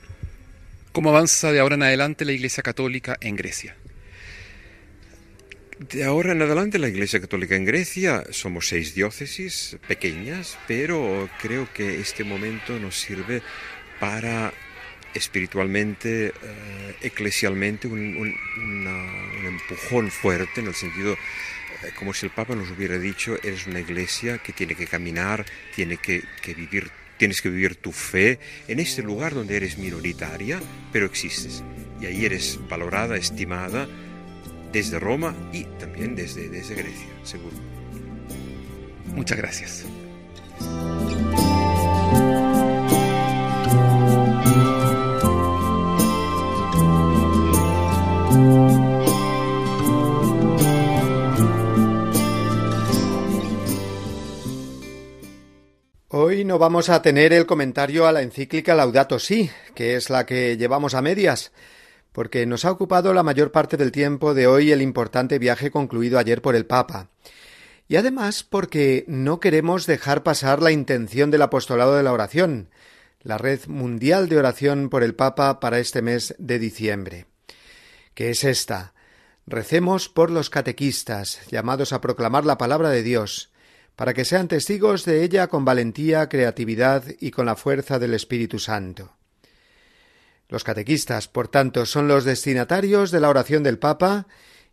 ¿Cómo 0.97 1.11
avanza 1.11 1.51
de 1.51 1.59
ahora 1.59 1.75
en 1.75 1.83
adelante 1.83 2.25
la 2.25 2.31
Iglesia 2.31 2.63
Católica 2.63 3.17
en 3.21 3.35
Grecia? 3.35 3.77
De 5.77 6.03
ahora 6.03 6.31
en 6.31 6.41
adelante 6.41 6.79
la 6.79 6.87
Iglesia 6.87 7.21
Católica 7.21 7.55
en 7.55 7.65
Grecia 7.65 8.23
somos 8.31 8.67
seis 8.67 8.95
diócesis 8.95 9.77
pequeñas, 9.87 10.57
pero 10.67 11.29
creo 11.39 11.71
que 11.71 11.99
este 11.99 12.23
momento 12.23 12.79
nos 12.79 12.99
sirve 12.99 13.43
para 13.99 14.51
espiritualmente, 15.13 16.29
eh, 16.29 16.95
eclesialmente, 17.03 17.87
un, 17.87 18.33
empujón 19.45 20.09
fuerte 20.09 20.61
en 20.61 20.67
el 20.67 20.73
sentido 20.73 21.13
eh, 21.13 21.91
como 21.95 22.11
si 22.11 22.25
el 22.25 22.31
Papa 22.31 22.55
nos 22.55 22.71
hubiera 22.71 22.97
dicho, 22.97 23.37
eres 23.43 23.67
una 23.67 23.81
iglesia 23.81 24.39
que 24.39 24.51
tiene 24.51 24.73
que 24.73 24.87
caminar, 24.87 25.45
tiene 25.75 25.97
que, 25.97 26.23
que 26.41 26.55
vivir 26.55 26.89
Tienes 27.17 27.41
que 27.41 27.49
vivir 27.49 27.75
tu 27.75 27.91
fe 27.91 28.39
en 28.67 28.79
este 28.79 29.01
lugar 29.01 29.33
donde 29.33 29.57
eres 29.57 29.77
minoritaria, 29.77 30.59
pero 30.91 31.05
existes. 31.05 31.63
Y 31.99 32.05
ahí 32.05 32.25
eres 32.25 32.59
valorada, 32.69 33.17
estimada 33.17 33.87
desde 34.71 34.99
Roma 34.99 35.35
y 35.51 35.63
también 35.79 36.15
desde, 36.15 36.49
desde 36.49 36.75
Grecia, 36.75 37.07
seguro. 37.23 37.55
Muchas 39.15 39.37
gracias. 39.37 39.85
No 56.17 56.57
vamos 56.57 56.89
a 56.89 57.03
tener 57.03 57.31
el 57.31 57.45
comentario 57.45 58.07
a 58.07 58.11
la 58.11 58.23
encíclica 58.23 58.73
Laudato 58.73 59.19
Si, 59.19 59.51
que 59.75 59.95
es 59.95 60.09
la 60.09 60.25
que 60.25 60.57
llevamos 60.57 60.95
a 60.95 61.01
medias, 61.03 61.51
porque 62.11 62.47
nos 62.47 62.65
ha 62.65 62.71
ocupado 62.71 63.13
la 63.13 63.21
mayor 63.21 63.51
parte 63.51 63.77
del 63.77 63.91
tiempo 63.91 64.33
de 64.33 64.47
hoy 64.47 64.71
el 64.71 64.81
importante 64.81 65.37
viaje 65.37 65.69
concluido 65.69 66.17
ayer 66.17 66.41
por 66.41 66.55
el 66.55 66.65
Papa. 66.65 67.09
Y 67.87 67.97
además 67.97 68.43
porque 68.43 69.05
no 69.07 69.39
queremos 69.39 69.85
dejar 69.85 70.23
pasar 70.23 70.59
la 70.59 70.71
intención 70.71 71.29
del 71.29 71.43
apostolado 71.43 71.95
de 71.95 72.01
la 72.01 72.13
oración, 72.13 72.71
la 73.21 73.37
red 73.37 73.67
mundial 73.67 74.27
de 74.27 74.39
oración 74.39 74.89
por 74.89 75.03
el 75.03 75.13
Papa 75.13 75.59
para 75.59 75.77
este 75.77 76.01
mes 76.01 76.33
de 76.39 76.57
diciembre, 76.57 77.27
que 78.15 78.31
es 78.31 78.43
esta. 78.43 78.95
Recemos 79.45 80.09
por 80.09 80.31
los 80.31 80.49
catequistas, 80.49 81.41
llamados 81.51 81.93
a 81.93 82.01
proclamar 82.01 82.43
la 82.43 82.57
palabra 82.57 82.89
de 82.89 83.03
Dios, 83.03 83.51
para 83.97 84.13
que 84.13 84.25
sean 84.25 84.47
testigos 84.47 85.05
de 85.05 85.23
ella 85.23 85.47
con 85.47 85.65
valentía, 85.65 86.29
creatividad 86.29 87.03
y 87.19 87.31
con 87.31 87.47
la 87.47 87.55
fuerza 87.55 87.97
del 87.97 88.13
Espíritu 88.13 88.59
Santo. 88.59 89.17
Los 90.49 90.63
catequistas, 90.63 91.27
por 91.27 91.47
tanto, 91.47 91.83
son 91.87 92.07
los 92.07 92.23
destinatarios 92.23 93.09
de 93.09 93.19
la 93.19 93.29
oración 93.29 93.63
del 93.63 93.79
Papa 93.79 94.27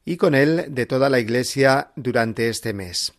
y 0.05 0.19
con 0.19 0.35
él 0.35 0.67
de 0.69 0.85
toda 0.85 1.09
la 1.09 1.21
Iglesia 1.21 1.91
durante 1.97 2.51
este 2.51 2.75
mes. 2.75 3.15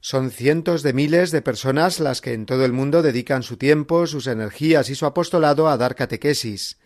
Son 0.00 0.32
cientos 0.32 0.82
de 0.82 0.92
miles 0.92 1.30
de 1.30 1.42
personas 1.42 2.00
las 2.00 2.20
que 2.20 2.32
en 2.32 2.44
todo 2.44 2.64
el 2.64 2.72
mundo 2.72 3.00
dedican 3.00 3.44
su 3.44 3.56
tiempo, 3.56 4.08
sus 4.08 4.26
energías 4.26 4.90
y 4.90 4.96
su 4.96 5.06
apostolado 5.06 5.68
a 5.68 5.76
dar 5.76 5.94
catequesis, 5.94 6.78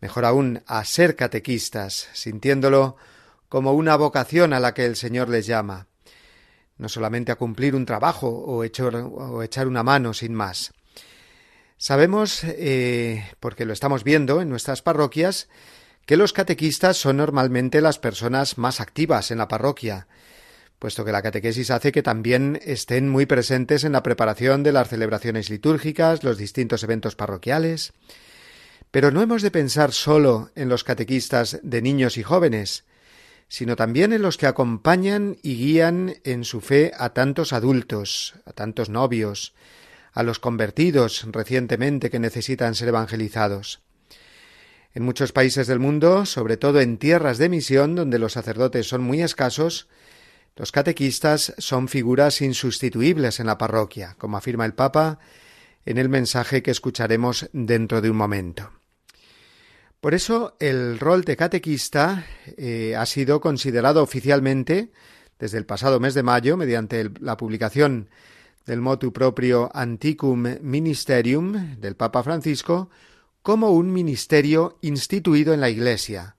mejor 0.00 0.26
aún 0.26 0.62
a 0.68 0.84
ser 0.84 1.16
catequistas, 1.16 2.08
sintiéndolo 2.12 2.96
como 3.48 3.72
una 3.72 3.96
vocación 3.96 4.52
a 4.52 4.60
la 4.60 4.74
que 4.74 4.86
el 4.86 4.94
Señor 4.94 5.28
les 5.28 5.44
llama 5.46 5.87
no 6.78 6.88
solamente 6.88 7.32
a 7.32 7.36
cumplir 7.36 7.74
un 7.74 7.84
trabajo 7.84 8.28
o 8.28 8.64
echar, 8.64 9.66
una 9.66 9.82
mano 9.82 10.14
sin 10.14 10.34
más. 10.34 10.72
Sabemos, 11.76 12.42
eh, 12.44 13.24
porque 13.40 13.64
lo 13.64 13.72
estamos 13.72 14.04
viendo 14.04 14.40
en 14.40 14.48
nuestras 14.48 14.82
parroquias, 14.82 15.48
que 16.06 16.16
los 16.16 16.32
catequistas 16.32 16.96
son 16.96 17.18
normalmente 17.18 17.80
las 17.80 17.98
personas 17.98 18.58
más 18.58 18.80
activas 18.80 19.30
en 19.30 19.38
la 19.38 19.48
parroquia, 19.48 20.08
puesto 20.78 21.04
que 21.04 21.12
la 21.12 21.22
catequesis 21.22 21.70
hace 21.70 21.92
que 21.92 22.02
también 22.02 22.58
estén 22.64 23.08
muy 23.08 23.26
presentes 23.26 23.84
en 23.84 23.92
la 23.92 24.02
preparación 24.02 24.62
de 24.62 24.72
las 24.72 24.88
celebraciones 24.88 25.50
litúrgicas, 25.50 26.24
los 26.24 26.38
distintos 26.38 26.82
eventos 26.82 27.16
parroquiales. 27.16 27.92
Pero 28.90 29.10
no 29.10 29.20
hemos 29.20 29.42
de 29.42 29.50
pensar 29.50 29.92
solo 29.92 30.50
en 30.54 30.68
los 30.68 30.84
catequistas 30.84 31.60
de 31.62 31.82
niños 31.82 32.16
y 32.16 32.22
jóvenes, 32.22 32.84
sino 33.48 33.76
también 33.76 34.12
en 34.12 34.22
los 34.22 34.36
que 34.36 34.46
acompañan 34.46 35.36
y 35.42 35.56
guían 35.56 36.16
en 36.24 36.44
su 36.44 36.60
fe 36.60 36.92
a 36.96 37.10
tantos 37.10 37.52
adultos, 37.52 38.34
a 38.44 38.52
tantos 38.52 38.90
novios, 38.90 39.54
a 40.12 40.22
los 40.22 40.38
convertidos 40.38 41.26
recientemente 41.30 42.10
que 42.10 42.18
necesitan 42.18 42.74
ser 42.74 42.88
evangelizados. 42.88 43.80
En 44.94 45.02
muchos 45.02 45.32
países 45.32 45.66
del 45.66 45.78
mundo, 45.78 46.26
sobre 46.26 46.56
todo 46.56 46.80
en 46.80 46.98
tierras 46.98 47.38
de 47.38 47.48
misión 47.48 47.94
donde 47.94 48.18
los 48.18 48.32
sacerdotes 48.32 48.88
son 48.88 49.02
muy 49.02 49.22
escasos, 49.22 49.88
los 50.56 50.72
catequistas 50.72 51.54
son 51.58 51.88
figuras 51.88 52.40
insustituibles 52.40 53.38
en 53.38 53.46
la 53.46 53.58
parroquia, 53.58 54.16
como 54.18 54.36
afirma 54.36 54.66
el 54.66 54.74
Papa 54.74 55.20
en 55.86 55.98
el 55.98 56.08
mensaje 56.08 56.62
que 56.62 56.72
escucharemos 56.72 57.48
dentro 57.52 58.00
de 58.00 58.10
un 58.10 58.16
momento. 58.16 58.77
Por 60.00 60.14
eso 60.14 60.56
el 60.60 61.00
rol 61.00 61.24
de 61.24 61.36
catequista 61.36 62.24
eh, 62.56 62.94
ha 62.96 63.04
sido 63.04 63.40
considerado 63.40 64.00
oficialmente 64.00 64.92
desde 65.40 65.58
el 65.58 65.66
pasado 65.66 65.98
mes 65.98 66.14
de 66.14 66.22
mayo 66.22 66.56
mediante 66.56 67.10
la 67.20 67.36
publicación 67.36 68.08
del 68.64 68.80
motu 68.80 69.12
proprio 69.12 69.70
Anticum 69.74 70.58
Ministerium 70.60 71.80
del 71.80 71.96
Papa 71.96 72.22
Francisco 72.22 72.90
como 73.42 73.70
un 73.72 73.92
ministerio 73.92 74.78
instituido 74.82 75.52
en 75.52 75.60
la 75.60 75.70
Iglesia, 75.70 76.36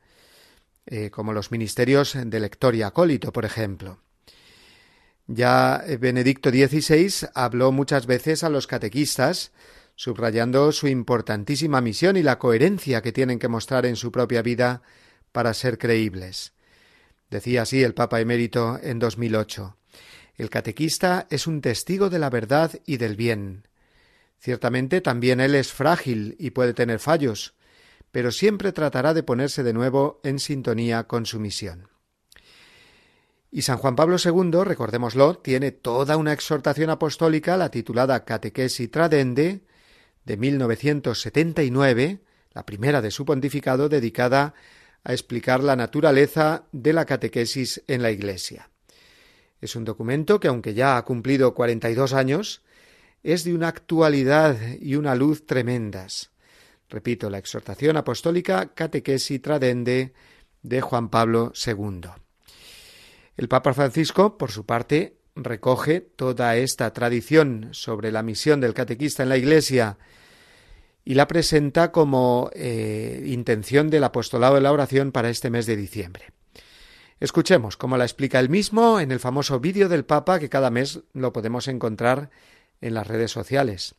eh, 0.86 1.10
como 1.10 1.34
los 1.34 1.52
ministerios 1.52 2.16
de 2.16 2.40
lector 2.40 2.76
y 2.76 2.84
acólito, 2.84 3.34
por 3.34 3.44
ejemplo. 3.44 4.00
Ya 5.28 5.84
Benedicto 6.00 6.50
XVI 6.50 7.28
habló 7.34 7.72
muchas 7.74 8.06
veces 8.06 8.44
a 8.44 8.50
los 8.50 8.68
catequistas 8.68 9.52
subrayando 10.00 10.72
su 10.72 10.88
importantísima 10.88 11.82
misión 11.82 12.16
y 12.16 12.24
la 12.24 12.40
coherencia 12.40 13.02
que 13.02 13.12
tienen 13.12 13.38
que 13.38 13.50
mostrar 13.50 13.86
en 13.86 13.98
su 13.98 14.14
propia 14.14 14.42
vida 14.42 14.82
para 15.34 15.54
ser 15.54 15.78
creíbles. 15.78 16.54
Decía 17.30 17.64
así 17.64 17.84
el 17.84 17.94
Papa 17.94 18.22
emérito 18.22 18.80
en 18.82 18.98
2008. 18.98 19.76
El 20.38 20.50
catequista 20.50 21.28
es 21.30 21.48
un 21.48 21.60
testigo 21.60 22.10
de 22.10 22.18
la 22.18 22.30
verdad 22.30 22.72
y 22.86 22.96
del 22.96 23.18
bien. 23.18 23.68
Ciertamente 24.40 25.02
también 25.02 25.42
él 25.42 25.54
es 25.54 25.74
frágil 25.74 26.38
y 26.40 26.52
puede 26.52 26.74
tener 26.74 27.00
fallos, 27.00 27.56
pero 28.14 28.32
siempre 28.32 28.72
tratará 28.72 29.14
de 29.14 29.24
ponerse 29.24 29.64
de 29.64 29.74
nuevo 29.74 30.22
en 30.24 30.40
sintonía 30.40 31.10
con 31.10 31.26
su 31.26 31.42
misión. 31.42 31.90
Y 33.52 33.64
San 33.64 33.78
Juan 33.78 33.98
Pablo 33.98 34.16
II, 34.16 34.64
recordémoslo, 34.64 35.40
tiene 35.40 35.74
toda 35.74 36.16
una 36.16 36.32
exhortación 36.32 36.90
apostólica, 36.90 37.58
la 37.58 37.70
titulada 37.70 38.24
Catequesi 38.24 38.88
Tradende, 38.88 39.68
de 40.30 40.38
1979, 40.38 42.20
la 42.54 42.64
primera 42.64 43.02
de 43.02 43.10
su 43.10 43.26
pontificado, 43.26 43.90
dedicada 43.90 44.54
a 45.04 45.12
explicar 45.12 45.64
la 45.64 45.76
naturaleza 45.76 46.66
de 46.72 46.94
la 46.94 47.06
catequesis 47.06 47.82
en 47.88 48.04
la 48.04 48.12
Iglesia. 48.12 48.70
Es 49.60 49.76
un 49.76 49.86
documento 49.86 50.40
que, 50.40 50.48
aunque 50.48 50.76
ya 50.76 50.98
ha 50.98 51.04
cumplido 51.04 51.56
42 51.56 52.14
años, 52.14 52.62
es 53.24 53.44
de 53.44 53.56
una 53.56 53.70
actualidad 53.70 54.56
y 54.80 54.98
una 54.98 55.16
luz 55.16 55.48
tremendas. 55.48 56.30
Repito, 56.90 57.32
la 57.32 57.40
exhortación 57.40 57.98
apostólica 57.98 58.76
Catequesi 58.76 59.40
Tradende 59.40 60.14
de 60.62 60.82
Juan 60.82 61.10
Pablo 61.10 61.54
II. 61.66 62.02
El 63.36 63.48
Papa 63.48 63.74
Francisco, 63.74 64.38
por 64.38 64.52
su 64.52 64.64
parte, 64.64 65.18
recoge 65.44 66.02
toda 66.02 66.56
esta 66.56 66.92
tradición 66.94 67.70
sobre 67.72 68.12
la 68.12 68.24
misión 68.24 68.62
del 68.62 68.74
catequista 68.74 69.24
en 69.24 69.30
la 69.30 69.38
Iglesia 69.38 69.98
y 71.06 71.16
la 71.16 71.28
presenta 71.28 71.92
como 71.92 72.50
eh, 72.54 73.24
intención 73.26 73.90
del 73.90 74.04
apostolado 74.04 74.56
de 74.56 74.62
la 74.62 74.72
oración 74.72 75.12
para 75.12 75.30
este 75.30 75.50
mes 75.50 75.66
de 75.66 75.76
diciembre. 75.76 76.26
Escuchemos 77.20 77.76
cómo 77.76 77.98
la 77.98 78.06
explica 78.06 78.40
él 78.40 78.50
mismo 78.50 79.00
en 79.00 79.12
el 79.12 79.20
famoso 79.20 79.60
vídeo 79.60 79.90
del 79.90 80.06
Papa 80.06 80.40
que 80.40 80.50
cada 80.50 80.70
mes 80.70 81.02
lo 81.14 81.34
podemos 81.34 81.68
encontrar 81.68 82.30
en 82.80 82.94
las 82.94 83.08
redes 83.08 83.32
sociales. 83.32 83.96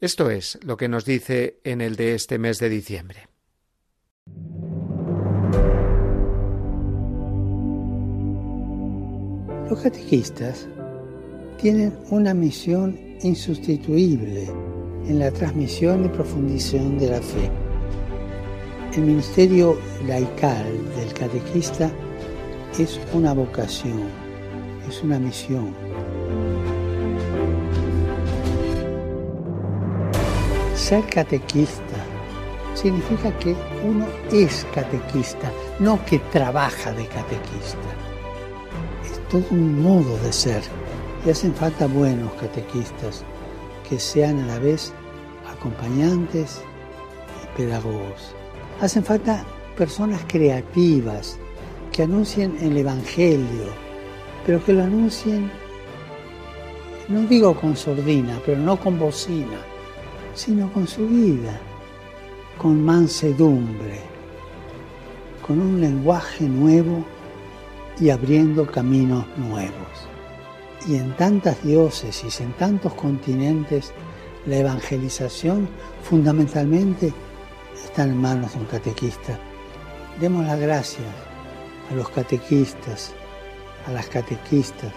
Esto 0.00 0.30
es 0.30 0.58
lo 0.62 0.76
que 0.76 0.88
nos 0.88 1.04
dice 1.04 1.60
en 1.64 1.80
el 1.80 1.96
de 1.96 2.14
este 2.14 2.38
mes 2.38 2.58
de 2.58 2.68
diciembre. 2.68 3.27
Los 9.68 9.80
catequistas 9.80 10.66
tienen 11.58 11.94
una 12.08 12.32
misión 12.32 12.98
insustituible 13.20 14.48
en 15.06 15.18
la 15.18 15.30
transmisión 15.30 16.06
y 16.06 16.08
profundización 16.08 16.98
de 16.98 17.10
la 17.10 17.20
fe. 17.20 17.50
El 18.96 19.02
ministerio 19.02 19.78
laical 20.06 20.64
del 20.96 21.12
catequista 21.12 21.90
es 22.78 22.98
una 23.12 23.34
vocación, 23.34 24.04
es 24.88 25.02
una 25.02 25.18
misión. 25.18 25.74
Ser 30.74 31.04
catequista 31.10 31.82
significa 32.74 33.36
que 33.38 33.54
uno 33.86 34.06
es 34.32 34.66
catequista, 34.74 35.52
no 35.78 36.02
que 36.06 36.20
trabaja 36.32 36.90
de 36.92 37.06
catequista. 37.06 38.07
Todo 39.30 39.44
un 39.50 39.82
modo 39.82 40.16
de 40.24 40.32
ser 40.32 40.62
y 41.26 41.28
hacen 41.28 41.54
falta 41.54 41.86
buenos 41.86 42.32
catequistas 42.40 43.24
que 43.86 43.98
sean 43.98 44.38
a 44.40 44.46
la 44.46 44.58
vez 44.58 44.94
acompañantes 45.52 46.62
y 47.42 47.56
pedagogos. 47.58 48.34
Hacen 48.80 49.04
falta 49.04 49.44
personas 49.76 50.22
creativas 50.26 51.38
que 51.92 52.04
anuncien 52.04 52.56
el 52.62 52.78
Evangelio, 52.78 53.66
pero 54.46 54.64
que 54.64 54.72
lo 54.72 54.84
anuncien, 54.84 55.50
no 57.08 57.20
digo 57.22 57.54
con 57.54 57.76
sordina, 57.76 58.40
pero 58.46 58.58
no 58.58 58.80
con 58.80 58.98
bocina, 58.98 59.58
sino 60.34 60.72
con 60.72 60.88
su 60.88 61.06
vida, 61.06 61.60
con 62.56 62.82
mansedumbre, 62.82 64.00
con 65.46 65.60
un 65.60 65.80
lenguaje 65.82 66.48
nuevo 66.48 67.04
y 68.00 68.10
abriendo 68.10 68.66
caminos 68.66 69.24
nuevos 69.36 70.08
y 70.86 70.96
en 70.96 71.14
tantas 71.16 71.62
diócesis, 71.62 72.40
en 72.40 72.52
tantos 72.52 72.94
continentes, 72.94 73.92
la 74.46 74.56
evangelización 74.56 75.68
fundamentalmente 76.02 77.12
está 77.84 78.04
en 78.04 78.16
manos 78.16 78.54
de 78.54 78.60
un 78.60 78.66
catequista. 78.66 79.38
Demos 80.20 80.46
las 80.46 80.58
gracias 80.58 81.06
a 81.90 81.94
los 81.94 82.08
catequistas, 82.10 83.12
a 83.86 83.92
las 83.92 84.06
catequistas, 84.06 84.92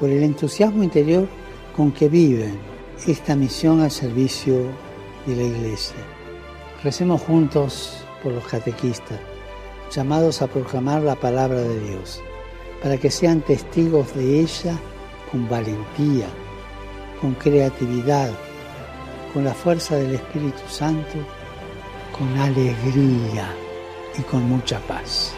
por 0.00 0.08
el 0.08 0.22
entusiasmo 0.22 0.82
interior 0.82 1.28
con 1.76 1.92
que 1.92 2.08
viven 2.08 2.58
esta 3.06 3.36
misión 3.36 3.80
al 3.80 3.90
servicio 3.90 4.56
de 5.26 5.36
la 5.36 5.42
Iglesia. 5.42 5.98
Recemos 6.82 7.20
juntos 7.22 8.04
por 8.22 8.32
los 8.32 8.46
catequistas, 8.46 9.18
llamados 9.90 10.42
a 10.42 10.46
proclamar 10.46 11.02
la 11.02 11.14
palabra 11.14 11.60
de 11.60 11.80
Dios, 11.80 12.20
para 12.82 12.96
que 12.96 13.10
sean 13.10 13.40
testigos 13.40 14.14
de 14.14 14.40
ella 14.40 14.78
con 15.30 15.48
valentía, 15.48 16.26
con 17.20 17.34
creatividad, 17.34 18.30
con 19.32 19.44
la 19.44 19.54
fuerza 19.54 19.96
del 19.96 20.14
Espíritu 20.14 20.62
Santo, 20.68 21.18
con 22.16 22.36
alegría 22.38 23.48
y 24.18 24.22
con 24.22 24.42
mucha 24.44 24.78
paz. 24.80 25.32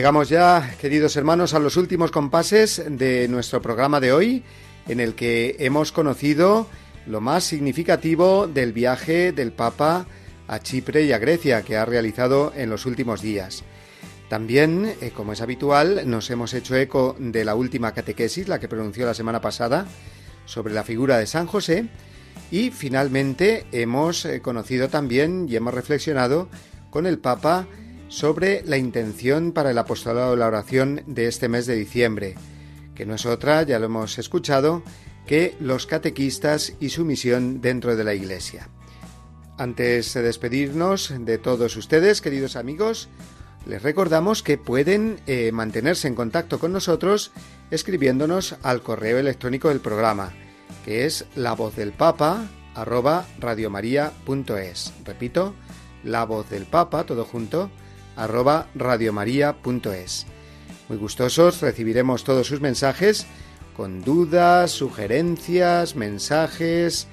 Llegamos 0.00 0.30
ya, 0.30 0.76
queridos 0.80 1.14
hermanos, 1.16 1.52
a 1.52 1.58
los 1.58 1.76
últimos 1.76 2.10
compases 2.10 2.82
de 2.88 3.28
nuestro 3.28 3.60
programa 3.60 4.00
de 4.00 4.14
hoy, 4.14 4.42
en 4.88 4.98
el 4.98 5.14
que 5.14 5.56
hemos 5.58 5.92
conocido 5.92 6.66
lo 7.06 7.20
más 7.20 7.44
significativo 7.44 8.46
del 8.46 8.72
viaje 8.72 9.32
del 9.32 9.52
Papa 9.52 10.06
a 10.48 10.58
Chipre 10.60 11.02
y 11.04 11.12
a 11.12 11.18
Grecia 11.18 11.60
que 11.60 11.76
ha 11.76 11.84
realizado 11.84 12.50
en 12.56 12.70
los 12.70 12.86
últimos 12.86 13.20
días. 13.20 13.62
También, 14.30 14.90
eh, 15.02 15.12
como 15.14 15.34
es 15.34 15.42
habitual, 15.42 16.08
nos 16.08 16.30
hemos 16.30 16.54
hecho 16.54 16.76
eco 16.76 17.14
de 17.18 17.44
la 17.44 17.54
última 17.54 17.92
catequesis, 17.92 18.48
la 18.48 18.58
que 18.58 18.68
pronunció 18.68 19.04
la 19.04 19.12
semana 19.12 19.42
pasada, 19.42 19.84
sobre 20.46 20.72
la 20.72 20.82
figura 20.82 21.18
de 21.18 21.26
San 21.26 21.46
José. 21.46 21.90
Y 22.50 22.70
finalmente 22.70 23.66
hemos 23.70 24.24
eh, 24.24 24.40
conocido 24.40 24.88
también 24.88 25.46
y 25.46 25.56
hemos 25.56 25.74
reflexionado 25.74 26.48
con 26.88 27.04
el 27.04 27.18
Papa 27.18 27.66
sobre 28.10 28.62
la 28.66 28.76
intención 28.76 29.52
para 29.52 29.70
el 29.70 29.78
apostolado 29.78 30.32
de 30.32 30.36
la 30.36 30.48
oración 30.48 31.02
de 31.06 31.28
este 31.28 31.48
mes 31.48 31.64
de 31.66 31.76
diciembre, 31.76 32.34
que 32.94 33.06
no 33.06 33.14
es 33.14 33.24
otra, 33.24 33.62
ya 33.62 33.78
lo 33.78 33.86
hemos 33.86 34.18
escuchado, 34.18 34.82
que 35.26 35.56
los 35.60 35.86
catequistas 35.86 36.74
y 36.80 36.90
su 36.90 37.04
misión 37.04 37.60
dentro 37.60 37.96
de 37.96 38.04
la 38.04 38.12
Iglesia. 38.12 38.68
Antes 39.56 40.12
de 40.12 40.22
despedirnos 40.22 41.14
de 41.20 41.38
todos 41.38 41.76
ustedes, 41.76 42.20
queridos 42.20 42.56
amigos, 42.56 43.08
les 43.64 43.82
recordamos 43.82 44.42
que 44.42 44.58
pueden 44.58 45.20
eh, 45.26 45.52
mantenerse 45.52 46.08
en 46.08 46.16
contacto 46.16 46.58
con 46.58 46.72
nosotros 46.72 47.30
escribiéndonos 47.70 48.56
al 48.62 48.82
correo 48.82 49.18
electrónico 49.18 49.68
del 49.68 49.80
programa, 49.80 50.32
que 50.84 51.06
es 51.06 51.26
la 51.36 51.52
voz 51.52 51.76
del 51.76 51.92
papa 51.92 52.48
arroba 52.74 53.26
radiomaria.es. 53.38 54.94
Repito, 55.04 55.54
la 56.02 56.24
voz 56.24 56.50
del 56.50 56.64
papa, 56.66 57.04
todo 57.04 57.24
junto, 57.24 57.70
arroba 58.20 58.68
radiomaria.es. 58.74 60.26
Muy 60.88 60.98
gustosos 60.98 61.60
recibiremos 61.60 62.24
todos 62.24 62.46
sus 62.46 62.60
mensajes 62.60 63.26
con 63.76 64.02
dudas, 64.02 64.70
sugerencias, 64.70 65.96
mensajes, 65.96 67.06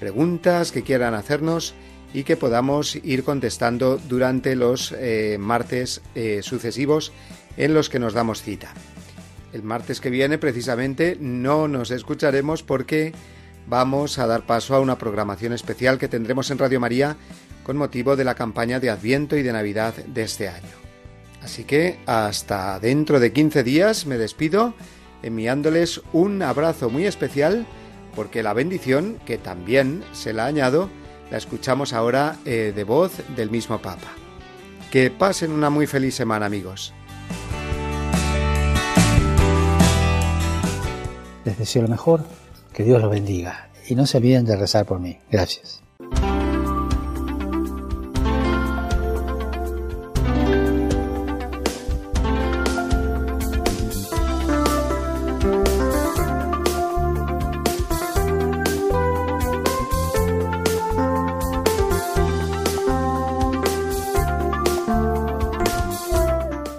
preguntas 0.00 0.72
que 0.72 0.82
quieran 0.82 1.14
hacernos 1.14 1.74
y 2.14 2.24
que 2.24 2.36
podamos 2.36 2.96
ir 2.96 3.24
contestando 3.24 3.98
durante 4.08 4.56
los 4.56 4.94
eh, 4.96 5.36
martes 5.38 6.00
eh, 6.14 6.40
sucesivos 6.42 7.12
en 7.56 7.74
los 7.74 7.90
que 7.90 7.98
nos 7.98 8.14
damos 8.14 8.42
cita. 8.42 8.72
El 9.52 9.62
martes 9.62 10.00
que 10.00 10.10
viene 10.10 10.38
precisamente 10.38 11.18
no 11.20 11.68
nos 11.68 11.90
escucharemos 11.90 12.62
porque 12.62 13.12
vamos 13.66 14.18
a 14.18 14.26
dar 14.26 14.46
paso 14.46 14.74
a 14.74 14.80
una 14.80 14.96
programación 14.96 15.52
especial 15.52 15.98
que 15.98 16.08
tendremos 16.08 16.50
en 16.50 16.58
Radio 16.58 16.80
María 16.80 17.16
con 17.64 17.76
motivo 17.76 18.14
de 18.14 18.24
la 18.24 18.36
campaña 18.36 18.78
de 18.78 18.90
Adviento 18.90 19.36
y 19.36 19.42
de 19.42 19.52
Navidad 19.52 19.94
de 19.94 20.22
este 20.22 20.48
año. 20.48 20.84
Así 21.42 21.64
que 21.64 21.98
hasta 22.06 22.78
dentro 22.78 23.18
de 23.18 23.32
15 23.32 23.64
días 23.64 24.06
me 24.06 24.16
despido 24.16 24.74
enviándoles 25.22 26.00
un 26.12 26.42
abrazo 26.42 26.90
muy 26.90 27.06
especial 27.06 27.66
porque 28.14 28.42
la 28.42 28.52
bendición, 28.52 29.18
que 29.26 29.38
también 29.38 30.04
se 30.12 30.32
la 30.32 30.46
añado, 30.46 30.88
la 31.30 31.38
escuchamos 31.38 31.92
ahora 31.92 32.36
eh, 32.44 32.72
de 32.74 32.84
voz 32.84 33.12
del 33.34 33.50
mismo 33.50 33.78
Papa. 33.78 34.12
Que 34.90 35.10
pasen 35.10 35.50
una 35.50 35.70
muy 35.70 35.86
feliz 35.86 36.14
semana 36.14 36.46
amigos. 36.46 36.94
Les 41.44 41.58
deseo 41.58 41.82
lo 41.82 41.88
mejor, 41.88 42.24
que 42.72 42.84
Dios 42.84 43.02
los 43.02 43.10
bendiga 43.10 43.70
y 43.88 43.94
no 43.94 44.06
se 44.06 44.18
olviden 44.18 44.44
de 44.46 44.56
rezar 44.56 44.86
por 44.86 45.00
mí. 45.00 45.18
Gracias. 45.30 45.83